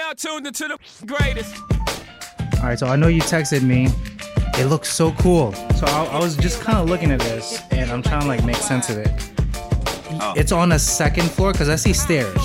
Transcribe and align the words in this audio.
now 0.00 0.12
tuned 0.14 0.46
into 0.46 0.66
the 0.66 1.06
greatest. 1.06 1.54
All 2.60 2.66
right, 2.68 2.78
so 2.78 2.86
I 2.86 2.96
know 2.96 3.08
you 3.08 3.20
texted 3.20 3.62
me. 3.62 3.88
It 4.58 4.66
looks 4.66 4.88
so 4.90 5.12
cool. 5.12 5.52
So 5.76 5.86
I, 5.86 6.06
I 6.06 6.18
was 6.18 6.36
just 6.36 6.62
kind 6.62 6.78
of 6.78 6.88
looking 6.88 7.10
at 7.10 7.20
this, 7.20 7.60
and 7.70 7.90
I'm 7.90 8.02
trying 8.02 8.22
to 8.22 8.26
like 8.26 8.44
make 8.44 8.56
sense 8.56 8.88
of 8.88 8.96
it. 8.98 9.10
Oh. 10.22 10.34
It's 10.36 10.52
on 10.52 10.70
the 10.70 10.78
second 10.78 11.30
floor 11.30 11.52
because 11.52 11.68
I 11.68 11.76
see 11.76 11.92
stairs, 11.92 12.36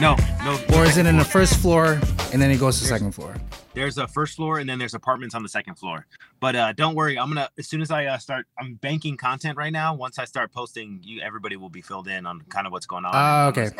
No, 0.00 0.14
no. 0.44 0.58
or 0.74 0.84
is 0.84 0.96
it 0.96 1.06
in 1.06 1.16
the 1.16 1.24
first 1.24 1.56
floor 1.56 1.98
and 2.32 2.40
then 2.40 2.50
it 2.50 2.58
goes 2.60 2.78
to 2.80 2.86
second 2.86 3.12
floor? 3.12 3.34
There's 3.74 3.98
a 3.98 4.06
first 4.06 4.36
floor 4.36 4.58
and 4.58 4.68
then 4.68 4.78
there's 4.78 4.94
apartments 4.94 5.34
on 5.34 5.42
the 5.42 5.48
second 5.48 5.74
floor. 5.76 6.06
But 6.38 6.54
uh, 6.56 6.72
don't 6.72 6.94
worry, 6.94 7.18
I'm 7.18 7.28
gonna 7.28 7.48
as 7.58 7.66
soon 7.66 7.82
as 7.82 7.90
I 7.90 8.06
uh, 8.06 8.18
start, 8.18 8.46
I'm 8.58 8.74
banking 8.74 9.16
content 9.16 9.56
right 9.56 9.72
now. 9.72 9.94
Once 9.94 10.18
I 10.18 10.24
start 10.24 10.52
posting, 10.52 11.00
you 11.02 11.20
everybody 11.20 11.56
will 11.56 11.68
be 11.68 11.82
filled 11.82 12.08
in 12.08 12.26
on 12.26 12.42
kind 12.48 12.66
of 12.66 12.72
what's 12.72 12.86
going 12.86 13.04
on. 13.04 13.12
Ah, 13.14 13.42
I'm 13.44 13.48
okay. 13.48 13.70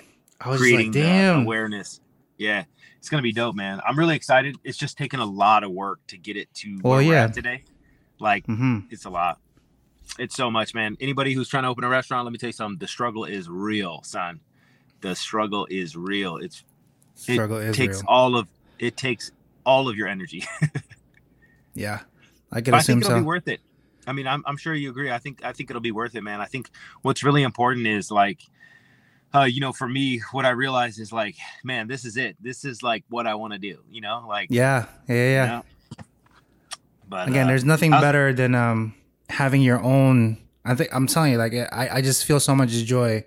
I 0.40 0.48
was 0.48 0.60
creating 0.60 0.92
like, 0.92 1.02
damn. 1.02 1.42
awareness. 1.42 2.00
Yeah, 2.40 2.64
it's 2.96 3.10
gonna 3.10 3.22
be 3.22 3.32
dope, 3.32 3.54
man. 3.54 3.80
I'm 3.86 3.98
really 3.98 4.16
excited. 4.16 4.56
It's 4.64 4.78
just 4.78 4.96
taken 4.96 5.20
a 5.20 5.26
lot 5.26 5.62
of 5.62 5.70
work 5.72 6.00
to 6.06 6.16
get 6.16 6.38
it 6.38 6.52
to 6.54 6.80
Well, 6.82 6.96
where 6.96 7.06
we're 7.06 7.14
yeah. 7.14 7.24
at 7.24 7.34
today. 7.34 7.64
Like 8.18 8.46
hmm 8.46 8.78
it's 8.90 9.04
a 9.04 9.10
lot. 9.10 9.38
It's 10.18 10.34
so 10.34 10.50
much, 10.50 10.74
man. 10.74 10.96
Anybody 11.00 11.34
who's 11.34 11.48
trying 11.50 11.64
to 11.64 11.68
open 11.68 11.84
a 11.84 11.88
restaurant, 11.88 12.24
let 12.24 12.32
me 12.32 12.38
tell 12.38 12.48
you 12.48 12.52
something. 12.52 12.78
The 12.78 12.88
struggle 12.88 13.26
is 13.26 13.48
real, 13.50 14.00
son. 14.04 14.40
The 15.02 15.14
struggle 15.14 15.66
is 15.70 15.96
real. 15.96 16.38
It's 16.38 16.64
Struggle 17.14 17.58
it 17.58 17.74
takes 17.74 17.98
real. 17.98 18.06
all 18.08 18.36
of 18.36 18.48
it 18.78 18.96
takes 18.96 19.30
all 19.66 19.88
of 19.90 19.96
your 19.96 20.08
energy. 20.08 20.44
Yeah, 21.74 22.00
I 22.50 22.62
could 22.62 22.72
But 22.72 22.78
I 22.78 22.82
think 22.82 23.02
it'll 23.02 23.10
so. 23.10 23.20
be 23.20 23.26
worth 23.26 23.48
it. 23.48 23.60
I 24.06 24.12
mean, 24.12 24.26
I'm, 24.26 24.42
I'm 24.46 24.56
sure 24.56 24.74
you 24.74 24.90
agree. 24.90 25.10
I 25.10 25.18
think 25.18 25.44
I 25.44 25.52
think 25.52 25.70
it'll 25.70 25.80
be 25.80 25.92
worth 25.92 26.14
it, 26.14 26.22
man. 26.22 26.40
I 26.40 26.46
think 26.46 26.70
what's 27.02 27.22
really 27.22 27.42
important 27.42 27.86
is 27.86 28.10
like, 28.10 28.40
uh, 29.34 29.42
you 29.42 29.60
know, 29.60 29.72
for 29.72 29.88
me, 29.88 30.20
what 30.32 30.44
I 30.44 30.50
realize 30.50 30.98
is 30.98 31.12
like, 31.12 31.36
man, 31.62 31.86
this 31.86 32.04
is 32.04 32.16
it. 32.16 32.36
This 32.40 32.64
is 32.64 32.82
like 32.82 33.04
what 33.08 33.26
I 33.26 33.34
want 33.34 33.52
to 33.52 33.58
do. 33.58 33.78
You 33.90 34.00
know, 34.00 34.24
like, 34.28 34.48
Yeah, 34.50 34.86
yeah, 35.08 35.14
yeah. 35.14 35.44
you 35.44 35.50
know? 35.50 35.64
But 37.08 37.28
Again, 37.28 37.46
uh, 37.46 37.48
there's 37.48 37.64
nothing 37.64 37.90
better 37.90 38.32
than 38.32 38.54
um 38.54 38.94
having 39.28 39.62
your 39.62 39.82
own. 39.82 40.38
I 40.64 40.74
think 40.74 40.94
I'm 40.94 41.06
telling 41.06 41.32
you, 41.32 41.38
like 41.38 41.54
I, 41.54 41.88
I 41.94 42.02
just 42.02 42.24
feel 42.24 42.38
so 42.38 42.54
much 42.54 42.70
joy 42.70 43.24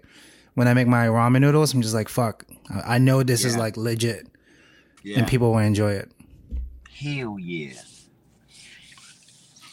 when 0.53 0.67
I 0.67 0.73
make 0.73 0.87
my 0.87 1.07
ramen 1.07 1.41
noodles. 1.41 1.73
I'm 1.73 1.81
just 1.81 1.93
like, 1.93 2.07
fuck, 2.07 2.45
I 2.85 2.97
know 2.97 3.23
this 3.23 3.43
is 3.43 3.57
like 3.57 3.75
legit, 3.75 4.27
yeah. 5.03 5.19
and 5.19 5.27
people 5.27 5.51
will 5.51 5.59
enjoy 5.59 5.93
it. 5.93 6.11
Hell 6.97 7.37
yeah. 7.39 7.73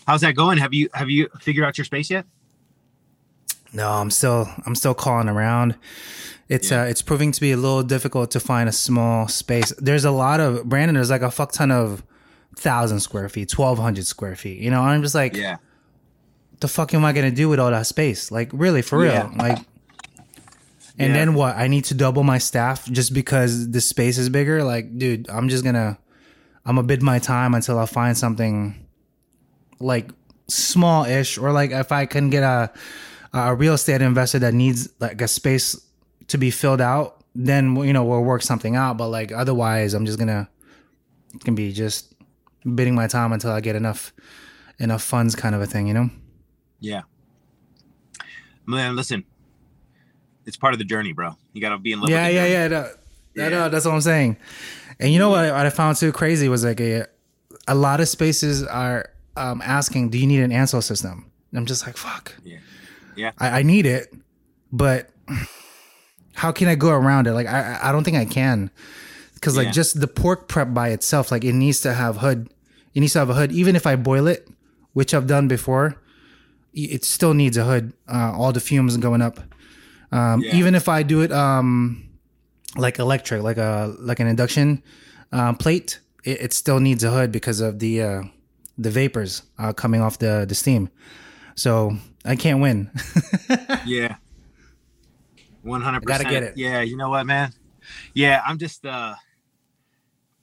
How's 0.07 0.23
that 0.23 0.35
going? 0.35 0.59
Have 0.59 0.75
you 0.75 0.89
have 0.93 1.09
you 1.09 1.29
figured 1.41 1.65
out 1.65 1.79
your 1.79 1.85
space 1.85 2.11
yet? 2.11 2.27
No, 3.73 3.89
I'm 3.89 4.11
still 4.11 4.49
I'm 4.67 4.75
still 4.75 4.95
calling 4.95 5.29
around. 5.29 5.77
It's 6.49 6.71
Yeah. 6.71 6.83
uh 6.83 6.85
it's 6.87 7.03
proving 7.03 7.33
to 7.33 7.41
be 7.41 7.53
a 7.53 7.57
little 7.57 7.83
difficult 7.83 8.31
to 8.33 8.41
find 8.41 8.69
a 8.69 8.73
small 8.73 9.29
space. 9.29 9.73
There's 9.79 10.05
a 10.05 10.11
lot 10.11 10.41
of 10.41 10.65
Brandon. 10.69 10.95
There's 10.95 11.11
like 11.11 11.23
a 11.23 11.31
fuck 11.31 11.53
ton 11.53 11.71
of 11.71 12.03
thousand 12.57 13.01
square 13.01 13.29
feet, 13.29 13.49
twelve 13.49 13.79
hundred 13.79 14.07
square 14.07 14.35
feet. 14.37 14.59
You 14.59 14.71
know, 14.71 14.81
I'm 14.83 15.03
just 15.03 15.15
like, 15.15 15.37
Yeah. 15.37 15.57
the 16.61 16.69
fuck 16.69 16.93
am 16.95 17.05
I 17.05 17.13
gonna 17.13 17.31
do 17.31 17.49
with 17.49 17.61
all 17.61 17.71
that 17.71 17.87
space? 17.87 18.31
Like, 18.33 18.51
really, 18.53 18.83
for 18.83 18.99
real? 18.99 19.13
Yeah. 19.13 19.31
Like, 19.37 19.59
and 20.99 21.13
Yeah. 21.13 21.15
then 21.15 21.35
what? 21.35 21.57
I 21.57 21.69
need 21.69 21.85
to 21.87 21.95
double 21.95 22.25
my 22.25 22.39
staff 22.39 22.87
just 22.91 23.15
because 23.15 23.71
the 23.71 23.81
space 23.81 24.19
is 24.19 24.29
bigger. 24.29 24.65
Like, 24.65 24.99
dude, 24.99 25.31
I'm 25.31 25.49
just 25.49 25.63
gonna, 25.65 25.97
I'm 26.67 26.75
gonna 26.75 26.87
bid 26.89 27.03
my 27.03 27.21
time 27.21 27.55
until 27.55 27.79
I 27.79 27.87
find 27.87 28.19
something 28.19 28.75
like 29.79 30.11
small-ish, 30.49 31.39
or 31.39 31.53
like 31.53 31.71
if 31.71 31.93
I 31.93 32.05
can 32.07 32.29
get 32.29 32.43
a 32.43 32.71
a 33.33 33.55
real 33.55 33.75
estate 33.75 34.03
investor 34.03 34.39
that 34.41 34.55
needs 34.55 34.89
like 35.01 35.21
a 35.21 35.29
space 35.29 35.81
to 36.29 36.39
be 36.39 36.51
filled 36.51 36.81
out, 36.81 37.23
then 37.35 37.77
you 37.77 37.93
know 37.93 38.05
we'll 38.05 38.23
work 38.25 38.43
something 38.43 38.77
out. 38.77 38.97
But 38.99 39.09
like 39.09 39.33
otherwise, 39.33 39.95
I'm 39.95 40.07
just 40.07 40.19
gonna, 40.19 40.49
can 41.45 41.55
be 41.55 41.73
just 41.73 42.15
bidding 42.75 42.95
my 42.95 43.07
time 43.07 43.33
until 43.33 43.53
I 43.53 43.61
get 43.61 43.77
enough 43.77 44.13
enough 44.79 45.03
funds, 45.03 45.35
kind 45.37 45.55
of 45.55 45.61
a 45.61 45.67
thing, 45.67 45.87
you 45.87 45.95
know. 45.95 46.11
Yeah. 46.81 47.03
Man, 48.67 48.97
listen. 48.97 49.25
It's 50.47 50.57
part 50.57 50.73
of 50.73 50.79
the 50.79 50.85
journey, 50.85 51.13
bro. 51.13 51.37
You 51.53 51.61
gotta 51.61 51.79
be 51.79 51.93
in 51.93 52.01
love 52.01 52.11
yeah, 52.11 52.29
yeah, 52.29 52.43
journey. 52.43 52.53
yeah, 52.53 52.69
that- 52.69 52.97
that, 53.37 53.53
Yeah. 53.53 53.65
uh, 53.65 53.69
that's 53.69 53.85
what 53.85 53.95
I'm 53.95 54.01
saying. 54.01 54.37
And 54.99 55.13
you 55.13 55.19
know 55.21 55.29
what, 55.31 55.45
I 55.51 55.71
found 55.71 55.97
too 55.97 56.11
crazy 56.13 56.49
was 56.49 56.65
like 56.65 56.81
a, 56.81 57.07
a 57.69 57.75
lot 57.77 58.01
of 58.01 58.09
spaces 58.09 58.65
are 58.65 59.07
um, 59.37 59.63
asking, 59.65 60.11
"Do 60.11 60.19
you 60.19 60.27
need 60.27 60.41
an 60.41 60.51
Ansul 60.51 60.83
system?" 60.83 61.31
And 61.51 61.59
I'm 61.59 61.65
just 61.67 61.87
like, 61.87 61.97
"Fuck, 61.97 62.35
Yeah. 62.45 62.59
Yeah. 63.21 63.33
I, 63.39 63.61
I 63.61 63.63
need 63.63 63.87
it, 63.87 64.13
but 64.73 65.11
how 66.35 66.53
can 66.53 66.69
I 66.69 66.75
go 66.75 66.91
around 66.91 67.27
it? 67.27 67.33
Like, 67.33 67.47
I 67.47 67.79
I- 67.83 67.93
don't 67.93 68.05
think 68.05 68.17
I 68.17 68.25
can, 68.25 68.71
because 69.35 69.57
like 69.57 69.67
Yeah. 69.67 69.73
just 69.81 70.01
the 70.01 70.07
pork 70.09 70.49
prep 70.49 70.73
by 70.75 70.89
itself, 70.91 71.31
like 71.31 71.45
it 71.45 71.53
needs 71.55 71.81
to 71.83 71.93
have 71.95 72.19
hood. 72.19 72.49
It 72.95 73.01
needs 73.01 73.13
to 73.13 73.19
have 73.21 73.31
a 73.31 73.35
hood, 73.35 73.53
even 73.53 73.77
if 73.77 73.87
I 73.87 73.97
boil 73.97 74.27
it, 74.27 74.49
which 74.95 75.15
I've 75.15 75.27
done 75.27 75.49
before. 75.49 75.97
It 76.73 77.05
still 77.05 77.35
needs 77.35 77.57
a 77.57 77.65
hood. 77.65 77.93
Uh, 78.09 78.33
all 78.33 78.53
the 78.53 78.61
fumes 78.61 78.97
going 78.97 79.23
up. 79.23 79.41
Um, 80.13 80.43
Yeah. 80.43 80.57
Even 80.57 80.75
if 80.75 80.89
I 80.89 81.03
do 81.03 81.21
it 81.23 81.33
um, 81.33 82.09
like 82.77 82.99
electric, 82.99 83.43
like 83.43 83.59
a 83.59 83.95
like 83.99 84.21
an 84.21 84.29
induction 84.29 84.83
uh, 85.33 85.53
plate, 85.55 85.99
it, 86.25 86.41
it 86.41 86.53
still 86.53 86.79
needs 86.81 87.03
a 87.05 87.11
hood 87.11 87.31
because 87.33 87.61
of 87.61 87.79
the 87.81 88.03
uh, 88.03 88.23
the 88.79 88.91
vapors 88.91 89.43
uh, 89.59 89.73
coming 89.73 90.01
off 90.01 90.19
the 90.19 90.45
the 90.49 90.55
steam. 90.55 90.89
So 91.55 91.97
I 92.25 92.37
can't 92.37 92.61
win. 92.61 92.91
Yeah. 93.87 94.17
100%. 95.65 96.05
Gotta 96.05 96.25
get 96.25 96.43
it. 96.43 96.57
Yeah, 96.57 96.81
you 96.81 96.97
know 96.97 97.11
what, 97.11 97.27
man? 97.27 97.53
Yeah, 98.15 98.43
I'm 98.45 98.59
just 98.59 98.85
uh 98.87 99.15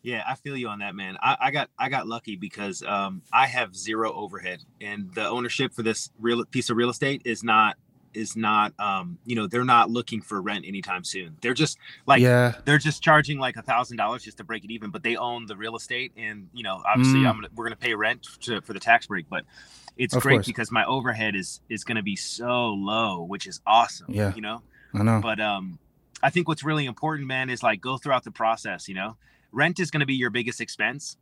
yeah, 0.03 0.23
I 0.27 0.35
feel 0.35 0.55
you 0.55 0.69
on 0.69 0.79
that, 0.79 0.95
man. 0.95 1.17
I, 1.21 1.37
I 1.39 1.51
got 1.51 1.69
I 1.77 1.89
got 1.89 2.07
lucky 2.07 2.35
because 2.35 2.83
um 2.83 3.21
I 3.33 3.47
have 3.47 3.75
zero 3.75 4.13
overhead 4.13 4.63
and 4.79 5.13
the 5.13 5.27
ownership 5.27 5.73
for 5.73 5.83
this 5.83 6.11
real 6.19 6.43
piece 6.45 6.69
of 6.69 6.77
real 6.77 6.89
estate 6.89 7.23
is 7.25 7.43
not 7.43 7.77
is 8.17 8.35
not 8.35 8.73
um 8.79 9.17
you 9.25 9.35
know 9.35 9.47
they're 9.47 9.63
not 9.63 9.89
looking 9.89 10.21
for 10.21 10.41
rent 10.41 10.65
anytime 10.67 11.03
soon. 11.03 11.37
They're 11.41 11.53
just 11.53 11.77
like 12.05 12.21
yeah, 12.21 12.55
they're 12.65 12.77
just 12.77 13.01
charging 13.03 13.37
like 13.39 13.55
a 13.55 13.61
thousand 13.61 13.97
dollars 13.97 14.23
just 14.23 14.37
to 14.37 14.43
break 14.43 14.63
it 14.65 14.71
even, 14.71 14.89
but 14.89 15.03
they 15.03 15.15
own 15.15 15.45
the 15.45 15.55
real 15.55 15.75
estate, 15.75 16.11
and 16.17 16.49
you 16.53 16.63
know, 16.63 16.81
obviously, 16.85 17.19
Mm. 17.19 17.27
I'm 17.29 17.35
gonna, 17.35 17.47
we're 17.55 17.65
gonna 17.65 17.75
pay 17.75 17.93
rent 17.95 18.23
to, 18.41 18.61
for 18.61 18.73
the 18.73 18.79
tax 18.79 19.05
break, 19.07 19.29
but 19.29 19.45
it's 19.97 20.15
Of 20.15 20.21
great 20.23 20.35
course. 20.37 20.47
because 20.47 20.71
my 20.71 20.83
overhead 20.85 21.35
is 21.35 21.61
is 21.69 21.83
gonna 21.83 22.03
be 22.03 22.15
so 22.15 22.69
low, 22.73 23.23
which 23.23 23.47
is 23.47 23.61
awesome. 23.65 24.07
Yeah. 24.09 24.33
you 24.35 24.41
know. 24.41 24.61
I 24.93 25.03
know. 25.03 25.19
But 25.21 25.39
um, 25.39 25.79
I 26.23 26.29
think 26.29 26.47
what's 26.47 26.63
really 26.63 26.85
important, 26.85 27.27
man, 27.27 27.49
is 27.49 27.61
like 27.63 27.81
go 27.81 27.97
throughout 27.97 28.23
the 28.23 28.31
process. 28.31 28.87
You 28.89 28.95
know, 28.95 29.17
rent 29.51 29.79
is 29.79 29.91
gonna 29.91 30.05
be 30.05 30.15
your 30.15 30.29
biggest 30.31 30.59
expense, 30.61 31.17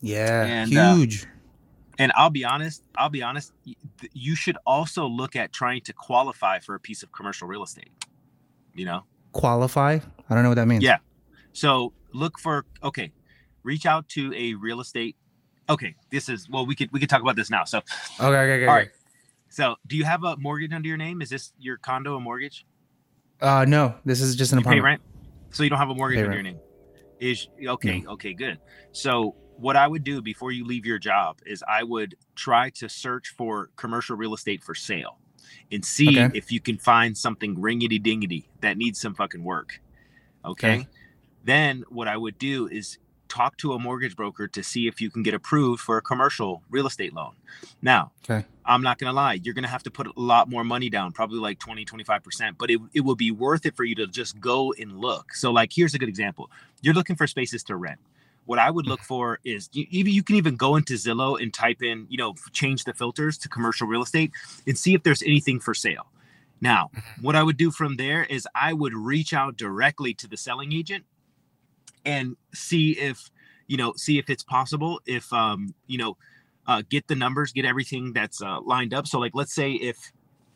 Yeah, 0.00 0.44
And, 0.44 0.76
uh, 0.76 0.94
huge. 0.94 1.26
And 1.98 2.12
I'll 2.16 2.30
be 2.30 2.44
honest, 2.44 2.82
I'll 2.96 3.08
be 3.10 3.22
honest, 3.22 3.52
you 4.12 4.34
should 4.36 4.56
also 4.66 5.06
look 5.06 5.36
at 5.36 5.52
trying 5.52 5.80
to 5.82 5.92
qualify 5.92 6.60
for 6.60 6.74
a 6.74 6.80
piece 6.80 7.02
of 7.02 7.12
commercial 7.12 7.48
real 7.48 7.62
estate. 7.62 7.90
You 8.74 8.84
know. 8.86 9.04
Qualify? 9.32 9.98
I 10.30 10.34
don't 10.34 10.42
know 10.42 10.48
what 10.50 10.54
that 10.56 10.66
means. 10.68 10.84
Yeah. 10.84 10.98
So 11.52 11.92
look 12.14 12.38
for 12.38 12.64
okay, 12.82 13.12
reach 13.62 13.84
out 13.86 14.08
to 14.10 14.32
a 14.34 14.54
real 14.54 14.80
estate. 14.80 15.16
Okay, 15.68 15.94
this 16.10 16.28
is 16.28 16.48
well 16.48 16.64
we 16.64 16.74
could 16.74 16.90
we 16.92 17.00
could 17.00 17.10
talk 17.10 17.20
about 17.20 17.36
this 17.36 17.50
now. 17.50 17.64
So 17.64 17.78
Okay. 18.20 18.26
Okay. 18.26 18.54
Okay. 18.54 18.66
all 18.66 18.74
right. 18.74 18.88
So 19.50 19.76
do 19.86 19.96
you 19.96 20.04
have 20.04 20.24
a 20.24 20.36
mortgage 20.36 20.72
under 20.72 20.88
your 20.88 20.96
name? 20.98 21.20
Is 21.22 21.30
this 21.30 21.52
your 21.58 21.78
condo 21.78 22.16
a 22.16 22.20
mortgage? 22.20 22.66
Uh, 23.40 23.64
no, 23.66 23.94
this 24.04 24.20
is 24.20 24.36
just 24.36 24.52
an 24.52 24.58
You 24.58 24.64
pay 24.64 24.78
apartment. 24.78 24.84
rent, 24.84 25.54
so 25.54 25.62
you 25.62 25.70
don't 25.70 25.78
have 25.78 25.90
a 25.90 25.94
mortgage 25.94 26.18
Pay 26.18 26.24
under 26.24 26.34
your 26.34 26.42
name. 26.42 26.58
Is 27.20 27.48
okay, 27.66 28.04
okay, 28.06 28.32
good. 28.32 28.58
So 28.92 29.34
what 29.58 29.76
I 29.76 29.86
would 29.88 30.04
do 30.04 30.22
before 30.22 30.52
you 30.52 30.64
leave 30.64 30.86
your 30.86 30.98
job 30.98 31.38
is 31.44 31.64
I 31.68 31.82
would 31.82 32.14
try 32.36 32.70
to 32.70 32.88
search 32.88 33.28
for 33.36 33.70
commercial 33.76 34.16
real 34.16 34.32
estate 34.34 34.62
for 34.62 34.74
sale 34.74 35.18
and 35.72 35.84
see 35.84 36.08
Okay. 36.20 36.30
if 36.38 36.52
you 36.52 36.60
can 36.60 36.78
find 36.78 37.16
something 37.18 37.56
ringety 37.56 38.00
dingety 38.02 38.44
that 38.60 38.76
needs 38.78 39.00
some 39.00 39.14
fucking 39.14 39.42
work. 39.42 39.80
Okay? 40.44 40.74
Okay. 40.80 40.88
Then 41.44 41.84
what 41.88 42.06
I 42.08 42.16
would 42.16 42.38
do 42.38 42.68
is 42.68 42.98
talk 43.28 43.56
to 43.58 43.72
a 43.72 43.78
mortgage 43.78 44.16
broker 44.16 44.46
to 44.48 44.62
see 44.62 44.86
if 44.86 45.00
you 45.00 45.10
can 45.10 45.22
get 45.22 45.34
approved 45.34 45.82
for 45.82 45.98
a 45.98 46.02
commercial 46.02 46.62
real 46.70 46.86
estate 46.86 47.12
loan. 47.12 47.32
Now, 47.82 48.12
Okay. 48.24 48.46
I'm 48.64 48.82
not 48.82 48.98
going 48.98 49.08
to 49.10 49.14
lie, 49.14 49.40
you're 49.42 49.54
going 49.54 49.64
to 49.64 49.68
have 49.70 49.82
to 49.84 49.90
put 49.90 50.06
a 50.06 50.12
lot 50.14 50.48
more 50.48 50.62
money 50.62 50.90
down, 50.90 51.12
probably 51.12 51.38
like 51.38 51.58
20, 51.58 51.84
25%, 51.86 52.56
but 52.58 52.70
it, 52.70 52.78
it 52.92 53.00
will 53.00 53.16
be 53.16 53.30
worth 53.30 53.64
it 53.66 53.74
for 53.74 53.84
you 53.84 53.94
to 53.96 54.06
just 54.06 54.38
go 54.40 54.72
and 54.78 54.98
look. 54.98 55.34
So, 55.34 55.50
like, 55.50 55.72
here's 55.74 55.94
a 55.94 55.98
good 55.98 56.08
example 56.08 56.50
you're 56.82 56.94
looking 56.94 57.16
for 57.16 57.26
spaces 57.26 57.62
to 57.64 57.76
rent. 57.76 57.98
What 58.48 58.58
I 58.58 58.70
would 58.70 58.86
look 58.86 59.02
for 59.02 59.40
is 59.44 59.68
you, 59.72 59.84
even 59.90 60.10
you 60.14 60.22
can 60.22 60.36
even 60.36 60.56
go 60.56 60.76
into 60.76 60.94
Zillow 60.94 61.38
and 61.40 61.52
type 61.52 61.82
in, 61.82 62.06
you 62.08 62.16
know, 62.16 62.34
change 62.52 62.84
the 62.84 62.94
filters 62.94 63.36
to 63.38 63.48
commercial 63.50 63.86
real 63.86 64.02
estate 64.02 64.32
and 64.66 64.76
see 64.76 64.94
if 64.94 65.02
there's 65.02 65.22
anything 65.22 65.60
for 65.60 65.74
sale. 65.74 66.06
Now, 66.62 66.90
what 67.20 67.36
I 67.36 67.42
would 67.42 67.58
do 67.58 67.70
from 67.70 67.96
there 67.96 68.24
is 68.24 68.48
I 68.54 68.72
would 68.72 68.94
reach 68.94 69.34
out 69.34 69.58
directly 69.58 70.14
to 70.14 70.26
the 70.26 70.38
selling 70.38 70.72
agent 70.72 71.04
and 72.06 72.36
see 72.54 72.92
if, 72.92 73.30
you 73.66 73.76
know, 73.76 73.92
see 73.96 74.18
if 74.18 74.30
it's 74.30 74.44
possible, 74.44 74.98
if, 75.04 75.30
um, 75.30 75.74
you 75.86 75.98
know, 75.98 76.16
uh, 76.66 76.82
get 76.88 77.06
the 77.06 77.16
numbers, 77.16 77.52
get 77.52 77.66
everything 77.66 78.14
that's 78.14 78.40
uh, 78.40 78.60
lined 78.62 78.94
up. 78.94 79.06
So, 79.06 79.18
like, 79.18 79.32
let's 79.34 79.54
say 79.54 79.72
if, 79.72 79.98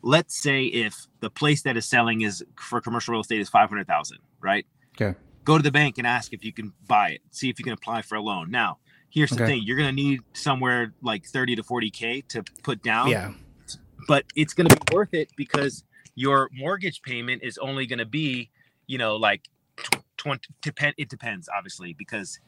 let's 0.01 0.35
say 0.35 0.63
if 0.65 1.05
the 1.19 1.29
place 1.29 1.61
that 1.61 1.77
is 1.77 1.85
selling 1.85 2.21
is 2.21 2.43
for 2.59 2.81
commercial 2.81 3.11
real 3.11 3.21
estate 3.21 3.39
is 3.39 3.49
five 3.49 3.69
hundred 3.69 3.85
thousand, 3.85 4.17
right? 4.41 4.65
Okay. 4.99 5.15
Go 5.43 5.57
to 5.57 5.63
the 5.63 5.71
bank 5.71 5.97
and 5.97 6.07
ask 6.07 6.33
if 6.33 6.43
you 6.45 6.53
can 6.53 6.73
buy 6.87 7.09
it. 7.11 7.21
See 7.31 7.49
if 7.49 7.59
you 7.59 7.63
can 7.65 7.73
apply 7.73 8.01
for 8.03 8.15
a 8.15 8.21
loan. 8.21 8.51
Now, 8.51 8.79
here's 9.09 9.31
the 9.31 9.37
Okay. 9.37 9.45
thing: 9.45 9.63
you're 9.65 9.77
gonna 9.77 9.91
need 9.91 10.21
somewhere 10.33 10.93
like 11.01 11.25
30 11.25 11.55
to 11.57 11.63
40 11.63 11.89
k 11.91 12.21
to 12.29 12.43
put 12.63 12.81
down. 12.83 13.09
Yeah. 13.09 13.31
but 14.07 14.25
it's 14.35 14.53
going 14.53 14.67
to 14.67 14.75
be 14.75 14.95
worth 14.95 15.13
it 15.13 15.29
because 15.37 15.83
your 16.15 16.49
mortgage 16.53 17.01
payment 17.01 17.41
is 17.43 17.57
only 17.57 17.85
going 17.85 17.99
to 17.99 18.05
be 18.05 18.49
you 18.87 18.97
know 18.97 19.15
like 19.15 19.47
20 20.17 20.41
depend 20.61 20.93
it 20.97 21.09
depends 21.09 21.49
obviously 21.55 21.93
because 21.93 22.39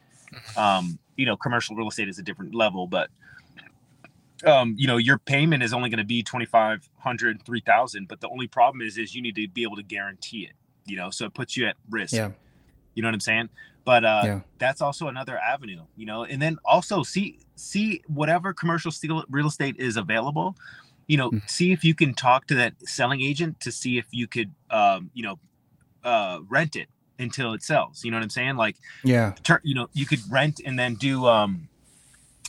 um 0.56 0.98
you 1.16 1.26
know 1.26 1.36
commercial 1.36 1.74
real 1.76 1.88
estate 1.88 2.08
is 2.08 2.18
a 2.18 2.22
different 2.22 2.54
level 2.54 2.86
but 2.86 3.08
um 4.44 4.74
you 4.78 4.86
know 4.86 4.96
your 4.98 5.18
payment 5.18 5.62
is 5.62 5.72
only 5.72 5.88
going 5.88 5.98
to 5.98 6.04
be 6.04 6.22
2500 6.22 7.42
3000 7.44 8.08
but 8.08 8.20
the 8.20 8.28
only 8.28 8.46
problem 8.46 8.82
is 8.82 8.98
is 8.98 9.14
you 9.14 9.22
need 9.22 9.34
to 9.34 9.48
be 9.48 9.62
able 9.62 9.76
to 9.76 9.82
guarantee 9.82 10.44
it 10.44 10.52
you 10.84 10.96
know 10.96 11.10
so 11.10 11.24
it 11.26 11.34
puts 11.34 11.56
you 11.56 11.66
at 11.66 11.76
risk 11.90 12.14
Yeah. 12.14 12.30
You 12.96 13.02
know 13.02 13.06
what 13.08 13.14
i'm 13.14 13.20
saying 13.20 13.48
but 13.84 14.04
uh 14.04 14.22
Yeah. 14.24 14.40
that's 14.58 14.80
also 14.80 15.06
another 15.06 15.38
avenue 15.38 15.82
you 15.96 16.06
know 16.06 16.24
and 16.24 16.42
then 16.42 16.58
also 16.64 17.04
see 17.04 17.38
see 17.54 18.02
whatever 18.08 18.52
commercial 18.52 18.90
steel 18.90 19.22
real 19.30 19.46
estate 19.46 19.76
is 19.78 19.96
available 19.96 20.56
you 21.06 21.16
know 21.16 21.30
Mm. 21.30 21.48
see 21.48 21.70
if 21.70 21.84
you 21.84 21.94
can 21.94 22.14
talk 22.14 22.46
to 22.48 22.54
that 22.56 22.74
selling 22.80 23.20
agent 23.22 23.60
to 23.60 23.70
see 23.70 23.96
if 23.98 24.06
you 24.10 24.26
could 24.26 24.50
um 24.70 25.10
you 25.14 25.22
know 25.22 25.38
uh 26.02 26.40
rent 26.48 26.74
it 26.74 26.88
until 27.20 27.52
it 27.52 27.62
sells 27.62 28.04
you 28.04 28.10
know 28.10 28.16
what 28.16 28.24
i'm 28.24 28.30
saying 28.30 28.56
like 28.56 28.76
Yeah. 29.04 29.34
turn 29.44 29.60
you 29.62 29.74
know 29.74 29.88
you 29.92 30.06
could 30.06 30.20
rent 30.30 30.60
and 30.66 30.76
then 30.78 30.94
do 30.96 31.26
um 31.26 31.68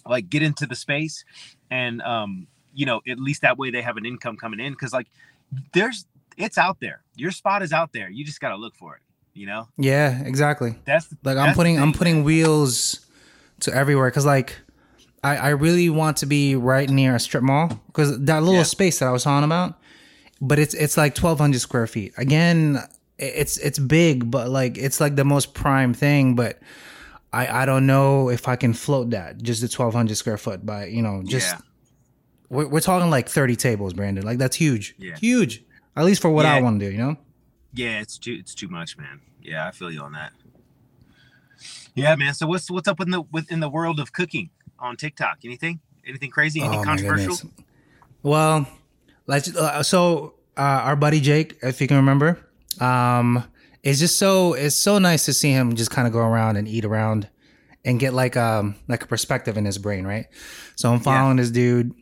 like 0.06 0.30
get 0.30 0.42
into 0.42 0.66
the 0.66 0.76
space 0.76 1.24
and 1.70 2.02
um 2.02 2.48
you 2.74 2.86
know 2.86 3.02
at 3.08 3.20
least 3.20 3.42
that 3.42 3.58
way 3.58 3.70
they 3.72 3.82
have 3.82 3.98
an 3.98 4.06
income 4.06 4.38
coming 4.38 4.60
in 4.60 4.72
because 4.74 4.94
like 4.94 5.08
there's 5.74 6.06
it's 6.38 6.58
out 6.58 6.80
there 6.80 7.02
your 7.16 7.32
spot 7.32 7.62
is 7.64 7.74
out 7.74 7.92
there 7.94 8.10
you 8.10 8.24
just 8.26 8.40
got 8.40 8.50
to 8.50 8.56
look 8.58 8.76
for 8.76 8.96
it 8.96 9.02
you 9.38 9.46
know 9.46 9.68
Yeah. 9.78 10.22
Exactly. 10.24 10.76
that's 10.86 11.08
Like 11.24 11.36
that's 11.36 11.50
I'm 11.50 11.54
putting 11.56 11.80
I'm 11.80 11.94
putting 11.94 12.24
wheels 12.24 13.06
to 13.62 13.74
everywhere 13.74 14.10
because 14.10 14.26
like 14.26 14.58
I 15.24 15.38
I 15.38 15.50
really 15.50 15.90
want 15.90 16.18
to 16.18 16.26
be 16.26 16.56
right 16.56 16.90
near 16.90 17.16
a 17.16 17.20
strip 17.20 17.44
mall 17.44 17.68
because 17.88 18.20
that 18.26 18.40
little 18.42 18.56
Yeah. 18.56 18.64
space 18.64 19.00
that 19.00 19.08
I 19.08 19.12
was 19.12 19.24
talking 19.24 19.44
about, 19.46 19.80
but 20.42 20.60
it's 20.60 20.74
it's 20.74 20.98
like 20.98 21.16
1,200 21.18 21.60
square 21.60 21.88
feet. 21.88 22.14
Again, 22.18 22.80
it's 23.18 23.58
it's 23.58 23.80
big, 23.80 24.30
but 24.30 24.50
like 24.50 24.78
it's 24.78 25.00
like 25.00 25.16
the 25.16 25.26
most 25.26 25.54
prime 25.54 25.94
thing, 25.94 26.36
but. 26.36 26.60
I, 27.34 27.64
I 27.64 27.66
don't 27.66 27.86
know 27.86 28.30
if 28.30 28.48
I 28.48 28.56
can 28.56 28.72
float 28.74 29.10
that 29.10 29.44
just 29.44 29.60
the 29.60 29.68
1200 29.68 30.16
square 30.16 30.38
foot 30.38 30.66
by 30.66 30.86
you 30.86 31.02
know 31.02 31.24
just 31.26 31.52
Yeah. 31.54 31.60
we're, 32.50 32.68
we're 32.70 32.80
talking 32.80 33.10
like 33.10 33.28
30 33.28 33.58
tables 33.58 33.94
Brandon 33.94 34.24
like 34.26 34.38
that's 34.38 34.56
huge 34.56 34.96
Yeah. 34.98 35.18
huge 35.18 35.62
at 35.98 36.06
least 36.06 36.22
for 36.22 36.30
what 36.30 36.46
I 36.46 36.62
want 36.62 36.80
to 36.80 36.86
do 36.88 36.92
you 36.92 36.98
know 36.98 37.18
yeah 37.78 38.00
it's 38.00 38.18
too 38.18 38.36
it's 38.40 38.54
too 38.56 38.68
much 38.68 38.98
man 38.98 39.22
yeah 39.42 39.68
i 39.68 39.72
feel 39.72 39.92
you 39.92 40.02
on 40.02 40.12
that 40.14 40.32
yeah 41.96 42.16
man 42.16 42.34
so 42.34 42.46
what's 42.48 42.70
what's 42.70 42.88
up 42.88 43.00
in 43.00 43.12
the 43.12 43.22
within 43.32 43.60
the 43.60 43.70
world 43.70 44.00
of 44.00 44.12
cooking 44.14 44.50
on 44.80 44.96
tiktok 44.96 45.38
anything 45.44 45.80
anything 46.08 46.30
crazy 46.32 46.60
anything 46.62 46.80
Oh, 46.80 46.84
controversial. 46.84 47.52
Well, 48.24 48.68
let's. 49.28 49.56
Uh, 49.56 49.84
so 49.84 50.34
uh, 50.58 50.62
our 50.62 50.96
buddy 50.96 51.20
Jake, 51.22 51.58
if 51.62 51.80
you 51.80 51.88
can 51.88 51.98
remember, 51.98 52.40
um, 52.82 53.44
it's 53.84 54.00
just 54.00 54.18
so 54.18 54.54
it's 54.54 54.76
so 54.76 55.00
nice 55.00 55.26
to 55.26 55.34
see 55.34 55.52
him 55.52 55.76
just 55.76 55.92
kind 55.92 56.08
of 56.08 56.14
go 56.14 56.20
around 56.20 56.58
and 56.58 56.68
eat 56.68 56.84
around 56.84 57.30
and 57.86 58.00
get 58.00 58.14
like 58.14 58.36
um 58.36 58.76
like 58.88 59.04
a 59.04 59.08
perspective 59.08 59.56
in 59.58 59.66
his 59.66 59.78
brain, 59.78 60.06
right? 60.06 60.26
So 60.76 60.92
I'm 60.92 61.00
following 61.00 61.38
this 61.38 61.52
dude. 61.52 61.94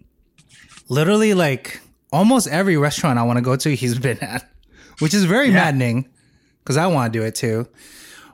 Literally, 0.89 1.33
like 1.33 1.81
almost 2.12 2.48
every 2.48 2.78
restaurant 2.78 3.19
I 3.19 3.24
want 3.24 3.38
to 3.38 3.42
go 3.44 3.56
to, 3.56 3.75
he's 3.75 4.00
been 4.07 4.18
at, 4.24 4.50
which 5.00 5.13
is 5.13 5.25
very 5.25 5.47
Yeah. 5.47 5.53
maddening 5.56 6.07
because 6.63 6.77
I 6.77 6.88
want 6.88 7.12
to 7.13 7.19
do 7.19 7.24
it 7.25 7.36
too. 7.36 7.68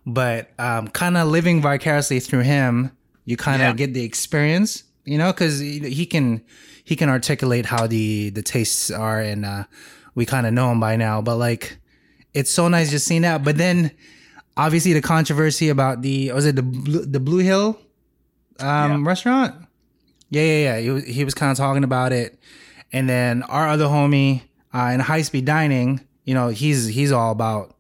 But 0.06 0.50
um, 0.58 0.88
kind 0.88 1.16
of 1.18 1.28
living 1.28 1.62
vicariously 1.62 2.20
through 2.20 2.42
him, 2.42 2.92
you 3.26 3.38
kind 3.38 3.62
of 3.62 3.68
Yeah. 3.70 3.74
get 3.74 3.94
the 3.94 4.04
experience, 4.04 4.84
you 5.06 5.18
know, 5.18 5.32
because 5.32 5.60
he, 5.60 6.06
can 6.06 6.42
he 6.84 6.96
can 6.96 7.08
articulate 7.10 7.66
how 7.68 7.86
the 7.88 8.32
the 8.32 8.42
tastes 8.42 8.90
are, 8.90 9.22
and 9.22 9.46
uh, 9.46 9.64
we 10.16 10.26
kind 10.26 10.48
of 10.48 10.54
know 10.54 10.72
him 10.72 10.80
by 10.80 10.96
now. 10.96 11.22
But 11.22 11.38
like, 11.38 11.78
it's 12.34 12.50
so 12.52 12.68
nice 12.68 12.90
just 12.90 13.06
seeing 13.06 13.22
that. 13.22 13.44
But 13.44 13.58
then, 13.58 13.92
obviously, 14.58 14.94
the 14.94 15.02
controversy 15.02 15.70
about 15.70 16.02
the 16.02 16.32
was 16.32 16.46
it 16.48 16.56
the 16.56 16.64
Blue, 16.64 17.06
the 17.06 17.20
Blue 17.20 17.40
Hill 17.40 17.80
um, 18.60 19.08
restaurant? 19.08 19.54
Yeah, 20.32 20.42
yeah, 20.44 20.58
yeah. 20.64 20.80
He 20.80 20.90
was, 20.90 21.04
he 21.06 21.24
was 21.26 21.34
kind 21.36 21.52
of 21.52 21.58
talking 21.58 21.84
about 21.84 22.12
it, 22.12 22.40
and 22.92 23.08
then 23.08 23.44
our 23.44 23.68
other 23.70 23.86
homie 23.86 24.42
uh, 24.74 24.92
in 24.94 25.00
high 25.00 25.22
speed 25.22 25.46
dining, 25.46 26.00
you 26.26 26.34
know, 26.34 26.50
he's 26.50 26.88
he's 26.88 27.12
all 27.12 27.32
about 27.32 27.76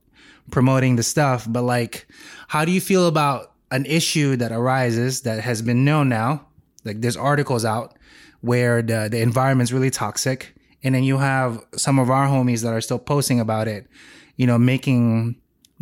promoting 0.51 0.95
the 0.95 1.03
stuff. 1.03 1.45
But 1.49 1.63
like, 1.63 2.07
how 2.47 2.65
do 2.65 2.71
you 2.71 2.81
feel 2.81 3.07
about 3.07 3.51
an 3.71 3.85
issue 3.85 4.35
that 4.37 4.51
arises 4.51 5.21
that 5.21 5.41
has 5.43 5.61
been 5.61 5.85
known 5.85 6.09
now? 6.09 6.47
Like, 6.83 7.01
there's 7.01 7.17
articles 7.17 7.63
out 7.65 7.97
where 8.41 8.81
the 8.81 9.07
the 9.11 9.21
environment's 9.21 9.71
really 9.71 9.91
toxic, 9.91 10.53
and 10.83 10.95
then 10.95 11.03
you 11.03 11.17
have 11.17 11.63
some 11.75 11.99
of 11.99 12.09
our 12.09 12.27
homies 12.27 12.63
that 12.63 12.73
are 12.73 12.81
still 12.81 12.99
posting 12.99 13.39
about 13.39 13.67
it. 13.67 13.87
You 14.35 14.47
know, 14.47 14.57
making 14.57 15.35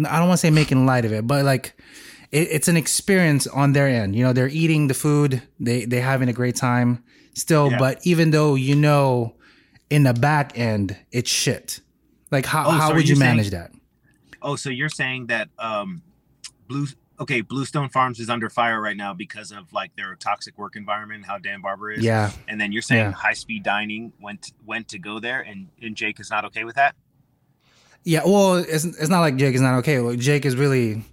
I 0.05 0.17
don't 0.19 0.27
want 0.27 0.39
to 0.39 0.47
say 0.47 0.49
making 0.51 0.85
light 0.85 1.05
of 1.05 1.13
it, 1.13 1.25
but 1.27 1.45
like 1.45 1.73
it, 2.31 2.47
it's 2.51 2.67
an 2.67 2.75
experience 2.77 3.47
on 3.47 3.73
their 3.73 3.87
end. 3.87 4.15
You 4.15 4.23
know, 4.25 4.33
they're 4.33 4.49
eating 4.49 4.87
the 4.87 4.93
food, 4.93 5.41
they 5.59 5.85
they're 5.85 6.01
having 6.03 6.27
a 6.29 6.33
great 6.33 6.55
time 6.55 7.03
still, 7.33 7.71
Yeah. 7.71 7.77
but 7.79 8.05
even 8.05 8.31
though 8.31 8.55
you 8.55 8.75
know 8.75 9.35
in 9.89 10.03
the 10.03 10.13
back 10.13 10.57
end 10.59 10.97
it's 11.11 11.29
shit. 11.31 11.79
Like 12.31 12.45
how 12.45 12.67
Oh, 12.67 12.71
how 12.71 12.89
so 12.89 12.95
would 12.95 13.03
you 13.07 13.13
you 13.13 13.15
saying- 13.15 13.37
manage 13.37 13.49
that? 13.51 13.71
Oh, 14.41 14.55
so 14.55 14.69
you're 14.69 14.89
saying 14.89 15.27
that 15.27 15.49
um, 15.59 16.01
Blue 16.67 16.87
okay, 17.19 17.41
Bluestone 17.41 17.89
Farms 17.89 18.19
is 18.21 18.29
under 18.29 18.49
fire 18.49 18.79
right 18.79 18.95
now 18.95 19.13
because 19.13 19.51
of 19.51 19.73
like 19.73 19.93
their 19.97 20.15
toxic 20.15 20.57
work 20.57 20.77
environment, 20.77 21.25
how 21.25 21.37
Dan 21.37 21.59
Barber 21.61 21.91
is. 21.91 22.01
Yeah. 22.03 22.31
And 22.47 22.61
then 22.61 22.71
you're 22.71 22.81
saying 22.81 23.05
Yeah. 23.07 23.11
high 23.11 23.33
speed 23.33 23.63
dining 23.63 24.13
went 24.21 24.53
went 24.65 24.87
to 24.89 24.99
go 24.99 25.19
there, 25.19 25.41
and 25.41 25.67
and 25.81 25.95
Jake 25.95 26.19
is 26.19 26.29
not 26.29 26.45
okay 26.45 26.63
with 26.63 26.75
that. 26.75 26.95
Yeah, 28.05 28.21
well, 28.25 28.55
it's 28.55 28.85
it's 28.85 29.09
not 29.09 29.19
like 29.19 29.35
Jake 29.35 29.55
is 29.55 29.61
not 29.61 29.79
okay. 29.79 29.99
Like, 29.99 30.19
Jake 30.19 30.45
is 30.45 30.55
really 30.55 31.03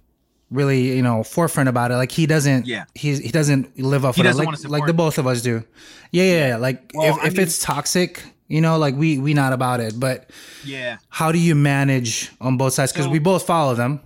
really, 0.49 0.95
you 0.95 1.01
know, 1.01 1.23
forefront 1.23 1.67
about 1.67 1.91
it. 1.91 1.95
Like 1.95 2.11
he 2.13 2.25
doesn't 2.25 2.65
Yeah. 2.65 2.85
he's 2.95 3.19
he 3.19 3.29
doesn't 3.31 3.77
live 3.77 4.05
up 4.05 4.15
He 4.15 4.23
doesn't 4.23 4.37
like, 4.37 4.45
wanna 4.45 4.69
like 4.69 4.85
the 4.85 4.93
both 4.93 5.17
of 5.17 5.27
us 5.27 5.41
do. 5.41 5.65
Yeah, 6.13 6.23
yeah, 6.23 6.47
yeah. 6.49 6.55
Like 6.55 6.91
Well, 6.93 7.17
if, 7.17 7.21
I 7.21 7.27
if 7.27 7.33
mean- 7.33 7.41
it's 7.43 7.59
toxic, 7.61 8.23
you 8.47 8.61
know, 8.61 8.77
like 8.77 8.95
we 8.95 9.17
we 9.17 9.33
not 9.33 9.53
about 9.53 9.79
it, 9.79 9.99
but 9.99 10.29
Yeah. 10.63 10.97
how 11.09 11.31
do 11.31 11.39
you 11.39 11.55
manage 11.55 12.31
on 12.41 12.57
both 12.57 12.73
sides 12.73 12.91
cuz 12.93 13.05
So- 13.05 13.09
we 13.11 13.19
both 13.19 13.45
follow 13.45 13.75
them, 13.75 13.99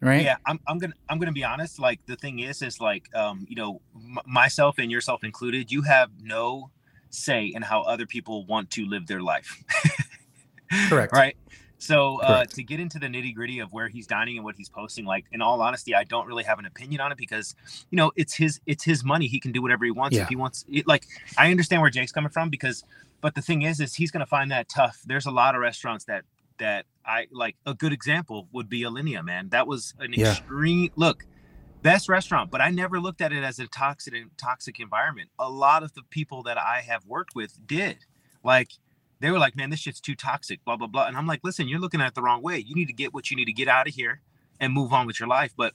right? 0.00 0.22
Yeah, 0.22 0.36
I'm, 0.46 0.60
I'm 0.68 0.78
gonna 0.78 0.94
I'm 1.08 1.18
gonna 1.18 1.32
be 1.32 1.44
honest. 1.44 1.78
Like 1.78 2.00
the 2.06 2.16
thing 2.16 2.38
is, 2.40 2.62
is 2.62 2.80
like 2.80 3.04
um, 3.14 3.46
you 3.48 3.56
know, 3.56 3.80
m- 3.94 4.18
myself 4.26 4.78
and 4.78 4.90
yourself 4.90 5.24
included, 5.24 5.70
you 5.72 5.82
have 5.82 6.10
no 6.22 6.70
say 7.10 7.46
in 7.46 7.62
how 7.62 7.82
other 7.82 8.04
people 8.06 8.44
want 8.46 8.70
to 8.72 8.84
live 8.86 9.06
their 9.06 9.22
life. 9.22 9.62
Correct. 10.88 11.12
Right. 11.12 11.36
So 11.78 12.20
uh, 12.22 12.44
to 12.46 12.62
get 12.62 12.80
into 12.80 12.98
the 12.98 13.06
nitty 13.06 13.34
gritty 13.34 13.58
of 13.58 13.72
where 13.72 13.88
he's 13.88 14.06
dining 14.06 14.36
and 14.36 14.44
what 14.44 14.56
he's 14.56 14.68
posting, 14.68 15.04
like 15.04 15.26
in 15.32 15.42
all 15.42 15.60
honesty, 15.60 15.94
I 15.94 16.04
don't 16.04 16.26
really 16.26 16.44
have 16.44 16.58
an 16.58 16.64
opinion 16.64 17.00
on 17.02 17.12
it 17.12 17.18
because 17.18 17.54
you 17.90 17.96
know 17.96 18.12
it's 18.16 18.32
his 18.34 18.60
it's 18.66 18.82
his 18.84 19.04
money. 19.04 19.26
He 19.26 19.38
can 19.38 19.52
do 19.52 19.60
whatever 19.60 19.84
he 19.84 19.90
wants 19.90 20.16
Yeah. 20.16 20.22
if 20.22 20.28
he 20.28 20.36
wants. 20.36 20.64
It, 20.70 20.86
like 20.86 21.06
I 21.36 21.50
understand 21.50 21.82
where 21.82 21.90
Jake's 21.90 22.12
coming 22.12 22.30
from 22.30 22.48
because, 22.48 22.82
but 23.20 23.34
the 23.34 23.42
thing 23.42 23.62
is, 23.62 23.78
is 23.80 23.94
he's 23.94 24.10
gonna 24.10 24.26
find 24.26 24.50
that 24.50 24.68
tough. 24.68 25.00
There's 25.04 25.26
a 25.26 25.30
lot 25.30 25.54
of 25.54 25.60
restaurants 25.60 26.06
that 26.06 26.24
that 26.58 26.86
I 27.04 27.26
like. 27.30 27.56
A 27.66 27.74
good 27.74 27.92
example 27.92 28.48
would 28.52 28.68
be 28.70 28.80
Alinea, 28.82 29.22
man. 29.22 29.50
That 29.50 29.66
was 29.66 29.92
an 29.98 30.14
Yeah. 30.14 30.30
extreme 30.30 30.90
look. 30.96 31.26
Best 31.82 32.08
restaurant, 32.08 32.50
but 32.50 32.60
I 32.62 32.70
never 32.70 32.98
looked 32.98 33.20
at 33.20 33.32
it 33.34 33.44
as 33.44 33.58
a 33.58 33.66
toxic 33.68 34.14
toxic 34.38 34.80
environment. 34.80 35.28
A 35.38 35.48
lot 35.50 35.82
of 35.82 35.92
the 35.92 36.02
people 36.08 36.42
that 36.44 36.56
I 36.58 36.80
have 36.80 37.04
worked 37.04 37.34
with 37.36 37.64
did. 37.66 37.98
Like 38.42 38.70
they 39.20 39.30
were 39.30 39.38
like, 39.38 39.56
man, 39.56 39.70
this 39.70 39.80
shit's 39.80 40.00
too 40.00 40.14
toxic, 40.14 40.64
blah, 40.64 40.76
blah, 40.76 40.86
blah. 40.86 41.06
And 41.06 41.16
I'm 41.16 41.26
like, 41.26 41.40
listen, 41.42 41.68
you're 41.68 41.80
looking 41.80 42.00
at 42.00 42.08
it 42.08 42.14
the 42.14 42.22
wrong 42.22 42.42
way. 42.42 42.58
You 42.58 42.74
need 42.74 42.86
to 42.86 42.92
get 42.92 43.14
what 43.14 43.30
you 43.30 43.36
need 43.36 43.46
to 43.46 43.52
get 43.52 43.68
out 43.68 43.88
of 43.88 43.94
here 43.94 44.20
and 44.60 44.72
move 44.72 44.92
on 44.92 45.06
with 45.06 45.18
your 45.20 45.28
life. 45.28 45.52
But 45.56 45.74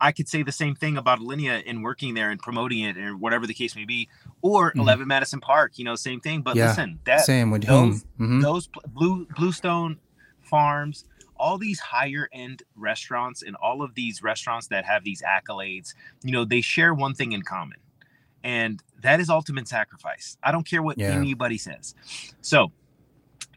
I 0.00 0.12
could 0.12 0.28
say 0.28 0.42
the 0.42 0.52
same 0.52 0.74
thing 0.74 0.98
about 0.98 1.20
Alinea 1.20 1.62
and 1.66 1.82
working 1.82 2.12
there 2.14 2.30
and 2.30 2.38
promoting 2.40 2.80
it 2.80 2.96
and 2.96 3.18
whatever 3.20 3.46
the 3.46 3.54
case 3.54 3.74
may 3.74 3.86
be, 3.86 4.08
or 4.42 4.72
Mhm. 4.72 4.80
11 4.80 5.08
Madison 5.08 5.40
Park, 5.40 5.78
you 5.78 5.84
know, 5.84 5.94
same 5.94 6.20
thing. 6.20 6.42
But 6.42 6.56
Yeah, 6.56 6.68
listen, 6.68 6.98
that 7.04 7.24
Same 7.24 7.50
with 7.50 7.64
those-? 7.64 8.04
Mhm. 8.20 8.42
those 8.42 8.68
blue 8.88 9.26
bluestone 9.36 9.98
farms 10.42 11.04
all 11.38 11.58
these 11.58 11.78
higher 11.80 12.28
end 12.32 12.62
restaurants 12.76 13.42
and 13.42 13.56
all 13.56 13.82
of 13.82 13.94
these 13.94 14.22
restaurants 14.22 14.68
that 14.68 14.86
have 14.86 15.04
these 15.04 15.20
accolades 15.22 15.92
you 16.22 16.32
know 16.32 16.44
they 16.46 16.60
share 16.62 16.94
one 16.94 17.12
thing 17.14 17.32
in 17.32 17.42
common 17.42 17.76
and 18.46 18.80
that 19.02 19.18
is 19.20 19.28
ultimate 19.28 19.66
sacrifice. 19.68 20.38
I 20.42 20.52
don't 20.52 20.66
care 20.66 20.82
what 20.82 20.96
Yeah. 20.98 21.10
anybody 21.12 21.58
says. 21.58 21.94
So 22.40 22.70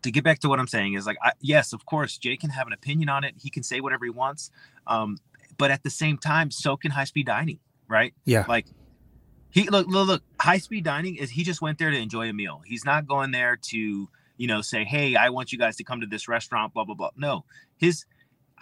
to 0.01 0.11
get 0.11 0.23
back 0.23 0.39
to 0.39 0.47
what 0.49 0.59
i'm 0.61 0.67
saying 0.67 0.93
is 0.93 1.05
like 1.05 1.17
I, 1.21 1.33
yes 1.41 1.73
of 1.73 1.85
course 1.85 2.17
jay 2.17 2.37
can 2.37 2.49
have 2.51 2.65
an 2.67 2.73
opinion 2.73 3.07
on 3.09 3.23
it. 3.23 3.35
He 3.37 3.49
can 3.49 3.63
say 3.63 3.81
whatever 3.81 4.05
he 4.05 4.11
wants. 4.11 4.49
Um, 4.87 5.17
but 5.57 5.69
at 5.71 5.83
the 5.83 5.89
same 5.89 6.17
time 6.17 6.49
so 6.51 6.75
can 6.77 6.91
high 6.91 7.03
speed 7.05 7.27
dining 7.27 7.59
right? 7.87 8.13
Yeah. 8.25 8.45
like 8.47 8.65
he 9.51 9.69
look 9.69 9.87
look 9.87 10.07
look 10.07 10.23
high 10.39 10.57
speed 10.59 10.83
dining 10.85 11.15
is 11.17 11.29
he 11.31 11.43
just 11.43 11.61
went 11.61 11.77
there 11.79 11.91
to 11.91 11.97
enjoy 11.97 12.29
a 12.29 12.33
meal. 12.33 12.61
He's 12.65 12.85
not 12.85 13.07
going 13.07 13.31
there 13.31 13.55
to 13.71 14.09
you 14.37 14.47
know 14.47 14.61
say 14.61 14.83
hey 14.85 15.15
i 15.15 15.27
want 15.29 15.51
you 15.51 15.57
guys 15.59 15.75
to 15.75 15.83
come 15.83 15.99
to 16.01 16.07
this 16.07 16.27
restaurant 16.27 16.73
blah 16.73 16.85
blah 16.85 16.95
blah. 16.95 17.09
No 17.17 17.43
his 17.77 18.05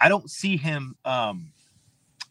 i 0.04 0.08
don't 0.08 0.28
see 0.30 0.56
him 0.56 0.96
um 1.04 1.52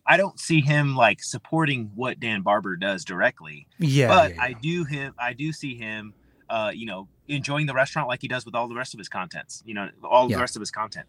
I 0.08 0.18
don't 0.18 0.40
see 0.40 0.62
him 0.62 0.96
like 0.96 1.22
supporting 1.22 1.92
what 1.96 2.20
Dan 2.20 2.42
Barber 2.42 2.76
does 2.78 3.04
directly. 3.04 3.68
Yeah, 3.80 4.08
but 4.08 4.36
yeah, 4.36 4.42
I 4.42 4.54
do 4.54 4.84
him 4.86 5.14
I 5.20 5.34
do 5.34 5.52
see 5.52 5.76
him 5.76 6.14
uh, 6.50 6.72
you 6.74 6.86
know, 6.86 7.08
enjoying 7.28 7.66
the 7.66 7.74
restaurant 7.74 8.08
like 8.08 8.22
he 8.22 8.28
does 8.30 8.46
with 8.46 8.56
all 8.56 8.70
the 8.70 8.76
rest 8.76 8.94
of 8.94 8.98
his 9.00 9.10
contents, 9.10 9.62
you 9.66 9.74
know, 9.74 9.90
all 10.04 10.30
Yeah. 10.30 10.38
the 10.38 10.42
rest 10.42 10.56
of 10.56 10.62
his 10.62 10.72
content. 10.72 11.06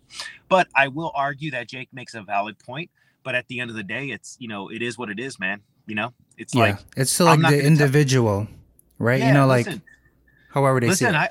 But 0.48 0.66
I 0.74 0.88
will 0.88 1.12
argue 1.14 1.52
that 1.52 1.68
Jake 1.68 1.88
makes 1.92 2.14
a 2.14 2.22
valid 2.22 2.58
point. 2.58 2.90
But 3.22 3.34
at 3.34 3.46
the 3.48 3.60
end 3.60 3.70
of 3.70 3.76
the 3.76 3.82
day, 3.82 4.06
it's 4.10 4.36
you 4.40 4.48
know, 4.48 4.68
it 4.68 4.82
is 4.82 4.98
what 4.98 5.10
it 5.10 5.20
is, 5.20 5.38
man. 5.38 5.60
You 5.86 5.94
know, 5.94 6.12
it's 6.36 6.54
yeah. 6.54 6.60
like 6.62 6.78
it's 6.96 7.10
still 7.10 7.26
like 7.26 7.40
the 7.40 7.48
tell- 7.48 7.60
individual, 7.60 8.48
right? 8.98 9.20
yeah, 9.20 9.28
you 9.28 9.34
know, 9.34 9.46
like 9.46 9.66
however 10.50 10.80
they 10.80 10.88
listen, 10.88 11.12
see 11.12 11.16
it. 11.16 11.18
I 11.18 11.28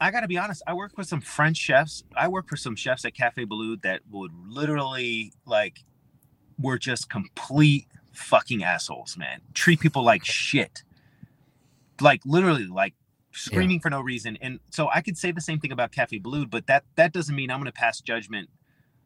I 0.00 0.10
gotta 0.10 0.28
be 0.28 0.36
honest. 0.38 0.62
I 0.66 0.74
work 0.74 0.96
with 0.96 1.06
some 1.08 1.20
French 1.20 1.56
chefs. 1.56 2.04
I 2.16 2.28
work 2.28 2.48
for 2.48 2.56
some 2.56 2.76
chefs 2.76 3.04
at 3.04 3.14
Cafe 3.14 3.44
Boulud 3.46 3.82
that 3.82 4.00
would 4.10 4.32
literally 4.46 5.32
like 5.46 5.84
were 6.60 6.78
just 6.78 7.08
complete 7.10 7.86
fucking 8.12 8.62
assholes, 8.64 9.16
man. 9.16 9.40
Treat 9.54 9.80
people 9.80 10.02
like 10.02 10.24
shit. 10.24 10.82
Like 12.00 12.20
literally, 12.24 12.66
like 12.66 12.94
screaming 13.32 13.80
for 13.80 13.90
no 13.90 14.00
reason. 14.00 14.36
And 14.40 14.60
so 14.70 14.88
I 14.92 15.00
could 15.00 15.16
say 15.18 15.32
the 15.32 15.40
same 15.40 15.60
thing 15.60 15.72
about 15.72 15.92
Cafe 15.92 16.18
Boulud, 16.20 16.50
but 16.50 16.66
that 16.66 16.84
that 16.96 17.12
doesn't 17.12 17.34
mean 17.34 17.50
I'm 17.50 17.58
gonna 17.58 17.72
pass 17.72 18.00
judgment 18.00 18.48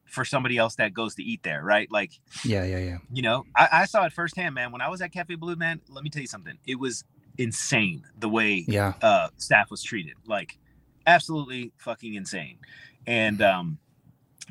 for 0.04 0.24
somebody 0.24 0.58
else 0.58 0.74
that 0.74 0.92
goes 0.92 1.14
to 1.14 1.22
eat 1.22 1.42
there, 1.42 1.62
right? 1.62 1.90
Like 1.90 2.12
yeah, 2.44 2.64
yeah, 2.64 2.78
yeah. 2.78 2.98
you 3.12 3.22
know, 3.22 3.44
I, 3.56 3.68
I 3.72 3.84
saw 3.86 4.04
it 4.04 4.12
firsthand, 4.12 4.54
man. 4.54 4.72
When 4.72 4.82
I 4.82 4.88
was 4.88 5.00
at 5.00 5.10
Cafe 5.12 5.36
Boulud, 5.36 5.56
man, 5.58 5.80
let 5.88 6.04
me 6.04 6.10
tell 6.10 6.20
you 6.20 6.28
something. 6.28 6.58
It 6.66 6.78
was 6.78 7.04
insane 7.38 8.04
the 8.18 8.28
way 8.28 8.64
Yeah. 8.68 8.92
uh, 9.00 9.28
staff 9.38 9.70
was 9.70 9.82
treated. 9.82 10.14
Like, 10.26 10.58
absolutely 11.06 11.72
fucking 11.78 12.12
insane. 12.14 12.58
And 13.06 13.40
um, 13.40 13.78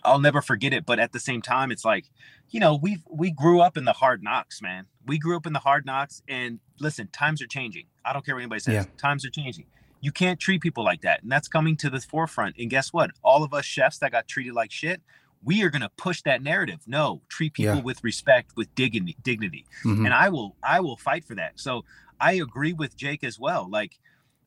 I'll 0.04 0.20
never 0.20 0.42
forget 0.42 0.74
it. 0.74 0.84
But 0.86 0.98
at 1.00 1.12
the 1.12 1.20
same 1.20 1.44
time, 1.44 1.72
it's 1.72 1.86
like, 1.86 2.06
you 2.52 2.60
know, 2.60 2.76
we 2.76 3.00
we 3.10 3.32
grew 3.32 3.62
up 3.62 3.78
in 3.78 3.86
the 3.86 3.94
hard 3.94 4.22
knocks, 4.24 4.62
man. 4.62 4.86
We 5.06 5.18
grew 5.18 5.36
up 5.36 5.46
in 5.48 5.54
the 5.54 5.60
hard 5.60 5.86
knocks. 5.86 6.22
And 6.28 6.60
listen, 6.80 7.08
times 7.08 7.42
are 7.42 7.48
changing. 7.48 7.86
I 8.06 8.14
don't 8.14 8.26
care 8.26 8.36
what 8.36 8.42
anybody 8.42 8.60
says. 8.60 8.74
Yeah. 8.74 8.86
Times 8.98 9.26
are 9.26 9.30
changing. 9.30 9.66
You 10.02 10.12
can't 10.12 10.40
treat 10.40 10.62
people 10.62 10.84
like 10.84 11.02
that, 11.02 11.22
and 11.24 11.32
that's 11.32 11.48
coming 11.48 11.76
to 11.78 11.90
the 11.90 12.00
forefront. 12.02 12.56
And 12.58 12.70
guess 12.70 12.92
what? 12.92 13.12
All 13.24 13.44
of 13.44 13.54
us 13.54 13.66
chefs 13.66 14.00
that 14.00 14.12
got 14.12 14.28
treated 14.28 14.54
like 14.54 14.72
shit, 14.72 15.02
we 15.44 15.64
are 15.64 15.70
going 15.70 15.84
to 15.84 15.90
push 15.96 16.22
that 16.24 16.42
narrative. 16.42 16.80
No, 16.88 17.22
treat 17.30 17.54
people 17.54 17.76
Yeah. 17.76 17.82
with 17.82 18.04
respect, 18.04 18.52
with 18.56 18.74
dignity, 18.76 19.16
dignity 19.24 19.66
Mhm. 19.84 20.06
and 20.06 20.14
I 20.14 20.30
will 20.30 20.56
I 20.64 20.80
will 20.82 20.98
fight 20.98 21.24
for 21.26 21.36
that. 21.36 21.60
So 21.60 21.86
I 22.20 22.34
agree 22.34 22.74
with 22.74 22.96
Jake 22.98 23.24
as 23.24 23.40
well. 23.40 23.68
Like, 23.70 23.98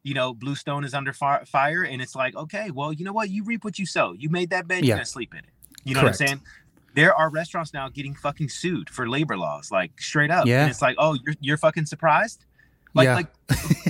you 0.02 0.12
know, 0.14 0.34
Bluestone 0.34 0.84
is 0.84 0.92
under 0.92 1.12
fi- 1.12 1.44
fire, 1.44 1.82
and 1.84 2.02
it's 2.02 2.14
like, 2.14 2.34
okay, 2.36 2.70
well, 2.70 2.92
you 2.92 3.04
know 3.04 3.12
what? 3.12 3.30
You 3.30 3.42
reap 3.44 3.64
what 3.64 3.78
you 3.78 3.86
sow. 3.86 4.12
You 4.12 4.28
made 4.28 4.50
that 4.50 4.66
bed, 4.68 4.82
Yeah. 4.84 4.88
you're 4.88 4.96
gonna 4.98 5.06
sleep 5.06 5.32
in 5.32 5.38
it. 5.40 5.46
You 5.84 5.94
know 5.94 6.00
Correct. 6.00 6.20
what 6.20 6.22
I'm 6.22 6.28
saying? 6.28 6.40
There 6.94 7.14
are 7.14 7.28
restaurants 7.30 7.72
now 7.74 7.88
getting 7.88 8.14
fucking 8.14 8.48
sued 8.48 8.88
for 8.88 9.08
labor 9.08 9.36
laws, 9.36 9.70
like 9.70 10.00
straight 10.00 10.30
up. 10.30 10.46
Yeah. 10.46 10.62
And 10.62 10.70
it's 10.70 10.80
like, 10.82 10.96
oh, 10.98 11.14
you're 11.24 11.34
you're 11.40 11.56
fucking 11.58 11.86
surprised? 11.86 12.44
Like, 12.94 13.06
Yeah. 13.06 13.14
like 13.16 13.28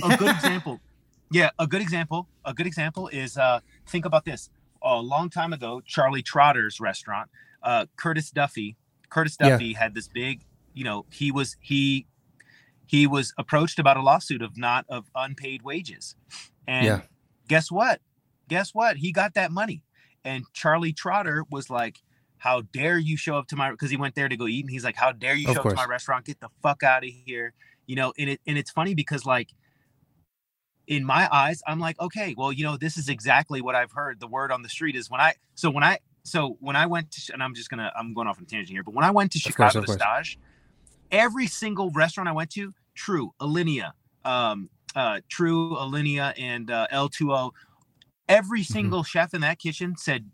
a 0.03 0.17
good 0.17 0.29
example. 0.35 0.79
Yeah, 1.31 1.49
a 1.57 1.65
good 1.65 1.81
example. 1.81 2.27
A 2.45 2.53
good 2.53 2.67
example 2.67 3.07
is 3.07 3.35
uh 3.35 3.59
think 3.87 4.05
about 4.05 4.25
this. 4.25 4.49
A 4.83 4.95
long 5.01 5.29
time 5.31 5.53
ago, 5.53 5.81
Charlie 5.83 6.21
Trotter's 6.21 6.79
restaurant, 6.79 7.29
uh, 7.63 7.87
Curtis 7.97 8.29
Duffy. 8.29 8.77
Curtis 9.09 9.35
Yeah. 9.41 9.49
Duffy 9.49 9.73
had 9.73 9.95
this 9.95 10.07
big, 10.07 10.43
you 10.75 10.83
know, 10.83 11.05
he 11.11 11.31
was 11.31 11.57
he 11.61 12.05
he 12.85 13.07
was 13.07 13.33
approached 13.39 13.79
about 13.79 13.97
a 13.97 14.01
lawsuit 14.03 14.43
of 14.43 14.55
not 14.55 14.85
of 14.87 15.09
unpaid 15.15 15.63
wages. 15.63 16.15
And 16.67 16.85
Yeah. 16.85 17.01
guess 17.47 17.71
what? 17.71 18.01
Guess 18.47 18.75
what? 18.75 18.97
He 18.97 19.11
got 19.11 19.33
that 19.33 19.51
money. 19.51 19.81
And 20.23 20.45
Charlie 20.53 20.93
Trotter 20.93 21.43
was 21.49 21.71
like, 21.71 22.01
How 22.37 22.61
dare 22.61 22.97
you 22.97 23.17
show 23.17 23.37
up 23.37 23.47
to 23.47 23.55
my 23.55 23.71
because 23.71 23.89
he 23.91 23.97
went 23.97 24.15
there 24.15 24.29
to 24.29 24.37
go 24.37 24.47
eat 24.47 24.61
and 24.65 24.69
he's 24.71 24.83
like, 24.83 24.95
How 24.95 25.11
dare 25.11 25.35
you 25.35 25.47
Of 25.47 25.47
show 25.47 25.61
up 25.61 25.69
to 25.69 25.75
my 25.75 25.85
restaurant? 25.85 26.25
Get 26.25 26.39
the 26.39 26.49
fuck 26.61 26.83
out 26.83 27.03
of 27.03 27.09
here. 27.09 27.53
You 27.87 27.95
know, 27.95 28.13
and 28.17 28.29
it 28.31 28.41
and 28.47 28.57
it's 28.57 28.71
funny 28.71 28.95
because 28.95 29.25
like 29.25 29.51
in 30.87 31.03
my 31.03 31.27
eyes, 31.31 31.61
I'm 31.67 31.79
like, 31.79 31.99
okay, 31.99 32.35
well, 32.37 32.51
you 32.51 32.63
know, 32.63 32.77
this 32.77 32.97
is 32.97 33.09
exactly 33.09 33.61
what 33.61 33.75
I've 33.75 33.91
heard. 33.91 34.19
The 34.19 34.27
word 34.27 34.51
on 34.51 34.61
the 34.61 34.69
street 34.69 34.95
is 34.95 35.09
when 35.09 35.19
I 35.21 35.35
so 35.55 35.69
when 35.69 35.83
I 35.83 35.99
so 36.23 36.57
when 36.59 36.75
I 36.75 36.85
went 36.85 37.11
to 37.11 37.33
and 37.33 37.41
I'm 37.41 37.55
just 37.55 37.69
gonna 37.69 37.91
I'm 37.95 38.13
going 38.13 38.27
off 38.27 38.37
on 38.37 38.43
a 38.43 38.47
tangent 38.47 38.69
here, 38.69 38.83
but 38.83 38.93
when 38.93 39.05
I 39.05 39.11
went 39.11 39.31
to 39.33 39.39
Of 39.45 39.53
course, 39.53 39.75
Chicago 39.75 39.75
of 39.75 39.83
to 39.83 39.87
course. 39.87 40.05
stage, 40.07 40.37
every 41.11 41.47
single 41.47 41.91
restaurant 41.91 42.29
I 42.29 42.33
went 42.33 42.51
to, 42.51 42.73
Tru, 42.95 43.31
Alinea, 43.41 43.93
um, 44.25 44.69
uh, 44.95 45.21
Tru, 45.29 45.75
Alinea, 45.75 46.33
and 46.39 46.71
uh, 46.71 46.87
L2O, 46.91 47.51
every 48.29 48.63
Mm-hmm. 48.71 48.89
single 48.89 49.03
chef 49.03 49.33
in 49.33 49.41
that 49.41 49.59
kitchen 49.59 49.97
said, 49.97 50.31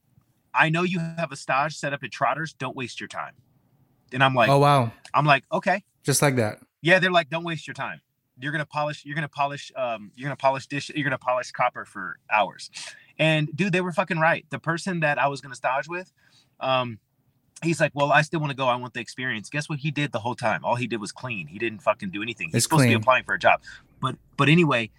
"I 0.54 0.70
know 0.70 0.84
you 0.84 1.00
have 1.00 1.32
a 1.32 1.36
stage 1.36 1.76
set 1.76 1.94
up 1.94 2.04
at 2.04 2.12
Trotters. 2.12 2.54
Don't 2.54 2.76
waste 2.76 3.00
your 3.00 3.08
time." 3.08 3.34
And 4.14 4.24
I'm 4.24 4.34
like, 4.36 4.50
oh 4.50 4.58
wow. 4.58 4.92
I'm 5.14 5.26
like, 5.26 5.44
okay, 5.52 5.84
Just 6.04 6.22
like 6.22 6.36
that. 6.36 6.60
yeah, 6.82 7.00
they're 7.00 7.12
like, 7.12 7.30
don't 7.30 7.44
waste 7.46 7.66
your 7.68 7.74
time. 7.74 8.02
You're 8.40 8.52
gonna 8.52 8.66
polish. 8.66 9.06
You're 9.06 9.16
gonna 9.16 9.30
polish. 9.30 9.72
Um, 9.76 10.12
you're 10.16 10.26
gonna 10.28 10.36
polish 10.36 10.68
dish. 10.68 10.90
You're 10.94 11.04
gonna 11.04 11.18
polish 11.18 11.52
copper 11.52 11.86
for 11.86 12.18
hours. 12.32 12.70
And 13.20 13.50
dude, 13.56 13.72
they 13.72 13.82
were 13.82 13.92
fucking 13.92 14.18
right. 14.20 14.46
The 14.50 14.60
person 14.60 15.02
that 15.02 15.20
I 15.20 15.28
was 15.28 15.42
gonna 15.42 15.56
stage 15.56 15.88
with, 15.88 16.12
um, 16.60 17.00
he's 17.64 17.80
like, 17.80 17.92
well, 17.94 18.12
I 18.12 18.22
still 18.24 18.40
want 18.40 18.50
to 18.52 18.58
go. 18.58 18.68
I 18.68 18.76
want 18.76 18.94
the 18.94 19.00
experience. 19.00 19.50
Guess 19.50 19.70
what 19.70 19.80
he 19.80 19.92
did 19.92 20.12
the 20.12 20.20
whole 20.20 20.36
time? 20.36 20.66
All 20.66 20.76
he 20.76 20.88
did 20.88 21.00
was 21.00 21.12
clean. 21.12 21.48
He 21.48 21.60
didn't 21.60 21.82
fucking 21.84 22.10
do 22.10 22.22
anything. 22.24 22.48
He's 22.48 22.56
It's 22.56 22.66
supposed 22.66 22.84
to 22.84 22.90
be 22.90 22.94
applying 22.96 23.24
for 23.24 23.34
a 23.36 23.40
job. 23.40 23.62
But 24.02 24.16
but 24.38 24.50
anyway, 24.50 24.90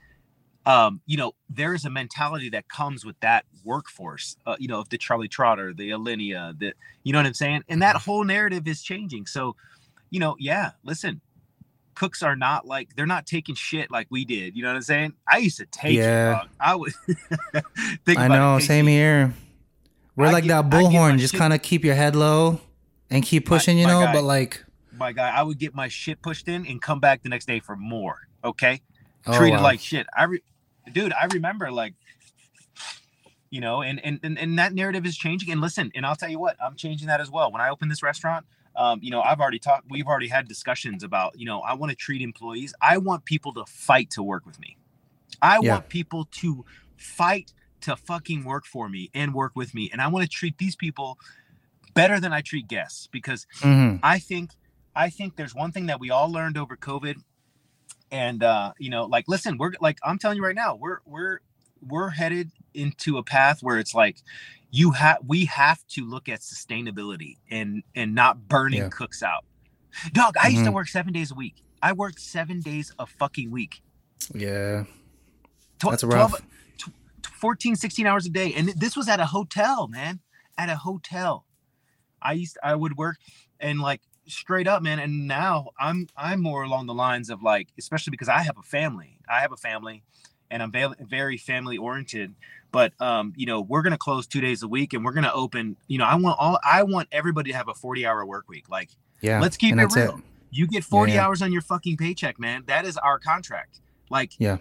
um, 0.64 1.00
you 1.06 1.16
know, 1.16 1.32
there 1.50 1.74
is 1.74 1.84
a 1.84 1.90
mentality 1.90 2.48
that 2.50 2.68
comes 2.68 3.04
with 3.04 3.18
that 3.20 3.44
workforce. 3.64 4.36
Uh, 4.46 4.56
you 4.58 4.68
know, 4.68 4.78
of 4.80 4.88
the 4.90 4.98
Charlie 4.98 5.28
Trotter, 5.28 5.72
the 5.74 5.90
Alinea, 5.90 6.58
the 6.58 6.72
you 7.02 7.12
know 7.12 7.18
what 7.18 7.26
I'm 7.26 7.34
saying. 7.34 7.64
And 7.68 7.82
that 7.82 7.96
whole 7.96 8.24
narrative 8.24 8.66
is 8.68 8.82
changing. 8.82 9.26
So, 9.26 9.56
you 10.10 10.20
know, 10.20 10.36
yeah. 10.38 10.70
Listen, 10.84 11.20
cooks 11.94 12.22
are 12.22 12.36
not 12.36 12.66
like 12.66 12.94
they're 12.96 13.06
not 13.06 13.26
taking 13.26 13.54
shit 13.54 13.90
like 13.90 14.06
we 14.10 14.24
did. 14.24 14.56
You 14.56 14.62
know 14.62 14.68
what 14.70 14.76
I'm 14.76 14.82
saying? 14.82 15.14
I 15.30 15.38
used 15.38 15.58
to 15.58 15.66
take 15.66 15.96
Yeah. 15.96 16.42
it. 16.42 16.48
I 16.60 16.74
would 16.76 16.92
think 18.06 18.18
I 18.18 18.28
know, 18.28 18.58
same 18.58 18.86
here. 18.86 19.34
We're 20.16 20.26
I 20.26 20.30
like 20.32 20.44
get- 20.44 20.48
that 20.48 20.64
my 20.70 20.82
bullhorn, 20.82 21.18
just 21.18 21.34
kind 21.34 21.52
of 21.52 21.62
keep 21.62 21.84
your 21.84 21.94
head 21.94 22.14
low 22.14 22.60
and 23.10 23.24
keep 23.24 23.46
My- 23.48 23.56
pushing, 23.56 23.78
you 23.78 23.86
know. 23.86 24.00
guy. 24.04 24.12
But 24.12 24.24
like, 24.24 24.64
My 24.96 25.12
guy, 25.12 25.30
I 25.30 25.42
would 25.42 25.58
get 25.58 25.74
my 25.74 25.88
shit 25.88 26.22
pushed 26.22 26.48
in 26.48 26.66
and 26.66 26.80
come 26.80 27.00
back 27.00 27.22
the 27.22 27.28
next 27.30 27.46
day 27.46 27.60
for 27.60 27.74
more. 27.76 28.28
Okay. 28.44 28.80
oh, 29.26 29.36
treated 29.38 29.56
wow. 29.56 29.62
like 29.62 29.80
shit. 29.80 30.06
I, 30.16 30.24
re- 30.24 30.42
dude, 30.90 31.12
I 31.12 31.26
remember 31.26 31.70
like, 31.70 31.94
you 33.50 33.60
know, 33.60 33.82
and, 33.82 34.02
and 34.04 34.18
and 34.22 34.38
and 34.38 34.58
that 34.58 34.72
narrative 34.72 35.04
is 35.04 35.16
changing. 35.16 35.50
And 35.52 35.60
listen, 35.60 35.90
and 35.94 36.06
I'll 36.06 36.16
tell 36.16 36.30
you 36.30 36.38
what, 36.38 36.56
I'm 36.62 36.74
changing 36.76 37.08
that 37.08 37.20
as 37.20 37.30
well. 37.30 37.52
When 37.52 37.60
I 37.60 37.68
open 37.68 37.88
this 37.88 38.02
restaurant, 38.02 38.46
um, 38.76 39.00
you 39.02 39.10
know, 39.10 39.20
I've 39.20 39.40
already 39.40 39.58
talked. 39.58 39.90
We've 39.90 40.06
already 40.06 40.28
had 40.28 40.48
discussions 40.48 41.02
about, 41.02 41.38
you 41.38 41.44
know, 41.44 41.60
I 41.60 41.74
want 41.74 41.90
to 41.90 41.96
treat 41.96 42.22
employees. 42.22 42.72
I 42.80 42.96
want 42.98 43.24
people 43.26 43.52
to 43.54 43.64
fight 43.66 44.10
to 44.12 44.22
work 44.22 44.46
with 44.46 44.58
me. 44.58 44.76
I 45.42 45.58
Yeah. 45.60 45.72
want 45.72 45.88
people 45.88 46.24
to 46.40 46.64
fight 46.96 47.52
to 47.82 47.96
fucking 47.96 48.44
work 48.44 48.64
for 48.64 48.88
me 48.88 49.10
and 49.12 49.34
work 49.34 49.52
with 49.54 49.74
me. 49.74 49.90
And 49.92 50.00
I 50.00 50.06
want 50.08 50.22
to 50.24 50.30
treat 50.30 50.56
these 50.58 50.76
people 50.76 51.18
better 51.94 52.20
than 52.20 52.32
I 52.32 52.40
treat 52.40 52.68
guests 52.68 53.08
because 53.08 53.46
Mhm. 53.60 54.00
I 54.02 54.18
think 54.18 54.52
I 54.94 55.08
think 55.10 55.36
there's 55.36 55.54
one 55.54 55.72
thing 55.72 55.86
that 55.86 55.98
we 56.00 56.10
all 56.10 56.30
learned 56.30 56.58
over 56.58 56.76
COVID, 56.76 57.22
and 58.12 58.44
uh, 58.44 58.72
you 58.78 58.90
know, 58.90 59.06
like 59.06 59.24
listen, 59.26 59.58
we're 59.58 59.72
like 59.80 59.98
I'm 60.04 60.18
telling 60.18 60.36
you 60.36 60.44
right 60.44 60.54
now, 60.54 60.76
we're 60.76 60.98
we're 61.04 61.40
we're 61.80 62.10
headed 62.10 62.52
into 62.74 63.18
a 63.18 63.24
path 63.24 63.60
where 63.62 63.78
it's 63.78 63.94
like 63.94 64.18
you 64.70 64.92
have 64.92 65.18
we 65.26 65.46
have 65.46 65.84
to 65.88 66.04
look 66.04 66.28
at 66.28 66.40
sustainability 66.40 67.38
and 67.50 67.82
and 67.96 68.14
not 68.14 68.46
burning 68.48 68.82
Yeah. 68.82 68.88
cooks 68.90 69.22
out. 69.22 69.44
Dog, 70.12 70.34
I 70.40 70.48
used 70.48 70.64
to 70.64 70.70
Mhm. 70.70 70.74
work 70.74 70.88
seven 70.88 71.12
days 71.12 71.30
a 71.32 71.34
week. 71.34 71.56
I 71.82 71.92
worked 71.92 72.20
seven 72.20 72.60
days 72.60 72.92
a 72.98 73.06
fucking 73.06 73.50
week. 73.50 73.82
Yeah, 74.32 74.84
Tw- 75.80 75.90
that's 75.90 76.02
12 76.02 76.32
rough. 76.32 76.42
tw- 76.78 77.26
14 77.40 77.74
16 77.74 78.06
hours 78.06 78.24
a 78.26 78.30
day 78.30 78.54
and 78.54 78.68
this 78.68 78.96
was 78.96 79.08
at 79.08 79.18
a 79.18 79.26
hotel 79.26 79.88
man 79.88 80.20
at 80.56 80.68
a 80.68 80.76
hotel 80.76 81.44
i 82.22 82.32
used 82.32 82.56
i 82.62 82.72
would 82.74 82.96
work 82.96 83.16
and 83.58 83.80
like 83.80 84.00
straight 84.32 84.66
up 84.66 84.82
man 84.82 84.98
and 84.98 85.26
now 85.28 85.68
i'm 85.78 86.06
i'm 86.16 86.40
more 86.40 86.62
along 86.62 86.86
the 86.86 86.94
lines 86.94 87.30
of 87.30 87.42
like 87.42 87.68
especially 87.78 88.10
because 88.10 88.28
i 88.28 88.38
have 88.38 88.56
a 88.58 88.62
family. 88.62 89.18
I 89.28 89.40
have 89.40 89.52
a 89.52 89.56
family 89.56 90.02
and 90.50 90.62
i'm 90.62 90.72
very, 91.00 91.36
family 91.38 91.78
oriented 91.78 92.34
but 92.72 92.92
um 93.00 93.32
you 93.36 93.46
know 93.46 93.60
we're 93.60 93.82
gonna 93.82 93.98
close 93.98 94.26
two 94.26 94.40
days 94.40 94.62
a 94.62 94.68
week 94.68 94.92
and 94.92 95.04
we're 95.04 95.12
gonna 95.12 95.32
open 95.34 95.76
you 95.88 95.98
know 95.98 96.04
i 96.04 96.14
want 96.14 96.36
all 96.38 96.58
i 96.64 96.82
want 96.82 97.08
everybody 97.12 97.50
to 97.50 97.56
have 97.56 97.68
a 97.68 97.74
40 97.74 98.04
hour 98.06 98.24
work 98.26 98.48
week 98.48 98.68
like 98.68 98.90
Yeah, 99.20 99.40
let's 99.40 99.56
keep 99.56 99.76
it 99.76 99.94
real. 99.94 100.20
You 100.50 100.66
get 100.66 100.84
40 100.84 101.12
yeah. 101.12 101.24
hours 101.24 101.40
on 101.40 101.50
your 101.50 101.62
fucking 101.62 101.96
paycheck 101.96 102.38
man. 102.38 102.64
That 102.66 102.84
is 102.84 102.98
our 102.98 103.18
contract. 103.18 103.80
Like 104.10 104.32
Yeah. 104.38 104.58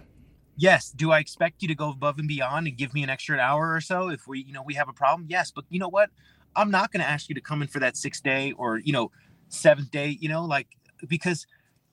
yes 0.58 0.92
do 0.92 1.12
i 1.12 1.20
expect 1.20 1.62
you 1.62 1.68
to 1.68 1.75
go 1.75 1.90
above 1.90 2.20
and 2.20 2.28
beyond 2.28 2.68
and 2.68 2.78
give 2.78 2.94
me 2.94 3.04
an 3.04 3.10
extra 3.10 3.38
hour 3.38 3.74
or 3.74 3.82
so 3.82 4.10
if 4.10 4.28
we 4.28 4.44
you 4.44 4.54
know 4.54 4.63
we 4.63 4.74
have 4.75 4.88
a 4.90 4.94
problem? 4.94 5.28
Yes 5.30 5.51
but 5.51 5.66
you 5.70 5.80
know 5.80 5.90
what? 5.90 6.10
I'm 6.56 6.70
not 6.70 6.92
going 6.92 7.01
to 7.01 7.10
ask 7.10 7.30
you 7.30 7.36
to 7.36 7.42
come 7.42 7.62
in 7.62 7.70
for 7.70 7.80
that 7.80 7.96
six 7.96 8.20
day 8.20 8.51
or 8.58 8.78
you 8.80 8.94
know 8.94 9.10
seventh 9.51 9.91
day 9.91 10.17
you 10.20 10.27
know 10.29 10.43
like 10.46 10.67
because 11.08 11.46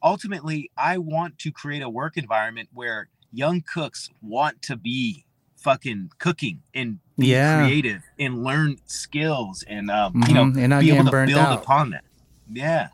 ultimately 0.03 0.71
i 0.77 0.97
want 0.97 1.39
to 1.39 1.51
create 1.51 1.83
a 1.83 1.89
work 1.89 2.17
environment 2.17 2.69
where 2.73 3.09
young 3.33 3.61
cooks 3.63 4.09
want 4.23 4.61
to 4.63 4.77
be 4.77 5.25
fucking 5.57 6.09
cooking 6.19 6.63
and 6.75 6.99
be 7.19 7.27
Yeah. 7.27 7.57
creative 7.57 8.03
and 8.19 8.45
learn 8.45 8.77
skills 8.87 9.65
and 9.69 9.91
um, 9.91 10.23
you 10.27 10.35
know 10.35 10.45
Mhm. 10.45 10.57
and 10.59 10.69
not 10.71 10.81
be 10.81 10.91
able 10.91 11.05
to 11.11 11.27
build 11.27 11.37
out. 11.37 11.63
upon 11.63 11.91
that 11.91 12.05
yeah 12.53 12.89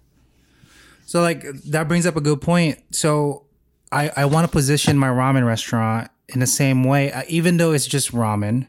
So 1.04 1.20
like 1.20 1.44
that 1.70 1.86
brings 1.88 2.06
up 2.06 2.16
a 2.16 2.20
good 2.22 2.40
point. 2.40 2.78
So 2.90 3.44
I 3.92 4.10
I 4.16 4.24
want 4.24 4.46
to 4.46 4.50
position 4.50 4.96
my 4.98 5.08
ramen 5.08 5.46
restaurant 5.46 6.10
in 6.30 6.40
the 6.40 6.46
same 6.46 6.82
way, 6.84 7.12
uh, 7.12 7.22
even 7.28 7.58
though 7.58 7.72
it's 7.72 7.86
just 7.86 8.12
ramen, 8.12 8.66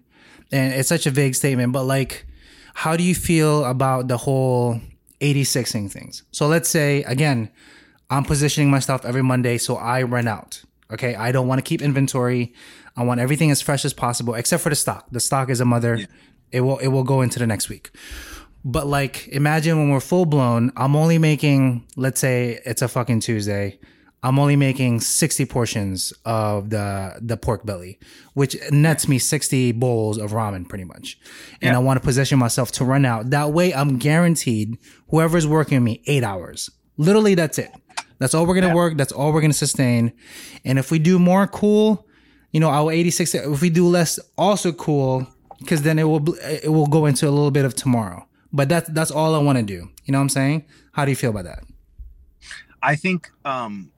and 0.51 0.73
it's 0.73 0.89
such 0.89 1.05
a 1.07 1.11
vague 1.11 1.35
statement. 1.35 1.71
But 1.71 1.85
like, 1.85 2.27
how 2.73 2.97
do 2.97 3.03
you 3.03 3.15
feel 3.15 3.63
about 3.63 4.09
the 4.09 4.17
whole 4.17 4.81
86ing 5.33 5.91
things? 5.91 6.23
So 6.31 6.47
let's 6.47 6.69
say 6.69 7.03
again, 7.03 7.49
I'm 8.09 8.23
positioning 8.23 8.69
myself 8.69 9.05
every 9.05 9.23
Monday, 9.23 9.57
so 9.57 9.75
I 9.77 10.03
run 10.03 10.27
out. 10.27 10.63
Okay, 10.91 11.15
I 11.15 11.31
don't 11.31 11.47
want 11.47 11.59
to 11.59 11.63
keep 11.67 11.81
inventory. 11.81 12.53
I 12.95 13.03
want 13.03 13.19
everything 13.19 13.49
as 13.49 13.61
fresh 13.61 13.83
as 13.85 13.93
possible, 13.93 14.35
except 14.35 14.61
for 14.61 14.69
the 14.69 14.75
stock. 14.75 15.07
The 15.11 15.19
stock 15.19 15.49
is 15.49 15.59
a 15.59 15.65
mother. 15.65 15.99
It 16.51 16.61
will 16.61 16.77
it 16.77 16.89
will 16.89 17.03
go 17.03 17.21
into 17.21 17.39
the 17.39 17.47
next 17.47 17.69
week. 17.69 17.89
But 18.63 18.87
like, 18.87 19.27
imagine 19.27 19.77
when 19.77 19.89
we're 19.89 19.99
full 19.99 20.25
blown, 20.25 20.71
I'm 20.75 20.95
only 20.95 21.19
making, 21.19 21.85
let's 21.95 22.19
say 22.19 22.61
it's 22.65 22.81
a 22.81 22.87
fucking 22.87 23.19
Tuesday. 23.19 23.79
I'm 24.25 24.39
only 24.39 24.55
making 24.55 25.01
60 25.01 25.45
portions 25.45 26.11
of 26.25 26.71
the 26.71 27.19
the 27.21 27.37
pork 27.37 27.61
belly, 27.65 27.99
which 28.33 28.53
nets 28.71 29.07
me 29.07 29.19
60 29.19 29.71
bowls 29.73 30.17
of 30.17 30.31
ramen 30.31 30.67
pretty 30.67 30.83
much. 30.83 31.17
And 31.61 31.71
Yeah. 31.73 31.75
I 31.75 31.79
want 31.87 32.01
to 32.01 32.03
position 32.03 32.39
myself 32.39 32.71
to 32.77 32.85
run 32.85 33.05
out. 33.05 33.29
That 33.29 33.53
way 33.53 33.67
I'm 33.73 33.97
guaranteed 33.99 34.77
whoever's 35.09 35.45
working 35.45 35.83
me 35.83 36.01
8 36.07 36.23
hours. 36.23 36.71
Literally 36.97 37.35
that's 37.35 37.57
it. 37.59 37.71
That's 38.19 38.33
all 38.33 38.45
we're 38.47 38.59
going 38.59 38.69
to 38.71 38.75
work, 38.75 38.97
that's 38.97 39.11
all 39.11 39.31
we're 39.33 39.41
going 39.41 39.51
to 39.51 39.63
sustain. 39.67 40.13
And 40.63 40.79
if 40.79 40.89
we 40.89 40.97
do 40.99 41.19
more 41.19 41.45
cool, 41.47 42.07
you 42.51 42.59
know, 42.61 42.69
our 42.69 42.91
86 42.91 43.35
if 43.35 43.61
we 43.61 43.69
do 43.69 43.87
less 43.87 44.17
also 44.37 44.71
cool 44.71 45.27
cuz 45.67 45.83
then 45.83 45.99
it 45.99 46.05
will 46.05 46.23
it 46.65 46.71
will 46.71 46.87
go 46.87 47.05
into 47.05 47.25
a 47.29 47.33
little 47.37 47.51
bit 47.51 47.65
of 47.65 47.75
tomorrow. 47.75 48.25
But 48.51 48.69
that's 48.69 48.89
that's 48.89 49.11
all 49.11 49.35
I 49.35 49.39
want 49.47 49.57
to 49.59 49.63
do. 49.75 49.79
You 50.05 50.11
know 50.13 50.19
what 50.19 50.23
I'm 50.23 50.29
saying? 50.39 50.63
How 50.93 51.05
do 51.05 51.11
you 51.11 51.15
feel 51.23 51.29
about 51.29 51.45
that? 51.51 51.61
I 52.81 52.95
think 52.95 53.29
um 53.43 53.91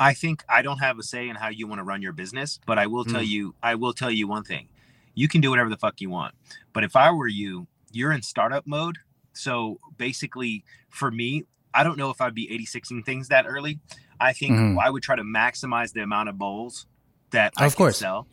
I 0.00 0.14
think 0.14 0.42
I 0.48 0.62
don't 0.62 0.78
have 0.78 0.98
a 0.98 1.02
say 1.02 1.28
in 1.28 1.36
how 1.36 1.48
you 1.48 1.66
want 1.68 1.78
to 1.78 1.84
run 1.84 2.00
your 2.02 2.12
business, 2.12 2.58
but 2.66 2.78
I 2.78 2.86
will 2.86 3.04
tell 3.04 3.20
Mm. 3.20 3.28
you 3.28 3.54
I 3.62 3.74
will 3.74 3.92
tell 3.92 4.10
you 4.10 4.26
one 4.26 4.42
thing. 4.44 4.68
You 5.14 5.28
can 5.28 5.40
do 5.42 5.50
whatever 5.50 5.68
the 5.68 5.76
fuck 5.76 6.00
you 6.00 6.08
want. 6.10 6.34
But 6.72 6.84
if 6.84 6.96
I 6.96 7.10
were 7.10 7.28
you, 7.28 7.68
you're 7.92 8.10
in 8.12 8.22
startup 8.22 8.66
mode. 8.66 8.98
So 9.34 9.78
basically 9.98 10.64
for 10.88 11.10
me, 11.10 11.44
I 11.74 11.84
don't 11.84 11.98
know 11.98 12.10
if 12.10 12.20
I'd 12.20 12.34
be 12.34 12.48
86ing 12.48 13.04
things 13.04 13.28
that 13.28 13.44
early. 13.46 13.78
I 14.18 14.32
think 14.32 14.54
Mhm. 14.56 14.78
I 14.82 14.88
would 14.90 15.02
try 15.02 15.16
to 15.16 15.22
maximize 15.22 15.92
the 15.92 16.02
amount 16.02 16.28
of 16.30 16.38
bowls 16.38 16.86
that 17.30 17.52
I 17.58 17.66
Of 17.66 17.72
can 17.74 17.76
course. 17.76 17.98
sell. 17.98 18.26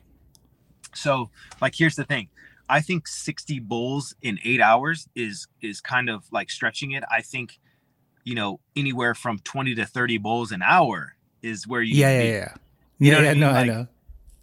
So 0.95 1.29
like 1.61 1.75
here's 1.75 1.95
the 1.95 2.05
thing. 2.05 2.29
I 2.69 2.81
think 2.81 3.07
60 3.07 3.59
bowls 3.59 4.15
in 4.21 4.39
8 4.43 4.61
hours 4.61 5.07
is 5.15 5.47
is 5.61 5.81
kind 5.81 6.09
of 6.09 6.25
like 6.31 6.49
stretching 6.49 6.91
it. 6.91 7.03
I 7.11 7.21
think 7.21 7.59
you 8.23 8.35
know 8.35 8.59
anywhere 8.75 9.13
from 9.13 9.39
20 9.39 9.75
to 9.75 9.85
30 9.85 10.17
bowls 10.17 10.51
an 10.53 10.61
hour 10.61 11.15
is 11.41 11.67
where 11.67 11.81
you 11.81 11.95
Yeah, 11.95 12.21
yeah, 12.21 12.29
yeah. 12.29 12.53
You 12.99 13.11
yeah, 13.11 13.13
know 13.13 13.19
I 13.19 13.23
yeah, 13.23 13.31
mean? 13.31 13.39
no, 13.39 13.49
I 13.51 13.63
know. 13.65 13.87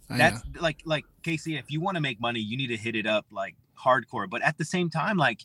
I 0.09 0.17
that's 0.17 0.45
know. 0.45 0.61
like 0.61 0.77
like 0.85 1.05
casey 1.23 1.57
if 1.57 1.71
you 1.71 1.81
want 1.81 1.95
to 1.95 2.01
make 2.01 2.19
money 2.19 2.39
you 2.39 2.55
need 2.57 2.67
to 2.67 2.77
hit 2.77 2.95
it 2.95 3.07
up 3.07 3.25
like 3.31 3.55
hardcore 3.77 4.29
but 4.29 4.41
at 4.43 4.55
the 4.59 4.63
same 4.65 4.87
time 4.89 5.17
like 5.17 5.41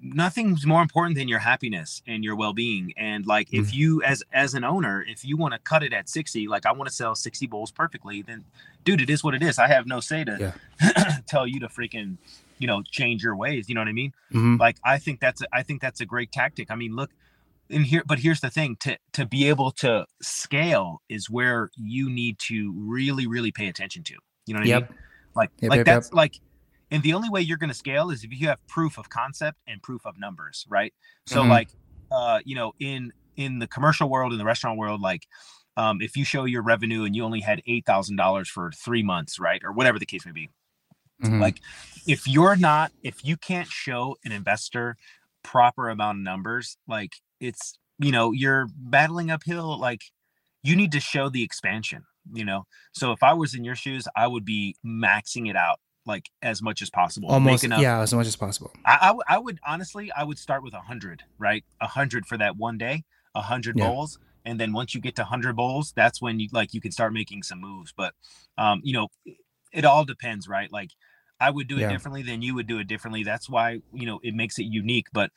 nothing's 0.00 0.64
more 0.64 0.80
important 0.80 1.16
than 1.16 1.28
your 1.28 1.40
happiness 1.40 2.02
and 2.06 2.22
your 2.24 2.36
well-being 2.36 2.92
and 2.96 3.26
like 3.26 3.48
Mm. 3.50 3.60
if 3.60 3.74
you 3.74 4.02
as 4.02 4.22
as 4.32 4.54
an 4.54 4.64
owner 4.64 5.04
if 5.08 5.24
you 5.24 5.36
want 5.36 5.54
to 5.54 5.58
cut 5.60 5.82
it 5.82 5.92
at 5.92 6.08
60 6.08 6.46
like 6.48 6.66
i 6.66 6.72
want 6.72 6.88
to 6.88 6.94
sell 6.94 7.14
60 7.14 7.46
bowls 7.46 7.70
perfectly 7.70 8.22
then 8.22 8.44
dude 8.84 9.00
it 9.00 9.10
is 9.10 9.24
what 9.24 9.34
it 9.34 9.42
is 9.42 9.58
i 9.58 9.66
have 9.66 9.86
no 9.86 10.00
say 10.00 10.24
to 10.24 10.54
tell 11.26 11.46
you 11.46 11.58
to 11.60 11.68
freaking 11.68 12.16
you 12.58 12.66
know 12.66 12.82
change 12.82 13.22
your 13.22 13.34
ways 13.36 13.68
you 13.68 13.74
know 13.74 13.80
what 13.80 13.88
i 13.88 13.92
mean 13.92 14.12
Mhm. 14.32 14.58
like 14.58 14.76
i 14.84 14.98
think 14.98 15.20
that's 15.20 15.42
a, 15.42 15.46
i 15.52 15.62
think 15.62 15.80
that's 15.80 16.00
a 16.00 16.06
great 16.06 16.30
tactic 16.32 16.70
i 16.70 16.74
mean 16.74 16.94
look 16.94 17.10
in 17.70 17.82
here 17.84 18.02
but 18.06 18.18
here's 18.18 18.40
the 18.40 18.50
thing 18.50 18.76
to 18.80 18.96
to 19.12 19.26
be 19.26 19.48
able 19.48 19.70
to 19.70 20.06
scale 20.22 21.02
is 21.08 21.28
where 21.30 21.70
you 21.76 22.08
need 22.10 22.38
to 22.38 22.72
really 22.76 23.26
really 23.26 23.52
pay 23.52 23.68
attention 23.68 24.02
to 24.02 24.14
you 24.46 24.54
know 24.54 24.60
what 24.60 24.64
i 24.64 24.68
Yep. 24.68 24.82
mean 24.82 24.88
like 25.34 25.50
Yep, 25.60 25.70
like 25.70 25.78
yep, 25.78 25.86
that's 25.86 26.12
like 26.12 26.34
and 26.90 27.02
the 27.02 27.12
only 27.12 27.28
way 27.28 27.40
you're 27.42 27.58
going 27.58 27.68
to 27.68 27.74
scale 27.74 28.10
is 28.10 28.24
if 28.24 28.32
you 28.32 28.48
have 28.48 28.58
proof 28.66 28.98
of 28.98 29.10
concept 29.10 29.58
and 29.66 29.82
proof 29.82 30.06
of 30.06 30.18
numbers 30.18 30.66
right 30.68 30.94
so 31.26 31.44
Mhm. 31.44 31.48
like 31.48 31.68
uh 32.10 32.40
you 32.44 32.54
know 32.54 32.72
in 32.80 33.12
in 33.36 33.58
the 33.58 33.66
commercial 33.66 34.08
world 34.08 34.32
in 34.32 34.38
the 34.38 34.44
restaurant 34.44 34.78
world 34.78 35.00
like 35.00 35.26
um 35.76 36.00
if 36.00 36.16
you 36.16 36.24
show 36.24 36.44
your 36.44 36.62
revenue 36.62 37.04
and 37.04 37.14
you 37.14 37.24
only 37.24 37.40
had 37.40 37.62
eight 37.66 37.84
thousand 37.86 38.16
dollars 38.16 38.48
for 38.48 38.72
three 38.72 39.02
months 39.02 39.38
right 39.38 39.62
or 39.64 39.72
whatever 39.72 39.98
the 39.98 40.06
case 40.06 40.24
may 40.26 40.32
be 40.32 40.50
Mhm. 41.22 41.40
like 41.40 41.60
if 42.06 42.26
you're 42.26 42.56
not 42.56 42.92
if 43.02 43.24
you 43.24 43.36
can't 43.36 43.68
show 43.68 44.16
an 44.24 44.32
investor 44.32 44.96
proper 45.42 45.88
amount 45.88 46.18
of 46.18 46.24
numbers 46.24 46.76
like 46.86 47.12
it's 47.40 47.78
you 47.98 48.12
know 48.12 48.32
you're 48.32 48.66
battling 48.76 49.30
uphill 49.30 49.78
like 49.78 50.02
you 50.62 50.74
need 50.76 50.92
to 50.92 51.00
show 51.00 51.28
the 51.28 51.42
expansion 51.42 52.04
you 52.32 52.44
know 52.44 52.64
so 52.92 53.12
if 53.12 53.22
i 53.22 53.32
was 53.32 53.54
in 53.54 53.64
your 53.64 53.74
shoes 53.74 54.06
i 54.16 54.26
would 54.26 54.44
be 54.44 54.76
maxing 54.84 55.48
it 55.48 55.56
out 55.56 55.78
like 56.06 56.26
as 56.42 56.62
much 56.62 56.80
as 56.82 56.90
possible 56.90 57.28
almost 57.28 57.64
enough- 57.64 57.82
yeah, 57.82 58.00
as 58.00 58.14
much 58.14 58.26
as 58.26 58.34
possible. 58.36 58.72
I, 58.84 59.12
I, 59.28 59.34
I 59.36 59.38
would 59.38 59.58
honestly 59.66 60.10
i 60.12 60.24
would 60.24 60.38
start 60.38 60.62
with 60.62 60.74
a 60.74 60.80
hundred 60.80 61.22
right 61.38 61.64
a 61.80 61.86
hundred 61.86 62.26
for 62.26 62.36
that 62.38 62.56
one 62.56 62.78
day 62.78 63.04
a 63.34 63.42
hundred 63.42 63.76
Yeah. 63.76 63.84
bowls 63.86 64.18
and 64.44 64.58
then 64.58 64.72
once 64.72 64.94
you 64.94 65.00
get 65.00 65.16
to 65.16 65.22
100 65.22 65.54
bowls 65.56 65.92
that's 65.94 66.22
when 66.22 66.40
you 66.40 66.48
like 66.52 66.72
you 66.74 66.80
can 66.80 66.92
start 66.92 67.12
making 67.12 67.42
some 67.42 67.60
moves 67.60 67.92
but 67.96 68.14
um 68.56 68.80
you 68.84 68.92
know 68.92 69.08
it 69.72 69.84
all 69.84 70.04
depends 70.04 70.48
right 70.48 70.72
like 70.72 70.90
i 71.40 71.50
would 71.50 71.68
do 71.68 71.76
it 71.76 71.82
Yeah. 71.82 71.88
differently 71.88 72.22
than 72.22 72.40
you 72.42 72.54
would 72.54 72.66
do 72.66 72.78
it 72.78 72.86
differently 72.88 73.22
that's 73.24 73.48
why 73.50 73.80
you 73.92 74.06
know 74.06 74.18
it 74.22 74.34
makes 74.34 74.58
it 74.58 74.64
unique 74.64 75.06
but 75.12 75.30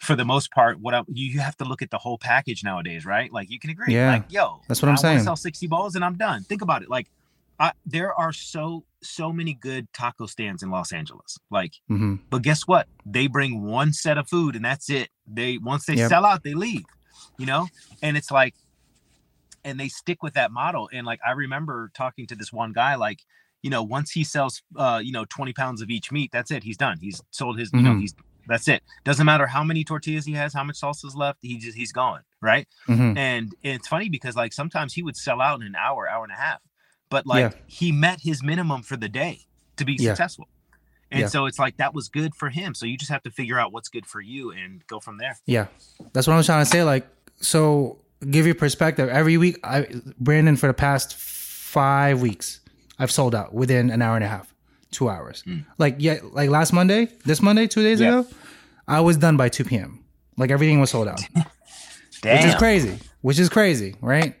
for 0.00 0.14
the 0.16 0.24
most 0.24 0.50
part 0.52 0.78
what 0.80 0.94
I, 0.94 1.02
you, 1.08 1.26
you 1.32 1.40
have 1.40 1.56
to 1.58 1.64
look 1.64 1.82
at 1.82 1.90
the 1.90 1.98
whole 1.98 2.18
package 2.18 2.62
nowadays 2.64 3.04
right 3.04 3.32
like 3.32 3.50
you 3.50 3.58
can 3.58 3.70
agree 3.70 3.94
Yeah. 3.94 4.08
like 4.08 4.24
yo 4.30 4.62
That's 4.68 4.80
what 4.82 4.88
I'm 4.88 4.94
I 4.94 5.02
saying. 5.02 5.20
sell 5.20 5.36
60 5.36 5.66
bowls 5.66 5.94
and 5.96 6.04
i'm 6.04 6.16
done 6.16 6.44
think 6.44 6.62
about 6.62 6.82
it 6.82 6.88
like 6.90 7.06
I, 7.60 7.72
there 7.84 8.14
are 8.14 8.32
so 8.32 8.84
so 9.02 9.32
many 9.32 9.54
good 9.54 9.88
taco 9.92 10.26
stands 10.26 10.62
in 10.62 10.70
los 10.70 10.92
angeles 10.92 11.38
like 11.50 11.72
hmm 11.88 12.16
but 12.30 12.42
guess 12.42 12.62
what? 12.66 12.86
They 13.06 13.26
bring 13.26 13.62
one 13.64 13.94
set 13.94 14.18
of 14.18 14.28
food 14.28 14.54
and 14.54 14.62
that's 14.62 14.90
it. 14.90 15.08
They 15.26 15.56
once 15.56 15.86
they 15.86 15.94
Yep. 15.94 16.08
sell 16.10 16.26
out, 16.26 16.42
they 16.44 16.52
leave. 16.52 16.84
You 17.38 17.46
know? 17.46 17.68
And 18.02 18.18
it's 18.18 18.30
like 18.30 18.54
and 19.64 19.78
they 19.80 19.88
stick 19.88 20.22
with 20.22 20.34
that 20.34 20.52
model. 20.52 20.88
And 20.92 21.06
like 21.06 21.20
I 21.26 21.32
remember 21.32 21.90
talking 21.94 22.26
to 22.26 22.36
this 22.36 22.52
one 22.52 22.72
guy, 22.72 22.94
like, 22.96 23.20
you 23.62 23.70
know, 23.70 23.82
once 23.82 24.10
he 24.10 24.24
sells 24.24 24.62
uh, 24.76 25.00
you 25.02 25.10
know, 25.10 25.24
20 25.24 25.52
pounds 25.54 25.80
of 25.82 25.90
each 25.90 26.12
meat, 26.12 26.30
that's 26.32 26.50
it. 26.50 26.62
He's 26.64 26.76
done. 26.76 26.98
He's 27.00 27.20
sold 27.30 27.58
his, 27.58 27.70
you 27.72 27.82
know, 27.82 27.92
Mhm. 27.94 28.00
he's 28.00 28.14
that's 28.48 28.66
it. 28.68 28.82
Doesn't 29.04 29.24
matter 29.26 29.46
how 29.46 29.62
many 29.62 29.84
tortillas 29.84 30.24
he 30.24 30.32
has, 30.32 30.52
how 30.54 30.64
much 30.64 30.80
salsa's 30.80 31.14
left, 31.14 31.38
he 31.42 31.58
just 31.58 31.76
he's 31.76 31.92
gone. 31.92 32.22
Right. 32.40 32.66
hmm 32.86 33.16
And 33.16 33.54
it's 33.62 33.86
funny 33.88 34.08
because 34.08 34.34
like 34.36 34.52
sometimes 34.52 34.94
he 34.94 35.02
would 35.02 35.16
sell 35.16 35.40
out 35.40 35.60
in 35.60 35.66
an 35.66 35.74
hour, 35.76 36.08
hour 36.08 36.24
and 36.24 36.32
a 36.32 36.36
half. 36.36 36.60
But 37.10 37.26
like 37.26 37.52
Yeah. 37.52 37.58
he 37.66 37.92
met 37.92 38.20
his 38.22 38.42
minimum 38.42 38.82
for 38.82 38.96
the 38.96 39.08
day 39.08 39.46
to 39.76 39.84
be 39.84 39.94
Yeah. 39.98 40.10
successful. 40.10 40.48
And 41.10 41.20
Yeah. 41.22 41.26
so 41.28 41.46
it's 41.46 41.58
like 41.58 41.76
that 41.78 41.94
was 41.94 42.08
good 42.08 42.34
for 42.34 42.50
him. 42.50 42.74
So 42.74 42.84
you 42.86 42.96
just 42.98 43.10
have 43.10 43.22
to 43.22 43.30
figure 43.30 43.58
out 43.58 43.72
what's 43.72 43.88
good 43.88 44.06
for 44.06 44.20
you 44.20 44.50
and 44.52 44.86
go 44.88 45.00
from 45.00 45.18
there. 45.18 45.38
Yeah, 45.46 45.66
that's 46.12 46.26
what 46.26 46.34
I 46.34 46.36
was 46.36 46.46
trying 46.46 46.64
to 46.64 46.70
say. 46.70 46.82
Like, 46.84 47.08
so 47.40 47.98
give 48.30 48.46
you 48.46 48.54
perspective. 48.54 49.08
Every 49.08 49.36
week, 49.38 49.58
I 49.64 49.86
Brandon 50.20 50.56
for 50.56 50.66
the 50.66 50.74
past 50.74 51.14
five 51.14 52.20
weeks, 52.20 52.60
I've 52.98 53.10
sold 53.10 53.34
out 53.34 53.54
within 53.54 53.90
an 53.90 54.02
hour 54.02 54.16
and 54.16 54.24
a 54.24 54.28
half, 54.28 54.54
two 54.90 55.08
hours. 55.08 55.44
Like 55.78 55.96
yeah, 55.98 56.18
like 56.32 56.50
last 56.50 56.72
Monday, 56.72 57.08
this 57.24 57.40
Monday, 57.42 57.66
two 57.66 57.82
days 57.82 58.00
Yeah. 58.00 58.20
ago, 58.20 58.28
I 58.86 59.00
was 59.00 59.16
done 59.16 59.36
by 59.36 59.48
two 59.48 59.64
p.m. 59.64 60.04
Like 60.36 60.50
everything 60.50 60.80
was 60.80 60.90
sold 60.90 61.08
out. 61.08 61.20
Damn. 62.22 62.36
which 62.36 62.46
is 62.46 62.54
crazy 62.56 62.98
which 63.20 63.38
is 63.38 63.48
crazy 63.48 63.94
right 64.00 64.34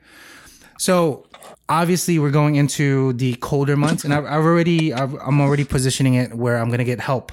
so 0.78 1.26
obviously 1.68 2.18
we're 2.18 2.32
going 2.32 2.56
into 2.56 3.12
the 3.12 3.34
colder 3.36 3.76
months 3.76 4.04
and 4.04 4.12
i've, 4.12 4.24
I've 4.24 4.44
already 4.44 4.92
I've, 4.92 5.14
i'm 5.14 5.40
already 5.40 5.62
positioning 5.64 6.14
it 6.14 6.34
where 6.34 6.56
i'm 6.58 6.68
to 6.78 6.84
get 6.84 6.98
help 6.98 7.30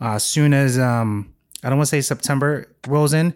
uh, 0.00 0.12
as 0.14 0.22
soon 0.22 0.54
as 0.54 0.78
um 0.78 1.34
i 1.64 1.68
don't 1.68 1.78
want 1.78 1.88
to 1.88 1.96
say 1.96 2.00
september 2.00 2.68
rolls 2.86 3.12
in 3.12 3.34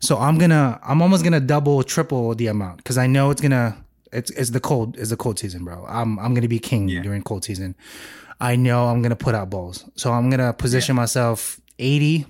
so 0.00 0.16
i'm 0.16 0.38
gonna 0.38 0.80
i'm 0.82 1.02
almost 1.02 1.22
gonna 1.22 1.38
double 1.40 1.82
triple 1.82 2.34
the 2.34 2.46
amount 2.46 2.78
because 2.78 2.96
i 2.96 3.06
know 3.06 3.30
it's 3.30 3.42
gonna 3.42 3.76
it's, 4.10 4.30
it's 4.30 4.48
the 4.50 4.60
cold 4.60 4.96
it's 4.96 5.10
the 5.10 5.16
cold 5.18 5.38
season 5.38 5.64
bro 5.64 5.84
i'm, 5.86 6.18
I'm 6.18 6.32
gonna 6.32 6.48
be 6.48 6.58
king 6.58 6.88
Yeah. 6.88 7.02
during 7.02 7.22
cold 7.22 7.44
season 7.44 7.74
i 8.40 8.56
know 8.56 8.86
i'm 8.88 9.02
gonna 9.02 9.16
put 9.16 9.34
out 9.34 9.50
bowls 9.50 9.84
so 9.96 10.12
i'm 10.12 10.30
gonna 10.30 10.52
position 10.52 10.94
myself 10.96 11.60
80 11.78 12.26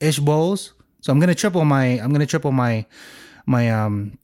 ish 0.00 0.18
bowls. 0.20 0.72
So 1.00 1.12
I'm 1.12 1.20
gonna 1.20 1.34
triple 1.34 1.64
my 1.64 1.84
I'm 2.00 2.12
gonna 2.12 2.26
triple 2.26 2.52
my 2.52 2.86
my 3.46 3.70
um 3.70 4.18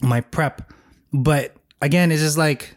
my 0.00 0.20
prep. 0.20 0.72
But 1.12 1.54
again, 1.80 2.10
it's 2.12 2.20
just 2.22 2.36
like 2.38 2.74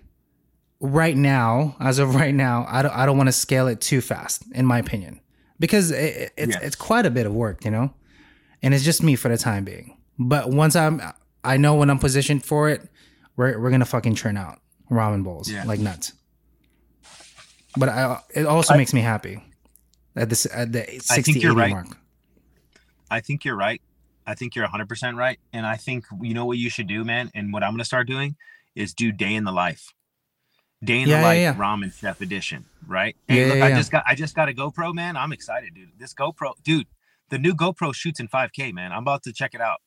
right 0.79 1.15
now, 1.15 1.75
as 1.79 1.99
of 1.99 2.15
right 2.15 2.33
now, 2.33 2.65
I 2.69 2.81
don't 2.81 2.95
I 2.95 3.05
don't 3.05 3.17
want 3.17 3.27
to 3.27 3.33
scale 3.33 3.67
it 3.67 3.81
too 3.81 4.01
fast, 4.01 4.43
in 4.53 4.65
my 4.65 4.79
opinion, 4.79 5.19
because 5.59 5.91
it, 5.91 5.97
it- 5.97 6.33
it's 6.37 6.55
Yeah. 6.55 6.61
it's 6.61 6.75
quite 6.75 7.05
a 7.05 7.09
bit 7.11 7.25
of 7.25 7.33
work, 7.33 7.65
you 7.65 7.71
know, 7.71 7.93
and 8.61 8.73
it's 8.73 8.83
just 8.83 9.01
me 9.03 9.15
for 9.15 9.29
the 9.29 9.37
time 9.37 9.63
being. 9.65 9.97
But 10.19 10.49
once 10.49 10.75
I'm 10.75 11.01
I 11.43 11.57
know 11.57 11.75
when 11.75 11.89
I'm 11.89 11.99
positioned 11.99 12.45
for 12.45 12.69
it, 12.69 12.87
we're 13.35 13.59
we're 13.59 13.71
gonna 13.71 13.85
fucking 13.85 14.15
churn 14.15 14.37
out 14.37 14.59
ramen 14.89 15.23
bowls 15.23 15.49
Yeah. 15.49 15.63
like 15.65 15.79
nuts. 15.79 16.13
But 17.77 17.89
I, 17.89 18.19
it 18.33 18.45
also 18.45 18.73
I- 18.73 18.77
makes 18.77 18.93
me 18.93 19.01
happy 19.01 19.43
at 20.15 20.29
this 20.29 20.45
at 20.51 20.71
the 20.71 20.83
60 21.01 21.21
think 21.21 21.41
you're 21.43 21.51
80 21.53 21.59
right. 21.59 21.71
mark. 21.71 21.97
I 23.09 23.19
think 23.19 23.45
you're 23.45 23.55
right. 23.55 23.81
I 24.25 24.35
think 24.35 24.55
you're 24.55 24.67
100% 24.67 25.15
right. 25.17 25.39
And 25.51 25.65
I 25.65 25.75
think 25.77 26.05
you 26.21 26.33
know 26.33 26.45
what 26.45 26.57
you 26.57 26.69
should 26.69 26.87
do, 26.87 27.03
man. 27.03 27.31
And 27.33 27.51
what 27.51 27.63
I'm 27.63 27.71
going 27.71 27.79
to 27.79 27.85
start 27.85 28.07
doing 28.07 28.35
is 28.75 28.93
do 28.93 29.11
day 29.11 29.33
in 29.35 29.43
the 29.43 29.51
life. 29.51 29.93
Day 30.83 31.01
in 31.01 31.09
Yeah, 31.09 31.17
the 31.17 31.23
life 31.23 31.37
yeah. 31.39 31.53
ramen 31.55 31.93
chef 31.93 32.21
edition, 32.21 32.65
right? 32.87 33.15
Hey, 33.27 33.47
Yeah, 33.47 33.53
look, 33.53 33.61
I 33.63 33.71
just 33.75 33.91
got 33.91 34.03
I 34.07 34.15
just 34.15 34.35
got 34.35 34.49
a 34.49 34.53
GoPro, 34.53 34.93
man. 34.93 35.15
I'm 35.17 35.31
excited, 35.31 35.73
dude. 35.75 35.89
This 35.97 36.13
GoPro, 36.13 36.53
dude, 36.63 36.87
the 37.29 37.37
new 37.37 37.53
GoPro 37.53 37.93
shoots 37.93 38.19
in 38.19 38.27
5K, 38.27 38.73
man. 38.73 38.91
I'm 38.91 39.03
about 39.03 39.23
to 39.23 39.33
check 39.33 39.53
it 39.53 39.61
out. 39.61 39.79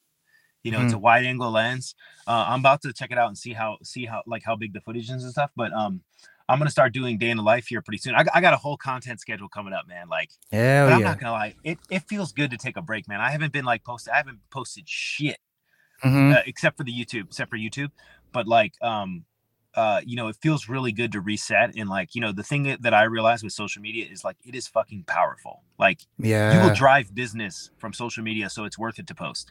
You 0.63 0.71
know, 0.71 0.79
it's 0.81 0.89
Mm-hmm. 0.89 0.97
a 0.97 1.01
wide 1.01 1.27
angle 1.27 1.51
lens. 1.51 1.95
Uh, 2.27 2.45
I'm 2.49 2.61
about 2.61 2.81
to 2.83 2.93
check 2.93 3.11
it 3.11 3.19
out 3.19 3.29
and 3.29 3.37
see 3.37 3.53
how 3.55 3.79
see 3.83 4.07
how 4.07 4.23
like 4.27 4.43
how 4.45 4.55
big 4.57 4.73
the 4.73 4.81
footage 4.81 5.11
is 5.11 5.23
and 5.25 5.33
stuff. 5.33 5.51
But 5.57 5.73
um, 5.73 6.03
I'm 6.49 6.59
gonna 6.59 6.71
start 6.71 6.93
doing 6.93 7.17
day 7.19 7.31
in 7.31 7.37
the 7.39 7.43
life 7.43 7.67
here 7.69 7.81
pretty 7.81 7.99
soon. 7.99 8.15
I, 8.15 8.23
got- 8.25 8.37
I 8.37 8.41
got 8.41 8.53
a 8.53 8.59
whole 8.59 8.77
content 8.77 9.21
schedule 9.21 9.49
coming 9.49 9.73
up, 9.73 9.89
man. 9.89 10.09
Like, 10.09 10.31
Hell 10.53 10.89
I'm 10.93 11.01
yeah. 11.01 11.07
not 11.09 11.19
gonna 11.21 11.33
lie, 11.33 11.55
it 11.65 11.79
it 11.91 12.03
feels 12.09 12.33
good 12.33 12.51
to 12.51 12.57
take 12.59 12.77
a 12.77 12.83
break, 12.83 13.09
man. 13.09 13.21
I 13.21 13.31
haven't 13.31 13.53
been 13.53 13.65
like 13.65 13.83
posted. 13.85 14.13
I 14.13 14.17
haven't 14.19 14.41
posted 14.51 14.89
shit 14.89 15.39
Mhm. 16.05 16.37
uh, 16.37 16.43
except 16.47 16.77
for 16.77 16.85
the 16.85 16.93
YouTube, 16.93 17.25
except 17.29 17.51
for 17.51 17.57
YouTube. 17.57 17.91
But 18.33 18.47
like, 18.47 18.75
um, 18.83 19.25
uh, 19.75 20.01
you 20.05 20.17
know, 20.17 20.29
it 20.29 20.37
feels 20.43 20.69
really 20.69 20.93
good 20.93 21.13
to 21.13 21.21
reset. 21.21 21.75
And 21.77 21.89
like, 21.89 22.15
you 22.15 22.21
know, 22.21 22.31
the 22.33 22.43
thing 22.43 22.65
that, 22.65 22.83
that 22.83 22.93
I 22.95 23.05
realized 23.05 23.43
with 23.43 23.53
social 23.53 23.81
media 23.83 24.07
is 24.11 24.23
like 24.23 24.37
it 24.45 24.55
is 24.55 24.69
fucking 24.69 25.05
powerful. 25.07 25.63
Like, 25.79 26.01
yeah, 26.19 26.55
you 26.63 26.69
will 26.69 26.75
drive 26.75 27.15
business 27.15 27.71
from 27.79 27.93
social 27.93 28.23
media, 28.23 28.51
so 28.51 28.65
it's 28.65 28.79
worth 28.79 28.99
it 28.99 29.07
to 29.07 29.15
post. 29.15 29.51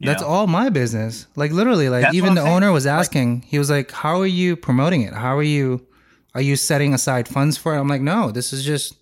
That's 0.00 0.20
know? 0.22 0.28
all 0.28 0.46
my 0.48 0.68
business. 0.70 1.28
Like 1.36 1.52
literally, 1.52 1.88
like 1.88 2.02
That's 2.02 2.16
even 2.16 2.34
the 2.34 2.42
saying. 2.42 2.52
owner 2.56 2.72
was 2.72 2.84
Like- 2.86 2.98
asking. 2.98 3.42
he 3.42 3.58
was 3.60 3.70
like, 3.70 3.92
"How 3.92 4.20
are 4.20 4.26
you 4.26 4.56
promoting 4.56 5.02
it? 5.02 5.14
How 5.14 5.36
are 5.36 5.42
you? 5.44 5.86
Are 6.34 6.40
you 6.40 6.56
setting 6.56 6.94
aside 6.94 7.28
funds 7.28 7.56
for 7.56 7.74
it?" 7.74 7.80
I'm 7.80 7.88
like, 7.88 8.00
"No, 8.02 8.30
this 8.30 8.52
is 8.52 8.64
just, 8.64 8.94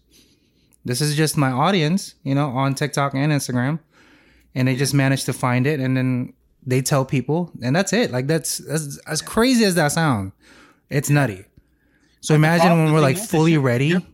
this 0.84 1.00
is 1.00 1.16
just 1.16 1.36
my 1.36 1.50
audience, 1.50 2.14
you 2.24 2.34
know, 2.34 2.48
on 2.50 2.74
TikTok 2.74 3.14
and 3.14 3.32
Instagram, 3.32 3.78
and 4.54 4.66
they 4.68 4.76
just 4.76 4.94
managed 4.94 5.26
to 5.26 5.32
find 5.32 5.66
it, 5.66 5.80
and 5.80 5.96
then 5.96 6.32
they 6.66 6.82
tell 6.82 7.04
people, 7.04 7.50
and 7.62 7.74
that's 7.74 7.92
it. 7.92 8.10
Like 8.10 8.26
that's 8.26 8.58
that's 8.58 8.98
as 9.06 9.22
crazy 9.22 9.64
as 9.64 9.74
that 9.76 9.88
sounds. 9.92 10.32
It's 10.90 11.08
nutty. 11.08 11.44
So 12.20 12.34
imagine 12.34 12.70
when 12.84 12.92
we're 12.92 13.00
like 13.00 13.16
fully 13.16 13.52
you're- 13.52 13.64
ready. 13.64 13.86
you're- 13.88 14.06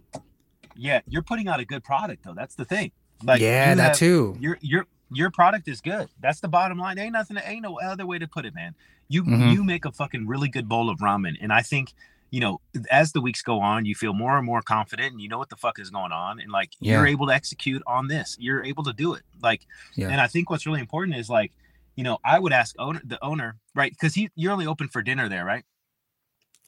Yeah, 0.77 1.01
you're 1.09 1.23
putting 1.23 1.49
out 1.49 1.59
a 1.59 1.65
good 1.65 1.83
product 1.83 2.23
though. 2.25 2.35
That's 2.35 2.55
the 2.55 2.65
thing. 2.67 2.93
Like, 3.25 3.41
yeah, 3.41 3.75
that 3.75 3.83
have- 3.83 3.97
too. 3.97 4.37
Your 4.39 4.59
your 4.61 4.87
your 5.11 5.31
product 5.31 5.69
is 5.69 5.81
good. 5.81 6.09
That's 6.21 6.41
the 6.41 6.49
bottom 6.49 6.79
line. 6.79 6.99
Ain't 6.99 7.13
nothing. 7.15 7.39
Ain't 7.43 7.63
no 7.63 7.79
other 7.81 8.05
way 8.07 8.19
to 8.19 8.29
put 8.29 8.45
it, 8.45 8.55
man. 8.55 8.75
You 9.09 9.25
Mhm. 9.25 9.53
you 9.55 9.65
make 9.65 9.85
a 9.87 9.93
fucking 9.93 10.27
really 10.27 10.49
good 10.51 10.69
bowl 10.69 10.91
of 10.91 10.99
ramen, 10.99 11.35
and 11.41 11.51
I 11.53 11.63
think 11.63 11.95
you 12.31 12.41
know 12.41 12.61
as 12.91 13.13
the 13.13 13.21
weeks 13.21 13.43
go 13.43 13.61
on, 13.61 13.85
you 13.85 13.95
feel 13.95 14.13
more 14.13 14.37
and 14.37 14.45
more 14.47 14.63
confident, 14.63 15.13
and 15.13 15.21
you 15.21 15.29
know 15.29 15.39
what 15.39 15.49
the 15.49 15.57
fuck 15.57 15.79
is 15.79 15.91
going 15.91 16.13
on, 16.13 16.41
and 16.41 16.51
like 16.51 16.71
you're 16.81 17.07
able 17.07 17.27
to 17.29 17.33
execute 17.35 17.83
on 17.87 18.09
this. 18.09 18.37
You're 18.39 18.65
able 18.65 18.83
to 18.85 18.93
do 18.93 19.15
it. 19.15 19.23
Like, 19.43 19.63
Yeah. 19.95 20.09
and 20.09 20.21
I 20.21 20.27
think 20.27 20.51
what's 20.51 20.67
really 20.67 20.81
important 20.81 21.17
is 21.17 21.29
like, 21.31 21.53
you 21.95 22.05
know, 22.05 22.19
I 22.25 22.39
would 22.39 22.53
ask 22.53 22.75
owner 22.79 23.01
the 23.05 23.23
owner, 23.25 23.57
right? 23.75 23.91
Because 23.93 24.15
he 24.15 24.29
you're 24.35 24.53
only 24.53 24.67
open 24.67 24.89
for 24.89 25.03
dinner 25.03 25.29
there, 25.29 25.45
right? 25.45 25.65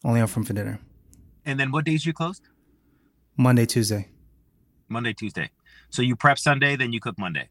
Only 0.04 0.20
open 0.20 0.44
for 0.44 0.52
dinner. 0.52 0.80
And 1.44 1.58
then 1.58 1.72
what 1.72 1.84
days 1.84 2.06
you 2.06 2.12
closed? 2.12 2.42
Monday, 3.36 3.66
Tuesday. 3.66 4.08
Monday, 4.88 5.12
Tuesday. 5.12 5.50
So 5.90 6.02
you 6.02 6.16
prep 6.16 6.38
Sunday, 6.38 6.76
then 6.76 6.92
you 6.92 7.00
cook 7.00 7.18
Monday. 7.18 7.48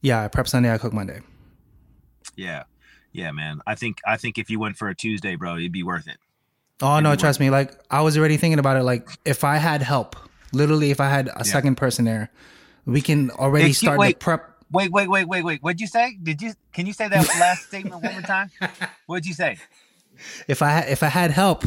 Yeah, 0.00 0.22
I 0.24 0.28
prep 0.28 0.48
Sunday. 0.48 0.72
I 0.72 0.78
cook 0.78 0.92
Monday. 0.92 1.20
Yeah. 2.36 2.64
Yeah, 3.12 3.32
man. 3.32 3.60
I 3.66 3.74
think 3.74 3.98
I 4.06 4.16
think 4.16 4.38
if 4.38 4.50
you 4.50 4.58
went 4.58 4.76
for 4.76 4.88
a 4.88 4.94
Tuesday, 4.94 5.34
bro, 5.36 5.56
it'd 5.56 5.72
be 5.72 5.82
worth 5.82 6.06
it. 6.08 6.18
Oh 6.80 7.00
no, 7.00 7.16
trust 7.16 7.40
me. 7.40 7.50
Like 7.50 7.72
I 7.90 8.02
was 8.02 8.16
already 8.16 8.36
thinking 8.36 8.58
about 8.58 8.76
it. 8.76 8.82
Like 8.84 9.08
if 9.24 9.42
I 9.44 9.56
had 9.56 9.82
help, 9.82 10.16
literally, 10.52 10.90
if 10.90 11.00
I 11.00 11.08
had 11.08 11.28
a 11.28 11.32
Yeah. 11.38 11.42
second 11.42 11.74
person 11.76 12.04
there, 12.04 12.30
we 12.86 13.00
can 13.00 13.30
already 13.32 13.70
Excuse- 13.70 13.92
start 13.94 14.00
the 14.06 14.14
prep. 14.14 14.54
Wait, 14.70 14.92
wait, 14.92 15.08
wait, 15.08 15.26
wait, 15.26 15.42
wait. 15.44 15.62
What'd 15.62 15.80
you 15.80 15.86
say? 15.86 16.16
Did 16.22 16.42
you 16.42 16.52
can 16.72 16.86
you 16.86 16.92
say 16.92 17.08
that 17.08 17.26
last 17.40 17.66
statement 17.68 18.02
one 18.02 18.12
more 18.12 18.22
time? 18.22 18.50
What'd 19.06 19.26
you 19.26 19.34
say? 19.34 19.56
If 20.46 20.62
I 20.62 20.68
had, 20.70 20.88
if 20.88 21.02
I 21.02 21.06
had 21.08 21.30
help, 21.30 21.64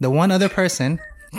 the 0.00 0.10
one 0.10 0.30
other 0.30 0.48
person, 0.48 0.98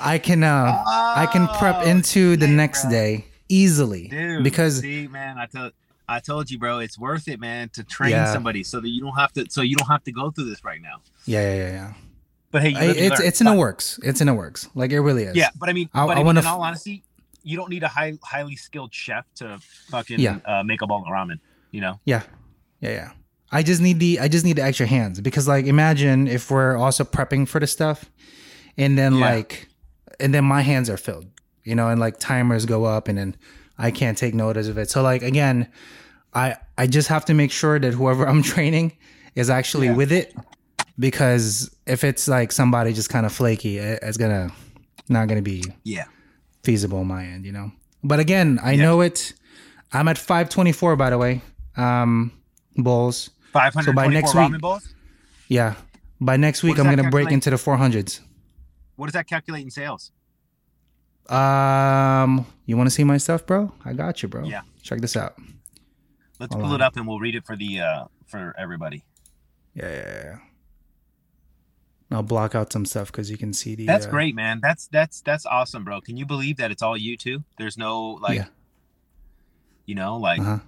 I 0.00 0.18
can 0.18 0.42
uh 0.42 0.82
I 0.86 1.26
can 1.30 1.46
prep 1.58 1.76
Oh, 1.78 1.84
into 1.90 2.36
the 2.36 2.46
next 2.48 2.82
bro. 2.84 2.90
day 2.90 3.24
easily 3.48 4.08
Dude, 4.08 4.42
because 4.42 4.80
see, 4.80 5.06
man, 5.06 5.38
I 5.38 5.46
told 5.46 5.72
I 6.08 6.20
told 6.20 6.50
you, 6.50 6.58
bro, 6.58 6.80
it's 6.80 6.98
worth 6.98 7.28
it, 7.28 7.40
man, 7.40 7.70
to 7.70 7.82
train 7.84 8.10
Yeah. 8.10 8.32
somebody 8.32 8.62
so 8.62 8.80
that 8.80 8.88
you 8.88 9.00
don't 9.00 9.14
have 9.16 9.32
to 9.34 9.46
so 9.48 9.62
you 9.62 9.76
don't 9.76 9.88
have 9.88 10.04
to 10.04 10.12
go 10.12 10.30
through 10.30 10.50
this 10.50 10.62
right 10.64 10.80
now. 10.82 10.96
yeah 11.26 11.40
yeah 11.40 11.56
yeah 11.56 11.70
yeah. 11.72 11.92
But 12.50 12.62
hey, 12.62 12.68
you 12.70 12.78
I- 12.78 12.84
it's 12.84 13.18
learn. 13.18 13.28
it's 13.28 13.40
in 13.40 13.46
the 13.46 13.54
works. 13.54 13.98
It's 14.02 14.20
in 14.20 14.26
the 14.28 14.34
works. 14.34 14.68
Like 14.74 14.92
it 14.92 15.00
really 15.00 15.24
is. 15.24 15.34
Yeah, 15.36 15.48
but 15.58 15.68
I 15.68 15.72
mean, 15.72 15.88
I- 15.94 16.06
but 16.06 16.16
I 16.16 16.20
I, 16.20 16.22
mean, 16.22 16.30
in 16.32 16.38
f- 16.38 16.46
all 16.46 16.62
honesty, 16.62 17.02
you 17.42 17.56
don't 17.56 17.68
need 17.70 17.82
a 17.82 17.88
high, 17.88 18.14
highly 18.22 18.56
skilled 18.56 18.94
chef 18.94 19.24
to 19.36 19.58
fucking 19.90 20.20
Yeah. 20.20 20.38
uh, 20.46 20.62
make 20.62 20.80
a 20.82 20.86
bowl 20.86 20.98
of 21.02 21.08
ramen. 21.08 21.40
You 21.72 21.80
know? 21.80 22.00
Yeah. 22.04 22.22
Yeah, 22.80 22.90
yeah. 22.90 23.10
I 23.50 23.62
just 23.62 23.80
need 23.80 23.98
the 23.98 24.20
I 24.20 24.28
just 24.28 24.44
need 24.44 24.56
the 24.56 24.62
extra 24.62 24.86
hands 24.86 25.20
because 25.20 25.48
like 25.48 25.66
imagine 25.66 26.28
if 26.28 26.50
we're 26.50 26.76
also 26.76 27.02
prepping 27.04 27.48
for 27.48 27.60
the 27.60 27.66
stuff 27.66 28.10
and 28.76 28.96
then 28.98 29.14
Yeah. 29.16 29.30
like 29.30 29.68
and 30.20 30.32
then 30.34 30.44
my 30.44 30.62
hands 30.62 30.88
are 30.90 30.96
filled, 30.96 31.26
you 31.64 31.74
know, 31.74 31.88
and 31.88 31.98
like 32.00 32.18
timers 32.20 32.66
go 32.66 32.84
up 32.84 33.08
and 33.08 33.18
then 33.18 33.36
I 33.78 33.90
can't 33.90 34.16
take 34.16 34.34
notice 34.34 34.68
of 34.68 34.78
it. 34.78 34.90
So 34.90 35.02
like 35.02 35.22
again, 35.22 35.68
I 36.32 36.56
I 36.78 36.86
just 36.86 37.08
have 37.08 37.24
to 37.26 37.34
make 37.34 37.50
sure 37.50 37.78
that 37.78 37.92
whoever 37.94 38.26
I'm 38.30 38.42
training 38.42 38.92
is 39.34 39.50
actually 39.50 39.86
Yeah. 39.88 39.94
with 39.96 40.12
it 40.12 40.34
because 40.98 41.74
if 41.86 42.04
it's 42.04 42.28
like 42.28 42.52
somebody 42.52 42.92
just 42.92 43.10
kind 43.10 43.26
of 43.26 43.32
flaky, 43.32 43.78
it, 43.78 43.98
it's 44.02 44.16
gonna 44.16 44.50
not 45.08 45.28
gonna 45.28 45.42
be 45.42 45.64
Yeah. 45.82 46.04
feasible 46.62 46.98
on 46.98 47.06
my 47.08 47.24
end, 47.24 47.44
you 47.44 47.52
know. 47.52 47.72
But 48.02 48.20
again, 48.20 48.58
I 48.62 48.76
know 48.76 49.00
it. 49.00 49.32
I'm 49.92 50.08
at 50.08 50.18
524 50.18 50.96
by 50.96 51.10
the 51.10 51.18
way. 51.18 51.42
Um 51.76 52.32
bowls. 52.76 53.30
Five 53.52 53.74
hundred 53.74 53.94
by 53.94 54.06
next 54.08 54.32
ramen 54.32 54.52
week- 54.52 54.60
bowls. 54.60 54.94
Yeah. 55.48 55.74
By 56.20 56.36
next 56.36 56.62
week 56.62 56.78
I'm 56.78 56.86
gonna 56.86 57.10
break 57.10 57.30
into 57.32 57.50
the 57.50 57.56
400s. 57.56 58.20
What 58.96 59.06
does 59.06 59.12
that 59.14 59.26
calculate 59.26 59.64
in 59.64 59.70
sales? 59.70 60.12
Um 61.28 62.46
you 62.66 62.76
wanna 62.76 62.90
see 62.90 63.04
my 63.04 63.16
stuff, 63.18 63.46
bro? 63.46 63.72
I 63.84 63.92
got 63.92 64.22
you, 64.22 64.28
bro. 64.28 64.44
Yeah. 64.44 64.62
Check 64.82 65.00
this 65.00 65.16
out. 65.16 65.34
Let's 66.38 66.52
Hold 66.54 66.64
pull 66.64 66.74
on. 66.74 66.80
it 66.80 66.84
up 66.84 66.96
and 66.96 67.06
we'll 67.06 67.20
read 67.20 67.34
it 67.34 67.44
for 67.46 67.56
the 67.56 67.80
uh 67.80 68.04
for 68.26 68.54
everybody. 68.58 69.04
Yeah, 69.74 69.90
yeah, 69.90 70.22
yeah. 70.24 70.38
I'll 72.10 72.22
block 72.22 72.54
out 72.54 72.72
some 72.72 72.84
stuff 72.84 73.10
because 73.10 73.30
you 73.30 73.36
can 73.36 73.52
see 73.52 73.74
the 73.74 73.86
That's 73.86 74.06
uh, 74.06 74.10
great, 74.10 74.34
man. 74.34 74.60
That's 74.62 74.86
that's 74.88 75.20
that's 75.22 75.46
awesome, 75.46 75.84
bro. 75.84 76.00
Can 76.00 76.16
you 76.16 76.26
believe 76.26 76.58
that 76.58 76.70
it's 76.70 76.82
all 76.82 76.96
you 76.96 77.16
too? 77.16 77.42
There's 77.58 77.76
no 77.76 78.12
like, 78.22 78.36
Yeah. 78.36 78.46
you 79.86 79.94
know, 79.94 80.16
like 80.18 80.40
Uh-huh. 80.40 80.58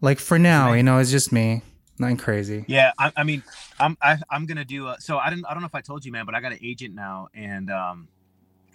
Like 0.00 0.18
for 0.20 0.38
now, 0.38 0.72
you 0.72 0.82
know, 0.84 0.98
it's 0.98 1.10
just 1.10 1.32
me. 1.32 1.62
Nothing 1.98 2.16
crazy. 2.18 2.64
Yeah, 2.68 2.92
I, 2.96 3.10
I 3.16 3.24
mean, 3.24 3.42
I'm 3.80 3.98
I, 4.00 4.18
I'm 4.30 4.46
gonna 4.46 4.64
do. 4.64 4.86
A, 4.86 5.00
so 5.00 5.18
I 5.18 5.28
didn't. 5.30 5.44
I 5.46 5.52
don't 5.52 5.60
know 5.60 5.66
if 5.66 5.74
I 5.74 5.80
told 5.80 6.04
you, 6.04 6.12
man, 6.12 6.24
but 6.24 6.36
I 6.36 6.40
got 6.40 6.52
an 6.52 6.60
agent 6.62 6.94
now, 6.94 7.26
and 7.34 7.68
um, 7.72 8.06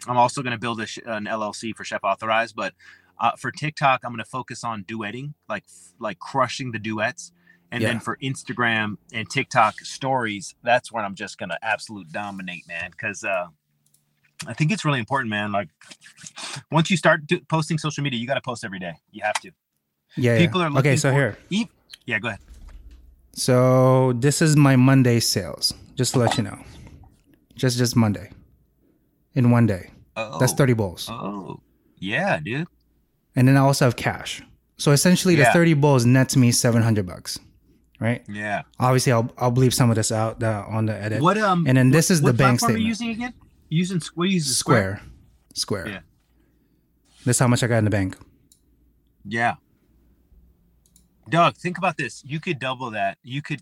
I'm 0.08 0.18
also 0.18 0.42
gonna 0.42 0.58
build 0.58 0.80
a 0.82 0.88
an 1.06 1.26
LLC 1.26 1.76
for 1.76 1.84
Chef 1.84 2.04
Authorized. 2.04 2.56
But 2.56 2.74
uh, 3.20 3.32
for 3.38 3.52
TikTok, 3.52 4.02
I'm 4.04 4.12
gonna 4.12 4.26
focus 4.26 4.64
on 4.64 4.84
duetting, 4.84 5.34
like 5.50 5.64
like 6.00 6.20
crushing 6.20 6.72
the 6.72 6.80
duets, 6.80 7.32
and 7.72 7.82
Yeah. 7.82 7.90
then 7.90 8.00
for 8.00 8.18
Instagram 8.18 8.98
and 9.14 9.30
TikTok 9.30 9.80
stories, 9.82 10.56
that's 10.64 10.92
where 10.92 11.04
I'm 11.04 11.16
just 11.16 11.38
gonna 11.38 11.58
absolute 11.62 12.12
dominate, 12.12 12.68
man. 12.68 12.92
Because 12.92 13.24
uh, 13.24 13.48
I 14.48 14.54
think 14.54 14.72
it's 14.72 14.84
really 14.84 15.00
important, 15.00 15.30
man. 15.30 15.52
Like 15.52 15.70
once 16.72 16.90
you 16.92 16.98
start 16.98 17.26
do- 17.28 17.42
posting 17.48 17.78
social 17.78 18.04
media, 18.04 18.20
you 18.20 18.28
got 18.28 18.34
to 18.36 18.42
post 18.42 18.66
every 18.66 18.80
day. 18.80 18.94
You 19.12 19.22
have 19.24 19.36
to. 19.42 19.52
Yeah. 20.18 20.38
People 20.38 20.60
yeah. 20.62 20.68
are 20.68 20.70
looking 20.70 20.92
okay, 20.92 20.98
so 20.98 21.10
for- 21.10 21.16
here. 21.16 21.38
E- 21.50 21.68
yeah, 22.06 22.20
go 22.20 22.28
ahead. 22.30 22.40
So 23.36 24.14
this 24.14 24.42
is 24.42 24.56
my 24.58 24.76
Monday 24.76 25.20
sales. 25.20 25.74
Just 25.96 26.14
to 26.14 26.20
let 26.20 26.38
you 26.38 26.44
know. 26.44 26.60
Just 27.56 27.78
just 27.78 27.96
Monday. 27.96 28.32
In 29.36 29.50
one 29.50 29.66
day. 29.66 29.90
Oh, 30.16 30.40
That's 30.40 30.54
30 30.54 30.74
bowls. 30.74 31.08
Oh, 31.10 31.60
yeah, 31.98 32.40
dude. 32.40 32.68
And 33.36 33.48
then 33.48 33.58
I 33.58 33.62
also 33.62 33.86
have 33.86 33.96
cash. 33.96 34.42
So 34.78 34.92
essentially 34.92 35.36
the 35.36 35.46
30 35.46 35.76
bowls 35.76 36.06
nets 36.06 36.36
me 36.36 36.52
700 36.52 37.06
bucks. 37.06 37.40
Right? 38.00 38.24
Yeah. 38.28 38.64
Obviously 38.80 39.14
I'll 39.14 39.32
I'll 39.38 39.52
bleep 39.52 39.74
some 39.74 39.90
of 39.90 39.96
this 39.96 40.12
out 40.12 40.44
uh, 40.44 40.66
on 40.68 40.88
the 40.88 40.94
edit. 40.94 41.22
What 41.22 41.38
um? 41.38 41.66
And 41.68 41.78
then 41.78 41.90
this 41.90 42.12
is 42.12 42.22
what 42.22 42.32
the 42.32 42.34
bank 42.34 42.60
platform 42.60 42.76
Are 42.76 42.80
you 42.80 42.88
using 42.88 43.10
again? 43.12 43.34
Using 43.70 44.02
what 44.16 44.30
using? 44.30 44.52
Square. 44.52 45.02
Square. 45.54 45.84
Square. 45.86 45.88
Yeah. 45.88 46.00
This 47.24 47.38
is 47.38 47.40
how 47.40 47.48
much 47.48 47.64
I 47.64 47.68
got 47.68 47.78
in 47.78 47.86
the 47.86 47.90
bank. 47.90 48.18
Yeah. 49.24 49.56
Doug, 51.30 51.56
think 51.56 51.78
about 51.78 51.96
this. 51.96 52.22
You 52.26 52.42
could 52.42 52.60
double 52.60 52.92
that. 52.92 53.18
You 53.24 53.42
could 53.42 53.62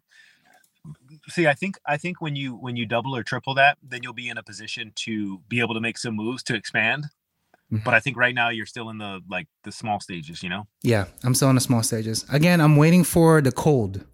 see. 1.30 1.48
I 1.48 1.54
think. 1.54 1.78
I 1.86 1.98
think 1.98 2.22
when 2.22 2.36
you 2.36 2.56
when 2.56 2.76
you 2.76 2.86
double 2.86 3.16
or 3.16 3.24
triple 3.24 3.54
that, 3.56 3.78
then 3.84 4.02
you'll 4.04 4.14
be 4.14 4.30
in 4.30 4.38
a 4.38 4.44
position 4.44 4.92
to 5.06 5.40
be 5.48 5.60
able 5.60 5.74
to 5.76 5.82
make 5.82 5.98
some 5.98 6.16
moves 6.16 6.44
to 6.44 6.56
expand. 6.56 7.06
Mhm. 7.72 7.84
But 7.84 7.94
I 7.94 8.00
think 8.00 8.18
right 8.18 8.36
now 8.36 8.50
you're 8.50 8.66
still 8.66 8.90
in 8.90 8.98
the 8.98 9.22
like 9.30 9.48
the 9.64 9.72
small 9.72 10.00
stages. 10.00 10.42
You 10.44 10.50
know. 10.50 10.68
Yeah, 10.84 11.06
I'm 11.24 11.34
still 11.36 11.50
in 11.50 11.56
the 11.56 11.62
small 11.62 11.84
stages. 11.84 12.26
Again, 12.32 12.60
I'm 12.62 12.76
waiting 12.76 13.04
for 13.04 13.42
the 13.42 13.52
cold. 13.52 14.06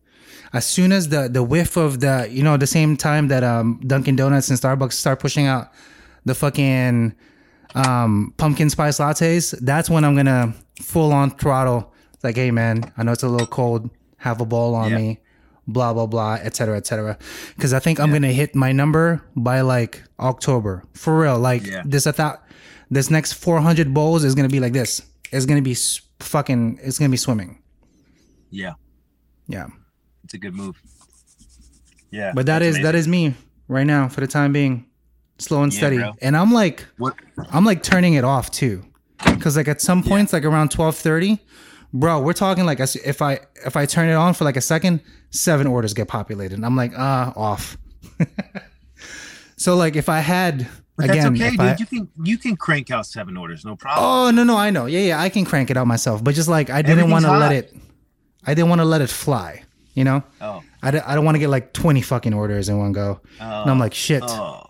As 0.53 0.65
soon 0.65 0.91
as 0.91 1.09
the 1.09 1.27
the 1.27 1.43
whiff 1.43 1.75
of 1.77 1.99
the 1.99 2.27
you 2.31 2.43
know 2.43 2.55
the 2.57 2.67
same 2.67 2.95
time 2.97 3.27
that 3.29 3.43
um 3.43 3.79
Dunkin' 3.85 4.15
Donuts 4.15 4.49
and 4.49 4.59
Starbucks 4.59 4.93
start 4.93 5.19
pushing 5.19 5.45
out 5.47 5.71
the 6.25 6.35
fucking 6.35 7.15
um 7.75 8.33
pumpkin 8.37 8.69
spice 8.69 8.99
lattes, 8.99 9.53
that's 9.61 9.89
when 9.89 10.03
I'm 10.05 10.15
gonna 10.15 10.53
full 10.81 11.11
on 11.13 11.31
throttle. 11.31 11.93
like, 12.23 12.35
hey 12.35 12.49
man, 12.51 12.91
I 12.97 13.03
know 13.03 13.11
it's 13.11 13.23
a 13.23 13.27
little 13.27 13.47
cold. 13.47 13.89
Have 14.17 14.41
a 14.41 14.45
bowl 14.45 14.73
on 14.75 14.91
Yeah. 14.91 14.97
me. 14.97 15.19
Blah 15.67 15.93
blah 15.93 16.05
blah, 16.05 16.35
etc. 16.35 16.51
cetera, 16.55 16.77
et 16.77 16.87
cetera. 16.87 17.17
Because 17.55 17.73
I 17.73 17.79
think 17.79 17.99
I'm 17.99 18.11
gonna 18.11 18.31
hit 18.31 18.55
my 18.55 18.71
number 18.71 19.21
by 19.35 19.61
like 19.61 20.01
October 20.19 20.83
for 20.93 21.19
real. 21.19 21.37
Like 21.39 21.65
Yeah. 21.65 21.83
this, 21.85 22.07
I 22.07 22.11
thought 22.13 22.41
this 22.89 23.09
next 23.09 23.33
400 23.33 23.93
bowls 23.93 24.23
is 24.23 24.33
gonna 24.33 24.47
be 24.49 24.61
like 24.61 24.71
this. 24.73 25.01
It's 25.31 25.45
gonna 25.45 25.61
be 25.61 25.75
fucking. 26.21 26.79
It's 26.81 26.97
gonna 26.97 27.09
be 27.09 27.17
swimming. 27.17 27.59
Yeah, 28.49 28.73
Yeah. 29.47 29.67
it's 30.23 30.33
a 30.33 30.37
good 30.37 30.55
move. 30.55 30.75
Yeah, 32.11 32.31
But 32.33 32.45
that's 32.45 32.63
is 32.65 32.79
that 32.83 32.95
is 32.95 33.07
me 33.07 33.35
right 33.67 33.85
now 33.85 34.07
for 34.07 34.21
the 34.21 34.27
time 34.27 34.53
being, 34.53 34.85
slow 35.39 35.63
and 35.63 35.73
Yeah, 35.73 35.77
steady. 35.79 35.97
bro. 35.97 36.13
And 36.21 36.37
I'm 36.37 36.53
like, 36.53 36.85
What? 36.97 37.15
I'm 37.51 37.65
like 37.65 37.83
turning 37.83 38.13
it 38.13 38.23
off 38.23 38.49
too, 38.51 38.85
because 39.25 39.57
like 39.57 39.67
at 39.67 39.81
some 39.81 40.01
points, 40.03 40.31
like 40.31 40.45
around 40.45 40.71
twelve 40.71 40.95
thirty, 40.95 41.39
bro, 41.93 42.21
we're 42.21 42.33
talking 42.33 42.65
like 42.65 42.79
if 42.79 43.21
I 43.21 43.39
if 43.65 43.75
I 43.75 43.85
turn 43.85 44.09
it 44.09 44.13
on 44.13 44.33
for 44.33 44.43
like 44.45 44.57
a 44.57 44.61
second, 44.61 45.01
seven 45.31 45.67
orders 45.67 45.93
get 45.93 46.07
populated. 46.07 46.55
And 46.55 46.65
I'm 46.65 46.75
like, 46.75 46.93
ah, 46.97 47.33
off. 47.35 47.77
so 49.57 49.75
like 49.75 49.95
if 49.95 50.09
I 50.09 50.19
had 50.19 50.67
But 50.95 51.09
again, 51.09 51.33
that's 51.33 51.41
okay, 51.41 51.49
dude. 51.51 51.59
I, 51.59 51.75
You 51.77 51.85
can 51.85 52.09
you 52.23 52.37
can 52.37 52.55
crank 52.55 52.91
out 52.91 53.05
seven 53.05 53.37
orders, 53.37 53.65
no 53.65 53.75
problem. 53.75 54.03
oh 54.05 54.31
no 54.31 54.43
no 54.43 54.57
I 54.57 54.69
know 54.69 54.85
yeah 54.85 54.99
yeah 54.99 55.21
I 55.21 55.29
can 55.29 55.45
crank 55.45 55.69
it 55.69 55.77
out 55.77 55.87
myself, 55.87 56.23
but 56.23 56.35
just 56.35 56.47
like 56.49 56.69
I 56.69 56.81
didn't 56.81 57.09
want 57.09 57.25
to 57.25 57.37
let 57.37 57.51
it, 57.51 57.75
I 58.45 58.53
didn't 58.53 58.69
want 58.69 58.79
to 58.81 58.85
let 58.85 59.01
it 59.01 59.09
fly, 59.09 59.63
you 59.93 60.03
know. 60.03 60.23
Oh, 60.41 60.63
I, 60.81 60.91
d- 60.91 60.99
I 60.99 61.15
don't 61.15 61.25
want 61.25 61.35
to 61.35 61.39
get 61.39 61.49
like 61.49 61.73
20 61.73 62.01
fucking 62.01 62.33
orders 62.33 62.69
in 62.69 62.77
one 62.77 62.91
go. 62.93 63.19
and 63.39 63.69
I'm 63.69 63.79
like, 63.79 63.93
shit. 63.93 64.23
oh, 64.25 64.63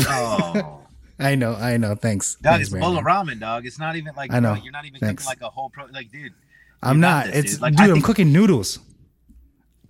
oh. 0.00 0.72
I 1.18 1.34
know, 1.34 1.54
I 1.54 1.78
know. 1.78 1.94
Thanks. 1.94 2.34
Dog, 2.34 2.56
Thanks, 2.56 2.72
it's 2.72 2.78
bowl 2.78 2.98
of 2.98 3.04
ramen, 3.04 3.40
dog. 3.40 3.64
It's 3.64 3.78
not 3.78 3.96
even 3.96 4.14
like 4.16 4.30
I 4.34 4.38
know. 4.40 4.52
you 4.54 4.64
you're 4.64 4.72
not 4.72 4.84
even 4.84 5.00
Thanks. 5.00 5.24
cooking 5.24 5.40
like 5.40 5.48
a 5.48 5.50
whole 5.50 5.70
pro. 5.70 5.86
Like, 5.86 6.10
dude, 6.12 6.34
I'm 6.82 7.00
not. 7.00 7.26
this, 7.26 7.36
it's 7.36 7.52
dude. 7.52 7.62
Like, 7.62 7.76
dude, 7.76 7.90
I'm 7.90 8.02
cooking 8.02 8.32
noodles. 8.32 8.78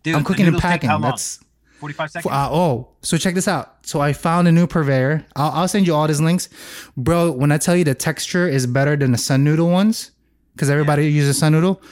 dude, 0.03 0.15
I'm 0.15 0.25
cooking 0.25 0.47
and 0.47 0.59
packing. 0.59 0.91
That's 1.01 1.41
45 1.81 2.11
seconds. 2.11 2.33
uh, 2.33 2.49
oh. 2.51 2.89
So 3.03 3.19
check 3.19 3.35
this 3.35 3.49
out. 3.49 3.87
So 3.87 4.01
I 4.01 4.13
found 4.13 4.49
a 4.49 4.53
new 4.53 4.67
purveyor. 4.67 5.27
I'll, 5.37 5.51
I'll 5.53 5.69
send 5.69 5.87
you 5.87 5.95
all 5.95 6.07
these 6.07 6.21
links, 6.21 6.49
bro. 6.97 7.31
When 7.33 7.53
I 7.53 7.59
tell 7.59 7.77
you 7.77 7.85
the 7.85 7.95
texture 7.95 8.49
is 8.49 8.67
better 8.67 8.97
than 8.97 9.13
the 9.13 9.19
sun 9.19 9.45
noodle 9.45 9.71
ones, 9.71 10.13
because 10.55 10.71
everybody 10.71 11.09
uses 11.11 11.39
sun 11.39 11.53
noodle. 11.53 11.83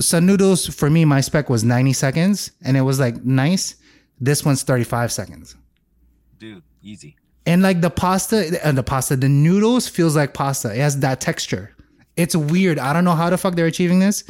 Sun 0.00 0.26
noodles 0.26 0.66
for 0.66 0.90
me, 0.90 1.04
my 1.04 1.20
spec 1.20 1.48
was 1.48 1.64
90 1.64 1.92
seconds, 1.92 2.50
and 2.62 2.76
it 2.76 2.82
was 2.82 2.98
like 3.00 3.24
nice. 3.24 3.76
This 4.20 4.44
one's 4.44 4.62
35 4.64 5.12
seconds. 5.12 5.54
dude, 6.38 6.62
easy. 6.82 7.16
And 7.46 7.62
like 7.62 7.80
the 7.80 7.88
pasta 7.90 8.60
and 8.66 8.76
the 8.76 8.82
pasta, 8.82 9.16
the 9.16 9.28
noodles 9.28 9.88
feels 9.88 10.14
like 10.14 10.34
pasta. 10.34 10.70
It 10.70 10.78
has 10.78 10.98
that 11.00 11.20
texture. 11.20 11.74
It's 12.18 12.36
weird. 12.36 12.78
I 12.78 12.92
don't 12.92 13.04
know 13.04 13.14
how 13.14 13.30
the 13.30 13.38
fuck 13.38 13.54
they're 13.54 13.66
achieving 13.66 14.00
this. 14.00 14.24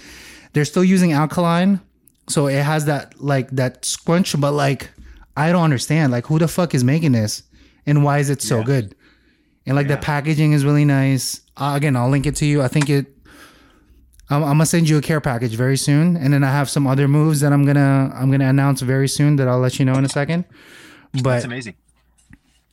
They're 0.53 0.64
still 0.66 0.85
using 0.85 1.12
alkaline, 1.12 1.81
so 2.29 2.46
it 2.46 2.62
has 2.62 2.85
that 2.85 3.20
like 3.20 3.51
that 3.53 3.85
squinch, 3.85 4.38
but 4.40 4.53
like 4.53 4.90
I 5.37 5.51
don't 5.53 5.64
understand. 5.64 6.12
Like 6.12 6.27
who 6.27 6.38
the 6.38 6.48
fuck 6.48 6.74
is 6.74 6.85
making 6.85 7.12
this, 7.12 7.42
and 7.87 8.05
why 8.05 8.18
is 8.18 8.29
it 8.31 8.42
so 8.42 8.59
Yeah. 8.59 8.64
good? 8.64 8.94
And 9.66 9.74
like 9.77 9.88
Yeah. 9.88 9.96
the 9.96 10.03
packaging 10.03 10.53
is 10.53 10.64
really 10.64 10.85
nice. 10.85 11.40
Uh, 11.57 11.72
again, 11.77 11.96
I'll 11.96 12.09
link 12.11 12.27
it 12.27 12.37
to 12.37 12.46
you. 12.46 12.62
I 12.62 12.68
think 12.68 12.88
it. 12.90 13.07
I'm, 14.31 14.42
I'm 14.42 14.51
gonna 14.53 14.66
send 14.66 14.88
you 14.88 14.98
a 14.98 15.01
care 15.03 15.20
package 15.22 15.55
very 15.55 15.77
soon, 15.79 16.16
and 16.16 16.33
then 16.35 16.44
I 16.44 16.51
have 16.51 16.68
some 16.68 16.87
other 16.87 17.09
moves 17.09 17.40
that 17.40 17.53
I'm 17.53 17.64
gonna 17.64 18.12
I'm 18.14 18.31
gonna 18.31 18.48
announce 18.48 18.83
very 18.83 19.09
soon 19.09 19.37
that 19.37 19.48
I'll 19.48 19.61
let 19.61 19.79
you 19.79 19.85
know 19.87 19.94
in 19.94 20.05
a 20.05 20.09
second. 20.09 20.44
But 21.14 21.22
That's 21.22 21.44
amazing. 21.46 21.74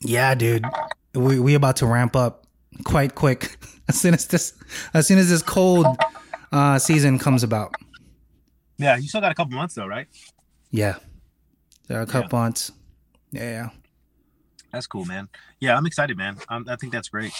yeah, 0.01 0.35
dude. 0.35 0.65
We 1.13 1.39
we 1.39 1.53
about 1.55 1.77
to 1.77 1.85
ramp 1.85 2.15
up 2.17 2.44
quite 2.83 3.15
quick 3.15 3.57
as 3.87 3.99
soon 3.99 4.13
as 4.13 4.27
this 4.27 4.53
as 4.93 5.07
soon 5.07 5.17
as 5.17 5.29
this 5.29 5.41
cold 5.41 5.85
uh 6.51 6.77
season 6.79 7.17
comes 7.19 7.43
about. 7.43 7.73
Yeah, 8.77 8.97
you 8.97 9.07
still 9.07 9.21
got 9.21 9.31
a 9.31 9.35
couple 9.35 9.55
months 9.55 9.75
though, 9.75 9.87
right? 9.87 10.07
Yeah. 10.71 10.97
There 11.87 11.99
are 11.99 12.03
a 12.03 12.07
couple 12.07 12.39
months. 12.39 12.71
Yeah, 13.31 13.43
yeah. 13.43 13.69
That's 14.73 14.87
cool, 14.87 15.05
man. 15.05 15.29
Yeah, 15.59 15.77
I'm 15.77 15.85
excited, 15.85 16.17
man. 16.17 16.37
Um, 16.49 16.65
I 16.67 16.75
think 16.75 16.91
that's 16.91 17.07
great. 17.09 17.31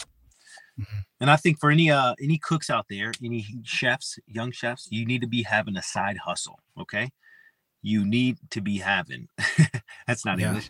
Mm-hmm. 0.79 0.99
And 1.21 1.31
I 1.31 1.35
think 1.35 1.59
for 1.59 1.71
any 1.71 1.89
uh 1.91 2.15
any 2.21 2.37
cooks 2.37 2.69
out 2.69 2.85
there, 2.89 3.11
any 3.23 3.45
chefs, 3.63 4.19
young 4.27 4.51
chefs, 4.51 4.87
you 4.91 5.05
need 5.05 5.21
to 5.21 5.27
be 5.27 5.43
having 5.43 5.75
a 5.77 5.83
side 5.83 6.17
hustle. 6.17 6.59
Okay, 6.79 7.11
you 7.81 8.05
need 8.05 8.37
to 8.51 8.61
be 8.61 8.77
having. 8.77 9.27
that's 10.07 10.25
not 10.25 10.39
Yeah. 10.39 10.49
English. 10.49 10.69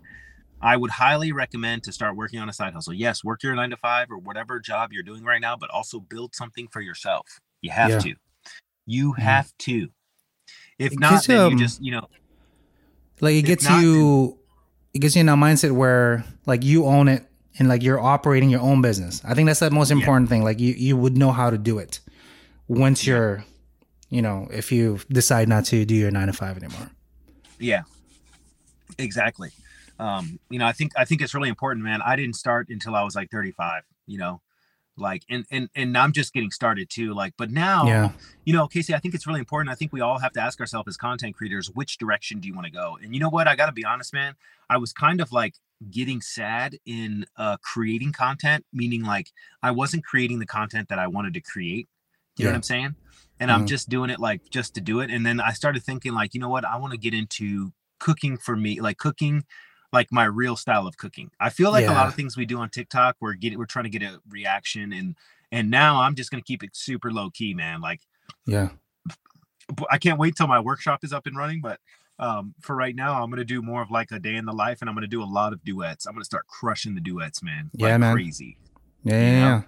I 0.62 0.78
would 0.78 0.92
highly 0.92 1.32
recommend 1.32 1.84
to 1.84 1.92
start 1.92 2.16
working 2.16 2.40
on 2.40 2.50
a 2.50 2.54
side 2.54 2.74
hustle. 2.74 2.94
Yes, 2.94 3.24
work 3.24 3.44
your 3.44 3.56
nine 3.56 3.70
to 3.70 3.78
five 3.78 4.10
or 4.10 4.18
whatever 4.18 4.60
job 4.60 4.92
you're 4.94 5.04
doing 5.04 5.24
right 5.24 5.42
now, 5.42 5.56
but 5.56 5.70
also 5.70 6.00
build 6.00 6.34
something 6.34 6.68
for 6.72 6.82
yourself. 6.82 7.40
You 7.62 7.72
have 7.72 7.92
Yeah. 7.92 8.00
to. 8.00 8.16
You 8.86 9.14
Mhm. 9.14 9.22
have 9.22 9.52
to. 9.60 9.90
If 10.80 10.94
It 10.94 11.00
not, 11.00 11.26
then 11.26 11.38
you, 11.38 11.44
you 11.46 11.52
um, 11.54 11.58
just 11.58 11.82
you 11.84 11.92
know 11.92 12.08
Like 13.22 13.36
it 13.36 13.44
gets 13.44 13.64
not, 13.64 13.82
you 13.82 14.38
it 14.94 15.00
gets 15.00 15.16
you 15.16 15.22
in 15.22 15.30
a 15.30 15.36
mindset 15.36 15.72
where 15.72 16.24
like 16.46 16.64
you 16.64 16.86
own 16.86 17.08
it 17.08 17.26
and 17.60 17.68
like 17.68 17.84
you're 17.84 18.00
operating 18.00 18.50
your 18.50 18.62
own 18.62 18.82
business. 18.82 19.22
I 19.26 19.34
think 19.34 19.48
that's 19.48 19.60
the 19.60 19.72
most 19.72 19.90
Yeah. 19.92 19.98
important 19.98 20.30
thing. 20.30 20.44
Like 20.44 20.60
you 20.60 20.74
you 20.74 20.98
would 20.98 21.18
know 21.18 21.32
how 21.32 21.50
to 21.50 21.58
do 21.58 21.80
it 21.80 22.00
once 22.68 23.06
you're 23.06 23.44
you 24.10 24.22
know, 24.22 24.48
if 24.52 24.72
you 24.72 25.00
decide 25.10 25.50
not 25.50 25.66
to 25.66 25.84
do 25.84 25.96
your 25.96 26.12
9 26.12 26.28
to 26.28 26.34
5 26.34 26.56
anymore. 26.58 26.92
Yeah, 27.60 27.84
exactly. 28.98 29.52
Um, 30.00 30.40
you 30.50 30.60
know, 30.60 30.66
I 30.66 30.72
think 30.74 30.92
I 30.98 31.06
think 31.06 31.22
it's 31.22 31.34
really 31.34 31.50
important, 31.50 31.84
man. 31.86 32.02
I 32.02 32.16
didn't 32.16 32.36
start 32.36 32.70
until 32.70 32.96
I 32.96 33.04
was 33.04 33.16
like 33.16 33.32
35. 33.32 33.84
You 34.08 34.18
know, 34.18 34.42
like 34.98 35.24
and 35.30 35.46
and 35.52 35.70
and 35.76 35.98
I'm 35.98 36.12
just 36.12 36.34
getting 36.34 36.52
started 36.52 36.90
too. 36.90 37.14
Like, 37.14 37.34
but 37.38 37.52
now, 37.52 37.88
Yeah. 37.88 38.12
you 38.46 38.54
know, 38.54 38.68
Casey, 38.68 38.94
I 38.94 39.00
think 39.00 39.16
it's 39.16 39.26
really 39.26 39.40
important. 39.40 39.72
I 39.72 39.76
think 39.76 39.92
we 39.94 40.02
all 40.02 40.20
have 40.20 40.34
to 40.34 40.42
ask 40.42 40.60
ourselves 40.60 40.88
as 40.88 40.98
content 40.98 41.36
creators, 41.36 41.70
which 41.72 41.98
direction 41.98 42.40
do 42.40 42.48
you 42.48 42.54
want 42.54 42.66
to 42.66 42.72
go? 42.72 42.98
And 43.02 43.14
you 43.14 43.20
know 43.20 43.30
what? 43.30 43.48
I 43.48 43.56
got 43.56 43.68
to 43.68 43.72
be 43.72 43.86
honest, 43.86 44.14
man. 44.14 44.36
I 44.70 44.78
was 44.78 44.94
kind 44.94 45.22
of 45.22 45.32
like 45.32 45.56
getting 45.92 46.22
sad 46.22 46.78
in 46.86 47.26
uh 47.38 47.58
creating 47.62 48.12
content, 48.14 48.66
meaning 48.74 49.04
like 49.04 49.32
I 49.64 49.72
wasn't 49.72 50.06
creating 50.06 50.40
the 50.40 50.46
content 50.46 50.90
that 50.90 51.00
I 51.00 51.08
wanted 51.08 51.34
to 51.36 51.42
create. 51.42 51.88
You 52.38 52.44
know 52.46 52.52
what 52.52 52.56
I'm 52.58 52.64
saying? 52.64 52.96
And 53.40 53.52
I'm 53.52 53.64
Mhm. 53.64 53.68
just 53.68 53.90
doing 53.90 54.10
it 54.10 54.20
like 54.20 54.42
just 54.50 54.74
to 54.76 54.82
do 54.82 55.00
it. 55.02 55.10
And 55.10 55.26
then 55.26 55.40
I 55.40 55.52
started 55.52 55.84
thinking 55.84 56.14
like, 56.14 56.34
you 56.34 56.40
know 56.40 56.50
what? 56.50 56.66
I 56.66 56.78
want 56.78 56.92
to 56.92 56.98
get 57.00 57.14
into 57.14 57.74
cooking 58.00 58.38
for 58.38 58.56
me, 58.56 58.80
like 58.82 58.98
cooking 58.98 59.46
like 59.96 60.12
my 60.12 60.26
real 60.26 60.56
style 60.56 60.86
of 60.86 60.98
cooking. 60.98 61.32
I 61.40 61.50
feel 61.50 61.72
like 61.72 61.88
a 61.88 61.92
lot 61.92 62.08
of 62.08 62.14
things 62.14 62.38
we 62.38 62.46
do 62.46 62.60
on 62.60 62.70
TikTok, 62.70 63.16
we're 63.20 63.34
getting 63.34 63.58
we're 63.58 63.66
trying 63.66 63.86
to 63.86 63.90
get 63.90 64.04
a 64.04 64.20
reaction 64.30 64.94
and 64.94 65.16
and 65.52 65.72
now 65.72 66.02
I'm 66.02 66.14
just 66.14 66.30
gonna 66.30 66.44
keep 66.44 66.64
it 66.64 66.76
super 66.76 67.12
low 67.12 67.30
key, 67.32 67.54
man. 67.56 67.82
Like 67.82 68.02
Yeah. 68.46 68.70
I 69.90 69.98
can't 69.98 70.20
wait 70.20 70.36
till 70.36 70.48
my 70.48 70.60
workshop 70.60 71.04
is 71.04 71.12
up 71.12 71.26
and 71.26 71.36
running, 71.36 71.62
but 71.62 71.80
um, 72.20 72.54
for 72.62 72.76
right 72.76 72.96
now, 72.96 73.22
I'm 73.22 73.30
gonna 73.30 73.44
do 73.44 73.62
more 73.62 73.82
of 73.82 73.92
like 73.92 74.12
a 74.12 74.20
day 74.20 74.36
in 74.36 74.46
the 74.46 74.54
life, 74.54 74.78
and 74.82 74.90
I'm 74.90 74.96
gonna 74.96 75.08
do 75.08 75.22
a 75.22 75.26
lot 75.26 75.52
of 75.54 75.64
duets. 75.64 76.06
I'm 76.06 76.14
gonna 76.14 76.24
start 76.24 76.48
crushing 76.48 76.96
the 76.96 77.02
duets, 77.02 77.44
man. 77.44 77.70
Yeah, 77.74 77.88
like 77.88 78.00
man. 78.00 78.14
crazy. 78.14 78.58
Yeah, 79.04 79.14
yeah, 79.14 79.62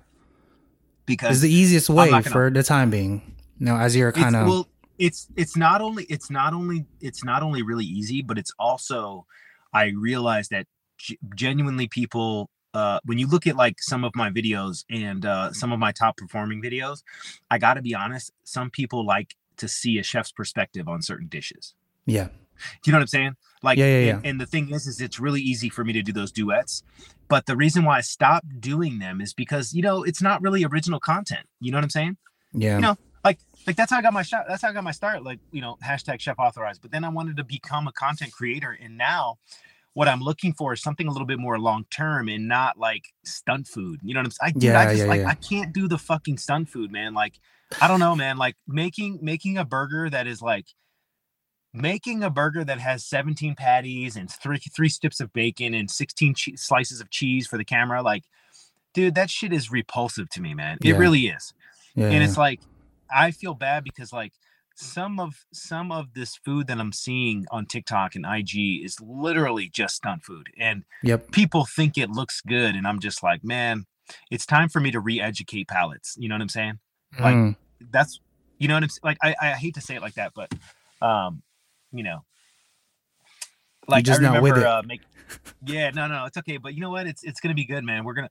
yeah. 1.09 1.29
It's 1.29 1.41
the 1.41 1.51
easiest 1.51 1.89
way 1.89 2.09
gonna- 2.09 2.23
for 2.23 2.49
the 2.49 2.63
time 2.63 2.89
being. 2.89 3.35
Now, 3.59 3.77
as 3.77 3.95
you're 3.95 4.11
kind 4.11 4.35
of 4.35 4.47
well, 4.47 4.67
it's 4.97 5.27
it's 5.35 5.57
not 5.57 5.81
only 5.81 6.05
it's 6.05 6.29
not 6.29 6.53
only 6.53 6.85
it's 7.01 7.23
not 7.23 7.43
only 7.43 7.63
really 7.63 7.85
easy, 7.85 8.21
but 8.21 8.37
it's 8.37 8.51
also 8.59 9.25
I 9.73 9.88
realize 9.97 10.49
that 10.49 10.65
g- 10.97 11.19
genuinely 11.36 11.88
people. 11.88 12.49
Uh, 12.73 12.99
when 13.06 13.17
you 13.17 13.25
look 13.27 13.47
at 13.47 13.56
like 13.56 13.77
some 13.80 14.03
of 14.03 14.12
my 14.15 14.30
videos 14.30 14.84
and 14.89 15.25
uh, 15.25 15.51
some 15.51 15.71
of 15.71 15.80
my 15.80 15.91
top 15.91 16.15
performing 16.17 16.62
videos, 16.62 17.01
I 17.49 17.58
got 17.58 17.73
to 17.75 17.82
be 17.82 17.95
honest. 17.95 18.32
Some 18.43 18.69
people 18.69 19.06
like 19.06 19.36
to 19.58 19.67
see 19.67 19.97
a 19.97 20.03
chef's 20.03 20.32
perspective 20.32 20.88
on 20.88 21.01
certain 21.01 21.27
dishes. 21.27 21.73
yeah, 22.06 22.25
Do 22.27 22.32
you 22.86 22.91
know 22.91 22.97
what 22.97 23.01
I'm 23.03 23.08
saying? 23.08 23.36
Like, 23.63 23.80
Yeah, 23.80 23.99
yeah, 23.99 24.15
and, 24.17 24.25
and 24.25 24.41
the 24.41 24.45
thing 24.45 24.71
is, 24.71 24.86
is 24.86 25.01
it's 25.01 25.19
really 25.19 25.41
easy 25.41 25.69
for 25.69 25.84
me 25.84 25.93
to 25.93 26.03
do 26.03 26.12
those 26.12 26.32
duets. 26.32 26.84
But 27.27 27.47
the 27.47 27.56
reason 27.56 27.84
why 27.84 27.97
I 27.97 28.01
stopped 28.01 28.62
doing 28.62 28.99
them 28.99 29.21
is 29.21 29.34
because 29.34 29.73
you 29.73 29.82
know 29.82 30.03
it's 30.03 30.21
not 30.21 30.41
really 30.43 30.63
original 30.63 30.99
content. 30.99 31.47
You 31.60 31.71
know 31.71 31.77
what 31.77 31.84
I'm 31.84 31.89
saying? 31.89 32.17
yeah, 32.53 32.75
You 32.75 32.82
know, 32.84 32.97
like 33.27 33.39
like 33.67 33.75
that's 33.75 33.91
how 33.91 33.97
I 33.97 34.01
got 34.01 34.13
my 34.13 34.21
shot. 34.23 34.45
That's 34.47 34.61
how 34.61 34.69
I 34.69 34.73
got 34.73 34.83
my 34.83 34.91
start. 34.91 35.23
Like 35.23 35.39
you 35.51 35.61
know, 35.61 35.77
hashtag 35.83 36.19
chef 36.19 36.39
authorized. 36.39 36.81
But 36.81 36.91
then 36.91 37.03
I 37.03 37.09
wanted 37.09 37.37
to 37.37 37.43
become 37.43 37.87
a 37.87 37.91
content 37.91 38.31
creator, 38.31 38.77
and 38.81 38.97
now 38.97 39.37
what 39.93 40.07
I'm 40.07 40.21
looking 40.21 40.53
for 40.53 40.73
is 40.73 40.81
something 40.81 41.07
a 41.07 41.11
little 41.11 41.25
bit 41.25 41.39
more 41.39 41.57
long 41.59 41.85
term 41.89 42.29
and 42.29 42.47
not 42.47 42.77
like 42.77 43.03
stunt 43.25 43.67
food. 43.67 43.99
You 44.03 44.13
know 44.13 44.19
what 44.21 44.27
I'm 44.27 44.31
saying? 44.31 44.49
I, 44.49 44.51
dude, 44.53 44.63
Yeah, 44.63 44.79
I 44.79 44.85
just 44.85 44.99
yeah, 44.99 45.05
like 45.07 45.21
yeah. 45.21 45.27
I 45.29 45.33
can't 45.33 45.73
do 45.73 45.87
the 45.87 45.97
fucking 45.97 46.37
stunt 46.37 46.69
food, 46.69 46.91
man. 46.91 47.13
Like 47.13 47.39
I 47.81 47.87
don't 47.87 47.99
know, 47.99 48.15
man. 48.15 48.37
Like 48.37 48.55
making 48.67 49.19
making 49.21 49.57
a 49.57 49.65
burger 49.65 50.09
that 50.09 50.27
is 50.27 50.41
like 50.41 50.67
making 51.73 52.23
a 52.23 52.29
burger 52.29 52.63
that 52.63 52.79
has 52.79 53.05
17 53.05 53.55
patties 53.55 54.15
and 54.15 54.31
three 54.31 54.57
three 54.57 54.89
strips 54.89 55.19
of 55.19 55.33
bacon 55.33 55.73
and 55.73 55.89
16 55.91 56.33
che- 56.33 56.55
slices 56.55 57.01
of 57.01 57.09
cheese 57.09 57.45
for 57.47 57.57
the 57.57 57.65
camera. 57.65 58.01
Like, 58.01 58.23
dude, 58.93 59.15
that 59.15 59.29
shit 59.29 59.51
is 59.51 59.71
repulsive 59.71 60.29
to 60.29 60.41
me, 60.41 60.53
man. 60.53 60.77
It 60.81 60.87
Yeah. 60.89 60.97
really 60.97 61.27
is 61.27 61.53
yeah. 61.95 62.09
and 62.09 62.23
it's 62.23 62.37
like 62.37 62.61
i 63.13 63.32
feel 63.32 63.54
bad 63.54 63.84
because 63.84 64.12
like 64.13 64.34
some 64.76 65.20
of 65.20 65.34
some 65.54 65.91
of 65.91 66.13
this 66.13 66.36
food 66.36 66.67
that 66.67 66.80
i'm 66.80 66.93
seeing 66.93 67.46
on 67.52 67.65
tiktok 67.65 68.15
and 68.15 68.26
ig 68.26 68.84
is 68.84 69.00
literally 69.02 69.70
just 69.70 69.96
stunt 69.96 70.24
food 70.24 70.48
and 70.60 70.84
yep, 71.02 71.32
people 71.32 71.65
think 71.65 71.98
it 71.98 72.10
looks 72.10 72.41
good 72.41 72.76
and 72.76 72.88
i'm 72.88 73.00
just 73.00 73.24
like 73.24 73.43
man 73.43 73.86
it's 74.30 74.46
time 74.46 74.70
for 74.70 74.80
me 74.80 74.91
to 74.91 75.00
re-educate 75.00 75.67
palates 75.67 76.15
you 76.20 76.30
know 76.30 76.36
what 76.36 76.41
i'm 76.41 76.50
saying 76.50 76.80
like, 77.20 77.36
Mm, 77.36 77.56
that's 77.91 78.20
You 78.60 78.67
know 78.67 78.74
what 78.76 78.84
I'm 78.84 78.89
like? 79.04 79.17
I, 79.22 79.36
I 79.39 79.50
hate 79.52 79.76
to 79.76 79.82
say 79.82 79.96
it 79.96 80.02
like 80.02 80.15
that, 80.15 80.34
but 80.34 80.52
um, 81.02 81.43
you 81.91 82.04
know, 82.04 82.24
like 83.88 84.04
just 84.04 84.20
I 84.20 84.24
not 84.24 84.41
with 84.41 84.58
it. 84.58 84.63
uh, 84.65 84.82
make. 84.86 85.02
Yeah, 85.65 85.91
no, 85.91 86.08
no, 86.08 86.26
it's 86.26 86.38
okay. 86.38 86.58
But 86.58 86.74
you 86.74 86.82
know 86.82 86.89
what? 86.89 87.06
It's 87.06 87.24
it's 87.24 87.39
gonna 87.39 87.54
be 87.54 87.65
good, 87.65 87.84
man. 87.84 88.04
We're 88.04 88.13
gonna. 88.13 88.30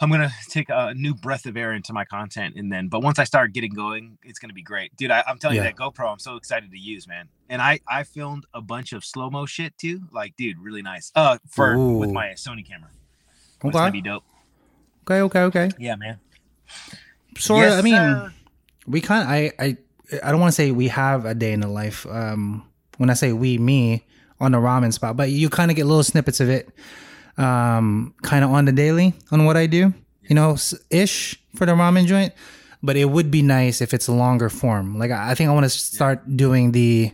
I'm 0.00 0.10
gonna 0.10 0.30
take 0.50 0.68
a 0.70 0.92
new 0.94 1.14
breath 1.14 1.46
of 1.46 1.56
air 1.56 1.72
into 1.72 1.92
my 1.92 2.04
content, 2.04 2.54
and 2.56 2.70
then, 2.72 2.88
but 2.88 3.00
once 3.02 3.18
I 3.18 3.24
start 3.24 3.52
getting 3.52 3.72
going, 3.72 4.18
it's 4.24 4.38
gonna 4.40 4.52
be 4.52 4.62
great, 4.62 4.94
dude. 4.96 5.10
I, 5.12 5.22
I'm 5.26 5.38
telling 5.38 5.56
Yeah. 5.56 5.64
you 5.64 5.68
that 5.70 5.76
GoPro, 5.76 6.10
I'm 6.10 6.18
so 6.18 6.36
excited 6.36 6.70
to 6.72 6.78
use, 6.78 7.06
man. 7.06 7.28
And 7.48 7.62
I 7.62 7.80
I 7.88 8.02
filmed 8.02 8.44
a 8.52 8.60
bunch 8.60 8.92
of 8.92 9.04
slow 9.04 9.30
mo 9.30 9.46
shit 9.46 9.76
too, 9.78 10.02
like, 10.10 10.34
dude, 10.36 10.58
really 10.58 10.82
nice. 10.82 11.12
Uh, 11.14 11.38
for 11.48 11.78
with 11.98 12.10
my 12.12 12.30
Sony 12.30 12.66
camera. 12.66 12.90
It's 13.62 13.72
gonna 13.72 13.90
be 13.92 13.98
Okay. 13.98 14.08
dope. 14.08 14.24
Okay. 15.08 15.20
Okay. 15.22 15.40
Okay. 15.42 15.70
Yeah, 15.78 15.94
man. 15.96 16.18
So 17.38 17.56
Yes, 17.56 17.78
I 17.78 17.82
mean, 17.82 17.94
sir. 17.94 18.32
we 18.86 19.00
kind 19.00 19.22
of 19.22 19.28
I 19.28 19.52
I 19.64 19.76
I 20.22 20.30
don't 20.30 20.40
want 20.40 20.48
to 20.50 20.54
say 20.56 20.70
we 20.70 20.88
have 20.88 21.24
a 21.24 21.34
day 21.34 21.52
in 21.52 21.60
the 21.60 21.68
life. 21.68 22.04
Um, 22.06 22.64
when 22.98 23.10
I 23.10 23.14
say 23.14 23.32
we, 23.32 23.58
me 23.58 24.04
on 24.40 24.52
the 24.52 24.58
ramen 24.58 24.92
spot, 24.92 25.16
but 25.16 25.30
you 25.30 25.48
kind 25.48 25.70
of 25.70 25.76
get 25.76 25.86
little 25.86 26.02
snippets 26.02 26.40
of 26.40 26.48
it, 26.48 26.68
um, 27.36 28.14
kind 28.22 28.44
of 28.44 28.50
on 28.50 28.64
the 28.64 28.72
daily 28.72 29.14
on 29.30 29.44
what 29.44 29.56
I 29.56 29.66
do, 29.66 29.92
you 30.28 30.34
know, 30.34 30.56
ish 30.90 31.36
for 31.56 31.66
the 31.66 31.72
ramen 31.72 32.06
joint. 32.06 32.32
But 32.82 32.96
it 32.96 33.06
would 33.06 33.30
be 33.30 33.40
nice 33.42 33.80
if 33.80 33.94
it's 33.94 34.08
a 34.08 34.12
longer 34.12 34.50
form. 34.50 34.98
Like 34.98 35.10
I 35.10 35.34
think 35.34 35.48
I 35.48 35.52
want 35.54 35.64
to 35.64 35.70
start 35.70 36.36
doing 36.36 36.72
the 36.72 37.12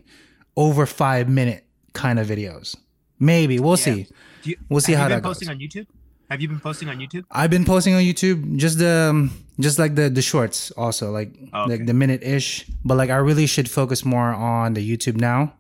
over 0.57 0.85
five 0.85 1.29
minute 1.29 1.65
kind 1.93 2.19
of 2.19 2.27
videos. 2.27 2.77
Maybe 3.21 3.59
we'll 3.61 3.77
see. 3.77 4.07
You, 4.43 4.57
We'll 4.69 4.81
see 4.81 4.93
have 4.93 5.01
how 5.03 5.05
you 5.07 5.09
that 5.11 5.17
been 5.23 5.31
posting 5.31 5.49
goes. 5.49 5.55
on 5.55 5.61
YouTube. 5.61 5.87
Have 6.31 6.41
you 6.41 6.49
been 6.49 6.61
posting 6.61 6.89
on 6.89 6.99
YouTube? 6.99 7.25
I've 7.31 7.51
been 7.51 7.65
posting 7.65 7.95
on 7.95 8.01
YouTube 8.03 8.57
just 8.57 8.79
the 8.79 9.09
um, 9.11 9.31
just 9.61 9.79
like 9.79 9.95
the 9.95 10.09
the 10.09 10.23
shorts 10.23 10.71
also 10.73 11.11
like 11.13 11.37
Oh, 11.53 11.63
okay. 11.63 11.71
like 11.77 11.87
the 11.87 11.93
minute 11.95 12.23
ish, 12.25 12.67
but 12.85 12.97
like 12.97 13.11
I 13.11 13.17
really 13.17 13.47
should 13.47 13.69
focus 13.71 14.05
more 14.05 14.31
on 14.35 14.75
the 14.75 14.81
YouTube 14.83 15.17
now. 15.21 15.55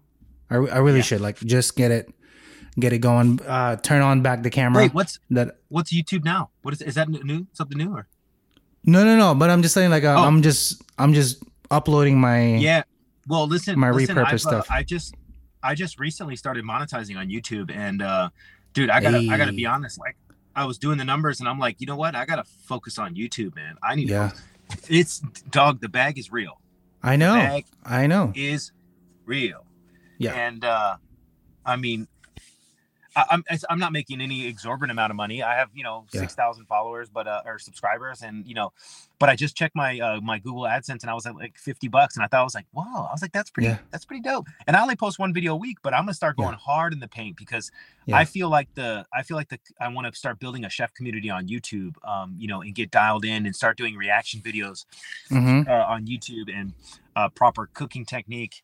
I, 0.49 0.57
I 0.57 0.79
really 0.79 1.03
should 1.03 1.20
like 1.20 1.38
just 1.40 1.77
get 1.77 1.90
it 1.92 2.09
get 2.81 2.93
it 2.93 2.99
going. 2.99 3.40
Uh, 3.47 3.77
turn 3.77 4.03
on 4.03 4.23
back 4.23 4.43
the 4.43 4.51
camera. 4.51 4.83
Wait, 4.83 4.95
what's 4.95 5.19
that? 5.31 5.59
what's 5.69 5.93
YouTube 5.93 6.25
now? 6.25 6.51
What 6.62 6.75
is 6.75 6.83
is 6.83 6.95
that 6.97 7.09
new? 7.09 7.47
Something 7.53 7.79
new 7.79 7.95
or? 7.95 8.07
No, 8.85 9.05
no, 9.05 9.16
no. 9.16 9.35
But 9.35 9.51
I'm 9.51 9.62
just 9.62 9.75
saying 9.75 9.90
like 9.90 10.05
uh, 10.05 10.14
Oh. 10.19 10.25
I'm 10.25 10.43
just 10.43 10.83
I'm 10.99 11.12
just 11.12 11.43
uploading 11.71 12.19
my 12.19 12.57
Yeah. 12.57 12.83
Well, 13.29 13.47
listen, 13.47 13.79
My 13.79 13.90
listen, 13.90 14.16
repurposed 14.16 14.27
I've, 14.27 14.35
uh, 14.35 14.38
stuff. 14.38 14.66
I 14.71 14.83
just 14.83 15.14
I 15.62 15.75
just 15.75 16.01
recently 16.01 16.37
started 16.37 16.64
monetizing 16.64 17.16
on 17.16 17.29
YouTube, 17.29 17.71
and 17.71 18.03
uh, 18.03 18.31
dude, 18.73 18.90
I 18.90 19.01
gotta 19.01 19.19
I 19.31 19.37
gotta 19.37 19.53
be 19.53 19.66
honest. 19.66 19.99
Like, 19.99 20.16
I 20.57 20.64
was 20.64 20.79
doing 20.79 20.99
the 20.99 21.05
numbers, 21.05 21.40
and 21.40 21.49
I'm 21.49 21.59
like, 21.59 21.81
you 21.81 21.87
know 21.87 21.97
what? 21.97 22.14
I 22.14 22.25
gotta 22.25 22.45
focus 22.45 22.99
on 22.99 23.14
YouTube, 23.14 23.55
man. 23.55 23.77
I 23.83 23.95
need. 23.95 24.09
yeah. 24.09 24.31
To, 24.31 24.95
it's 24.95 25.21
dog. 25.51 25.81
The 25.81 25.88
bag 25.88 26.19
is 26.19 26.33
real. 26.33 26.61
I 27.03 27.16
know. 27.16 27.35
bag 27.35 27.66
I 27.85 28.07
know. 28.07 28.33
is 28.35 28.73
real. 29.27 29.66
Yeah. 30.19 30.33
And 30.35 30.64
uh, 30.64 30.97
I 31.64 31.77
mean, 31.77 32.09
I, 33.16 33.25
I'm 33.31 33.44
I'm 33.68 33.79
not 33.79 33.92
making 33.92 34.20
any 34.20 34.46
exorbitant 34.46 34.90
amount 34.92 35.11
of 35.11 35.16
money. 35.16 35.42
I 35.42 35.55
have 35.57 35.70
you 35.75 35.83
know 35.83 36.07
Yeah. 36.12 36.20
six 36.20 36.35
thousand 36.35 36.66
followers, 36.66 37.09
but 37.09 37.27
uh, 37.27 37.42
or 37.44 37.59
subscribers, 37.59 38.23
and 38.23 38.46
you 38.46 38.55
know, 38.55 38.73
but 39.18 39.29
I 39.29 39.37
just 39.37 39.57
checked 39.57 39.75
my 39.75 39.99
uh, 39.99 40.20
my 40.20 40.38
Google 40.38 40.62
AdSense, 40.62 41.03
and 41.03 41.11
I 41.11 41.14
was 41.14 41.27
at 41.27 41.35
like 41.35 41.59
fifty 41.59 41.88
bucks, 41.88 42.16
and 42.16 42.25
I 42.25 42.29
thought 42.29 42.40
I 42.40 42.44
was 42.44 42.55
like, 42.55 42.66
wow, 42.73 43.07
I 43.09 43.12
was 43.12 43.23
like, 43.23 43.33
that's 43.33 43.51
pretty, 43.51 43.68
Yeah. 43.68 43.79
that's 43.90 44.05
pretty 44.05 44.23
dope. 44.23 44.46
And 44.66 44.77
I 44.77 44.83
only 44.83 44.96
post 44.96 45.18
one 45.18 45.33
video 45.35 45.55
a 45.55 45.57
week, 45.57 45.79
but 45.83 45.92
I'm 45.94 46.03
gonna 46.03 46.14
start 46.14 46.37
Yeah. 46.38 46.44
going 46.44 46.57
hard 46.57 46.92
in 46.92 47.01
the 47.01 47.09
paint 47.09 47.37
because 47.37 47.70
Yeah. 48.07 48.16
I 48.18 48.25
feel 48.25 48.49
like 48.49 48.68
the 48.75 49.05
I 49.12 49.23
feel 49.23 49.37
like 49.37 49.49
the 49.49 49.59
I 49.81 49.88
want 49.88 50.12
to 50.12 50.18
start 50.18 50.38
building 50.38 50.64
a 50.64 50.70
chef 50.70 50.94
community 50.94 51.31
on 51.31 51.49
YouTube, 51.49 51.94
um, 52.07 52.37
you 52.38 52.49
know, 52.49 52.62
and 52.62 52.75
get 52.75 52.90
dialed 52.90 53.25
in 53.25 53.46
and 53.46 53.55
start 53.55 53.77
doing 53.77 53.96
reaction 53.96 54.40
videos 54.40 54.85
hmm 55.29 55.62
uh, 55.68 55.73
on 55.73 56.07
YouTube 56.07 56.53
and 56.55 56.73
uh, 57.16 57.29
proper 57.29 57.68
cooking 57.75 58.05
technique 58.05 58.62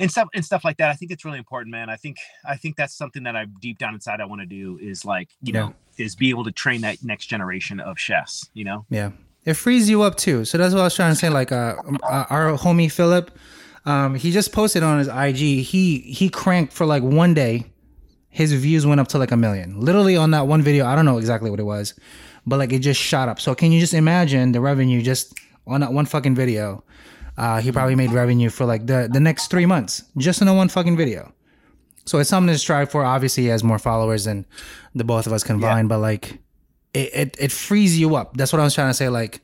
and 0.00 0.10
stuff 0.10 0.28
and 0.34 0.44
stuff 0.44 0.64
like 0.64 0.78
that. 0.78 0.90
I 0.90 0.94
think 0.94 1.12
it's 1.12 1.24
really 1.24 1.38
important, 1.38 1.70
man. 1.70 1.88
I 1.88 1.96
think 1.96 2.16
I 2.44 2.56
think 2.56 2.76
that's 2.76 2.94
something 2.96 3.22
that 3.22 3.36
I 3.36 3.44
deep 3.60 3.78
down 3.78 3.94
inside 3.94 4.20
I 4.20 4.24
want 4.24 4.40
to 4.40 4.46
do 4.46 4.78
is 4.82 5.04
like 5.04 5.28
you 5.42 5.52
Yeah. 5.54 5.60
know 5.60 5.74
is 5.98 6.16
be 6.16 6.30
able 6.30 6.44
to 6.44 6.52
train 6.52 6.80
that 6.80 7.04
next 7.04 7.26
generation 7.26 7.78
of 7.78 7.98
chefs. 7.98 8.48
You 8.54 8.64
know, 8.64 8.86
Yeah. 8.90 9.10
It 9.44 9.54
frees 9.54 9.88
you 9.88 10.02
up 10.02 10.16
too. 10.16 10.44
So 10.44 10.58
that's 10.58 10.74
what 10.74 10.80
I 10.80 10.84
was 10.84 10.94
trying 10.94 11.12
to 11.12 11.16
say. 11.16 11.28
Like 11.30 11.52
uh, 11.52 11.76
um, 11.86 11.98
uh, 12.02 12.24
our 12.28 12.56
homie 12.58 12.90
Philip, 12.92 13.30
um, 13.86 14.14
he 14.14 14.30
just 14.32 14.52
posted 14.52 14.82
on 14.82 14.98
his 14.98 15.08
IG. 15.08 15.62
He 15.64 15.98
he 16.00 16.28
cranked 16.28 16.72
for 16.72 16.84
like 16.86 17.02
one 17.02 17.32
day. 17.34 17.64
His 18.28 18.52
views 18.52 18.86
went 18.86 19.00
up 19.00 19.08
to 19.08 19.18
like 19.18 19.32
a 19.32 19.36
million. 19.36 19.80
Literally 19.80 20.16
on 20.16 20.30
that 20.32 20.46
one 20.46 20.62
video. 20.62 20.86
I 20.86 20.94
don't 20.94 21.04
know 21.06 21.18
exactly 21.18 21.50
what 21.50 21.58
it 21.58 21.64
was, 21.64 21.94
but 22.46 22.58
like 22.58 22.72
it 22.72 22.78
just 22.80 23.00
shot 23.00 23.28
up. 23.28 23.40
So 23.40 23.54
can 23.54 23.72
you 23.72 23.80
just 23.80 23.94
imagine 23.94 24.52
the 24.52 24.60
revenue 24.60 25.02
just 25.02 25.34
on 25.66 25.80
that 25.80 25.92
one 25.92 26.06
fucking 26.06 26.34
video? 26.34 26.84
Uh, 27.36 27.60
he 27.60 27.72
probably 27.72 27.94
made 27.94 28.10
revenue 28.12 28.50
for 28.50 28.64
like 28.66 28.86
the 28.86 29.08
the 29.10 29.20
next 29.20 29.48
three 29.50 29.66
months 29.66 30.02
just 30.18 30.42
on 30.42 30.48
a 30.48 30.54
one 30.54 30.68
fucking 30.68 30.96
video. 30.96 31.32
So 32.06 32.18
it's 32.18 32.30
something 32.30 32.52
to 32.52 32.58
strive 32.58 32.90
for. 32.90 33.04
Obviously, 33.04 33.44
he 33.44 33.48
has 33.50 33.62
more 33.62 33.78
followers 33.78 34.24
than 34.24 34.46
the 34.94 35.04
both 35.04 35.26
of 35.26 35.32
us 35.32 35.44
combined, 35.44 35.88
but 35.88 35.98
like 35.98 36.38
it, 36.94 37.10
it 37.14 37.36
it 37.38 37.52
frees 37.52 37.98
you 37.98 38.16
up. 38.16 38.36
That's 38.36 38.52
what 38.52 38.60
I 38.60 38.64
was 38.64 38.74
trying 38.74 38.90
to 38.90 38.94
say. 38.94 39.08
Like, 39.08 39.40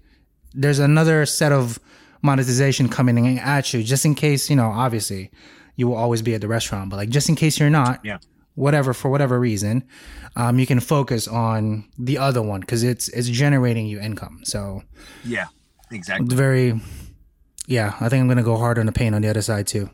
there's 0.52 0.78
another 0.78 1.26
set 1.26 1.52
of 1.52 1.78
monetization 2.22 2.88
coming 2.88 3.18
in 3.24 3.38
at 3.38 3.72
you, 3.72 3.82
just 3.82 4.04
in 4.04 4.14
case 4.14 4.50
you 4.50 4.56
know. 4.56 4.70
Obviously, 4.70 5.30
you 5.76 5.86
will 5.86 5.96
always 5.96 6.22
be 6.22 6.34
at 6.34 6.40
the 6.40 6.48
restaurant, 6.48 6.90
but 6.90 6.96
like 6.96 7.08
just 7.10 7.28
in 7.28 7.36
case 7.36 7.60
you're 7.60 7.70
not, 7.70 8.00
Yeah. 8.04 8.18
whatever 8.54 8.92
for 8.94 9.10
whatever 9.10 9.38
reason, 9.38 9.84
um, 10.34 10.58
you 10.58 10.66
can 10.66 10.80
focus 10.80 11.28
on 11.28 11.84
the 11.98 12.18
other 12.18 12.42
one 12.42 12.60
because 12.60 12.82
it's 12.82 13.08
it's 13.10 13.28
generating 13.28 13.86
you 13.86 14.00
income. 14.00 14.40
So 14.44 14.82
yeah, 15.24 15.46
exactly. 15.92 16.34
very, 16.34 16.80
yeah. 17.66 17.96
I 18.00 18.08
think 18.08 18.20
I'm 18.22 18.28
gonna 18.28 18.42
go 18.42 18.56
hard 18.56 18.78
on 18.78 18.86
the 18.86 18.92
paint 18.92 19.14
on 19.14 19.22
the 19.22 19.28
other 19.28 19.42
side 19.42 19.66
too. 19.66 19.90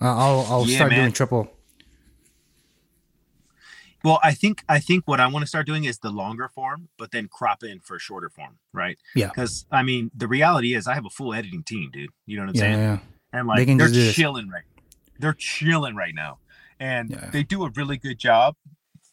Uh, 0.00 0.16
I'll 0.16 0.46
I'll 0.48 0.66
Yeah, 0.66 0.76
start 0.76 0.90
man. 0.90 1.00
doing 1.00 1.12
triple. 1.12 1.50
Well, 4.02 4.18
I 4.22 4.32
think 4.32 4.64
I 4.68 4.78
think 4.78 5.06
what 5.06 5.20
I 5.20 5.26
want 5.26 5.42
to 5.42 5.46
start 5.46 5.66
doing 5.66 5.84
is 5.84 5.98
the 5.98 6.10
longer 6.10 6.48
form, 6.48 6.88
but 6.98 7.10
then 7.10 7.28
crop 7.28 7.62
in 7.62 7.80
for 7.80 7.96
a 7.96 8.00
shorter 8.00 8.30
form, 8.30 8.58
right? 8.72 8.96
Yeah. 9.14 9.26
Because 9.28 9.66
I 9.70 9.82
mean, 9.82 10.10
the 10.16 10.26
reality 10.26 10.74
is 10.74 10.86
I 10.86 10.94
have 10.94 11.04
a 11.04 11.10
full 11.10 11.34
editing 11.34 11.62
team, 11.62 11.90
dude. 11.92 12.08
You 12.26 12.38
know 12.38 12.44
what 12.44 12.48
I'm 12.50 12.54
Yeah, 12.56 12.60
saying? 12.62 12.78
yeah. 12.78 12.98
and 13.32 13.46
like 13.46 13.66
they 13.66 13.74
are 13.74 13.78
just 13.78 13.94
do 13.94 14.04
this. 14.04 14.14
chilling 14.14 14.48
right 14.48 14.64
they're 15.20 15.34
chilling 15.34 15.94
right 15.94 16.14
now 16.14 16.38
and 16.80 17.10
Yeah. 17.10 17.28
they 17.30 17.42
do 17.44 17.62
a 17.64 17.70
really 17.76 17.98
good 17.98 18.18
job 18.18 18.56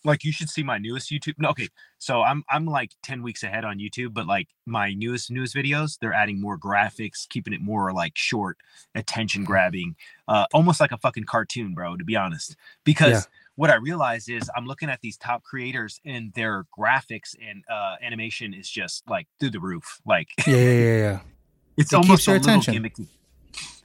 like 0.07 0.23
you 0.23 0.31
should 0.31 0.49
see 0.49 0.63
my 0.63 0.77
newest 0.79 1.11
youtube 1.11 1.35
no 1.37 1.49
okay 1.49 1.67
so 1.99 2.21
i'm 2.23 2.43
i'm 2.49 2.65
like 2.65 2.91
10 3.03 3.21
weeks 3.21 3.43
ahead 3.43 3.63
on 3.65 3.77
youtube 3.77 4.13
but 4.13 4.25
like 4.25 4.47
my 4.65 4.93
newest 4.93 5.29
newest 5.29 5.53
videos 5.55 5.99
they're 5.99 6.13
adding 6.13 6.41
more 6.41 6.57
graphics 6.57 7.27
keeping 7.29 7.53
it 7.53 7.61
more 7.61 7.93
like 7.93 8.13
short 8.17 8.57
attention 8.95 9.43
grabbing 9.43 9.95
uh 10.27 10.45
almost 10.53 10.79
like 10.79 10.91
a 10.91 10.97
fucking 10.97 11.25
cartoon 11.25 11.73
bro 11.75 11.95
to 11.95 12.03
be 12.03 12.15
honest 12.15 12.55
because 12.83 13.11
Yeah. 13.11 13.21
what 13.55 13.69
i 13.69 13.75
realize 13.75 14.27
is 14.29 14.49
i'm 14.55 14.65
looking 14.65 14.89
at 14.89 15.01
these 15.01 15.17
top 15.17 15.43
creators 15.43 15.99
and 16.05 16.33
their 16.33 16.65
graphics 16.77 17.35
and 17.47 17.63
uh 17.69 17.95
animation 18.01 18.53
is 18.53 18.69
just 18.69 19.03
like 19.09 19.27
through 19.39 19.51
the 19.51 19.59
roof 19.59 19.99
like 20.05 20.29
Yeah, 20.47 20.55
yeah, 20.55 20.71
yeah, 20.71 20.97
yeah. 20.97 21.19
it's 21.77 21.93
It 21.93 21.95
almost 21.97 22.25
your 22.25 22.37
a 22.37 22.39
little 22.39 22.59
attention. 22.59 22.73
gimmicky. 22.83 23.07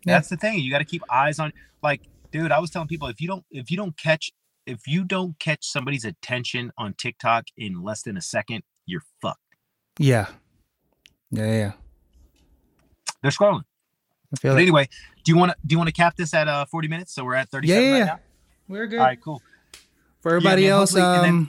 Yeah. 0.04 0.14
That's 0.14 0.28
the 0.30 0.36
thing. 0.36 0.58
You 0.58 0.70
got 0.70 0.78
to 0.78 0.84
keep 0.84 1.02
eyes 1.10 1.38
on. 1.38 1.52
Like, 1.82 2.00
dude, 2.32 2.50
I 2.50 2.58
was 2.58 2.70
telling 2.70 2.88
people 2.88 3.06
if 3.08 3.20
you 3.20 3.28
don't 3.28 3.44
if 3.52 3.70
you 3.70 3.76
don't 3.76 3.96
catch 3.96 4.32
if 4.66 4.86
you 4.86 5.04
don't 5.04 5.38
catch 5.38 5.64
somebody's 5.66 6.04
attention 6.04 6.72
on 6.78 6.94
TikTok 6.94 7.46
in 7.56 7.82
less 7.82 8.02
than 8.02 8.16
a 8.16 8.20
second, 8.22 8.62
you're 8.86 9.02
fucked. 9.20 9.38
Yeah, 9.98 10.26
yeah, 11.30 11.44
yeah. 11.46 11.52
yeah. 11.58 11.72
They're 13.22 13.30
scrolling. 13.30 13.62
I 14.32 14.36
feel 14.40 14.54
But 14.54 14.60
it. 14.60 14.62
anyway, 14.62 14.88
do 15.24 15.32
you 15.32 15.36
want 15.38 15.52
to 15.52 15.56
do 15.66 15.74
you 15.74 15.78
want 15.78 15.88
to 15.88 15.92
cap 15.94 16.16
this 16.16 16.32
at 16.34 16.48
uh 16.48 16.64
40 16.66 16.88
minutes? 16.88 17.14
So 17.14 17.24
we're 17.24 17.34
at 17.34 17.48
37 17.50 17.82
Yeah, 17.82 17.88
yeah, 17.90 17.98
right 18.00 18.06
now. 18.06 18.20
We're 18.68 18.86
good. 18.86 18.98
All 18.98 19.06
right, 19.06 19.20
cool. 19.20 19.42
For 20.20 20.30
everybody 20.30 20.62
man, 20.62 20.72
else, 20.72 20.92
then- 20.92 21.04
um, 21.24 21.48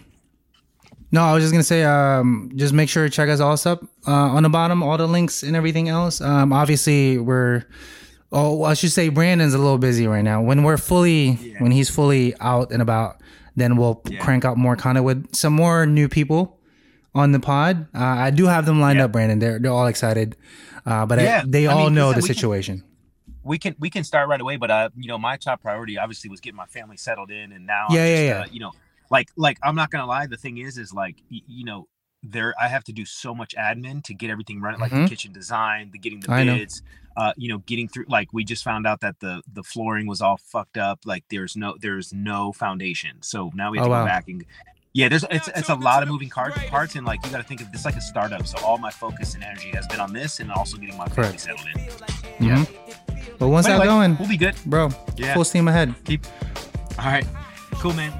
no, 1.11 1.21
I 1.23 1.33
was 1.33 1.43
just 1.43 1.53
gonna 1.53 1.63
say, 1.63 1.83
um, 1.83 2.51
just 2.55 2.73
make 2.73 2.89
sure 2.89 3.03
to 3.03 3.09
check 3.09 3.29
us 3.29 3.39
all 3.39 3.53
up 3.65 3.83
uh, 4.07 4.11
on 4.11 4.41
the 4.43 4.49
bottom, 4.49 4.81
all 4.81 4.97
the 4.97 5.07
links 5.07 5.43
and 5.43 5.55
everything 5.55 5.87
else. 5.87 6.19
Um, 6.21 6.51
obviously, 6.51 7.17
we're. 7.19 7.65
Oh, 8.33 8.63
I 8.63 8.73
should 8.73 8.91
say 8.91 9.09
Brandon's 9.09 9.53
a 9.53 9.59
little 9.59 9.77
busy 9.77 10.07
right 10.07 10.23
now. 10.23 10.41
When 10.41 10.63
we're 10.63 10.77
fully, 10.77 11.31
Yeah. 11.33 11.59
when 11.61 11.71
he's 11.71 11.89
fully 11.89 12.33
out 12.39 12.71
and 12.71 12.81
about, 12.81 13.21
then 13.55 13.77
we'll 13.77 14.01
Yeah. 14.09 14.19
crank 14.19 14.43
out 14.43 14.57
more 14.57 14.75
content 14.75 15.05
with 15.05 15.35
some 15.35 15.53
more 15.53 15.85
new 15.85 16.09
people 16.09 16.59
on 17.13 17.31
the 17.31 17.39
pod. 17.39 17.87
Uh, 17.93 17.99
I 18.03 18.31
do 18.31 18.47
have 18.47 18.65
them 18.65 18.81
lined 18.81 18.97
Yeah. 18.97 19.05
up, 19.05 19.11
Brandon. 19.11 19.37
They're 19.39 19.59
they're 19.59 19.71
all 19.71 19.85
excited, 19.87 20.35
uh, 20.85 21.05
but 21.05 21.19
I- 21.19 21.43
they 21.45 21.67
I 21.67 21.73
all 21.73 21.85
mean, 21.85 21.93
know 21.95 22.09
the 22.11 22.17
we 22.21 22.27
can- 22.27 22.35
situation. 22.35 22.83
We 23.43 23.59
can 23.59 23.75
we 23.79 23.89
can 23.91 24.03
start 24.03 24.27
right 24.29 24.41
away, 24.41 24.55
but 24.55 24.71
uh, 24.71 24.89
you 24.97 25.07
know, 25.09 25.17
my 25.19 25.37
top 25.37 25.61
priority 25.61 25.97
obviously 25.99 26.29
was 26.29 26.39
getting 26.39 26.55
my 26.57 26.65
family 26.65 26.97
settled 26.97 27.29
in, 27.29 27.51
and 27.51 27.67
now 27.67 27.87
Yeah, 27.91 28.07
just, 28.07 28.23
yeah. 28.23 28.39
Uh, 28.39 28.45
you 28.51 28.59
know, 28.61 28.71
like 29.11 29.29
like 29.35 29.59
I'm 29.61 29.75
not 29.75 29.91
gonna 29.91 30.07
lie. 30.07 30.25
The 30.27 30.37
thing 30.37 30.57
is, 30.57 30.77
is 30.79 30.91
like 30.93 31.17
y- 31.31 31.41
you 31.45 31.65
know, 31.65 31.87
there 32.23 32.55
I 32.59 32.69
have 32.69 32.85
to 32.85 32.93
do 32.93 33.03
so 33.05 33.35
much 33.35 33.53
admin 33.59 34.01
to 34.05 34.13
get 34.13 34.29
everything 34.31 34.61
running, 34.61 34.79
like 34.79 34.91
Mhm. 34.93 35.03
the 35.03 35.09
kitchen 35.09 35.33
design, 35.33 35.89
the 35.91 35.99
getting 35.99 36.21
the 36.21 36.29
bids, 36.29 36.81
uh, 37.17 37.33
you 37.37 37.49
know, 37.49 37.59
getting 37.59 37.87
through. 37.87 38.05
Like 38.07 38.33
we 38.33 38.43
just 38.43 38.63
found 38.63 38.85
out 38.87 39.01
that 39.01 39.19
the 39.19 39.41
the 39.51 39.63
flooring 39.63 40.07
was 40.07 40.21
all 40.21 40.37
fucked 40.37 40.77
up. 40.77 40.99
Like 41.05 41.23
there's 41.29 41.55
no 41.55 41.75
there's 41.79 42.13
no 42.13 42.51
foundation, 42.53 43.17
so 43.21 43.51
now 43.53 43.71
we 43.71 43.77
have 43.77 43.85
Oh, 43.85 43.89
to 43.89 43.91
wow. 43.91 44.01
go 44.03 44.07
back 44.07 44.27
and 44.27 44.43
Yeah, 44.93 45.09
there's 45.09 45.25
it's 45.31 45.47
it's 45.55 45.69
a 45.69 45.75
lot 45.75 46.03
of 46.03 46.09
moving 46.09 46.29
card, 46.29 46.53
parts, 46.69 46.95
and 46.95 47.05
like 47.05 47.23
you 47.25 47.31
got 47.31 47.37
to 47.37 47.43
think 47.43 47.61
of 47.61 47.71
this 47.71 47.83
like 47.85 47.95
a 47.95 48.01
startup. 48.01 48.45
So 48.45 48.57
all 48.63 48.77
my 48.77 48.91
focus 48.91 49.33
and 49.35 49.43
energy 49.43 49.69
has 49.69 49.87
been 49.87 49.99
on 49.99 50.13
this, 50.13 50.39
and 50.39 50.51
also 50.51 50.77
getting 50.77 50.97
my 50.97 51.05
family 51.07 51.37
Correct. 51.37 51.39
settled 51.41 51.67
in. 52.39 52.47
Mhm. 52.47 52.67
But 53.39 53.47
once 53.49 53.65
But 53.67 53.81
I'm 53.81 53.85
going, 53.87 54.17
we'll 54.19 54.29
be 54.29 54.37
good. 54.37 54.55
bro, 54.65 54.89
Yeah. 55.17 55.33
full 55.33 55.43
steam 55.43 55.67
ahead. 55.67 55.95
Keep. 56.05 56.25
All 56.99 57.05
right. 57.05 57.25
Cool, 57.81 57.93
man. 57.93 58.13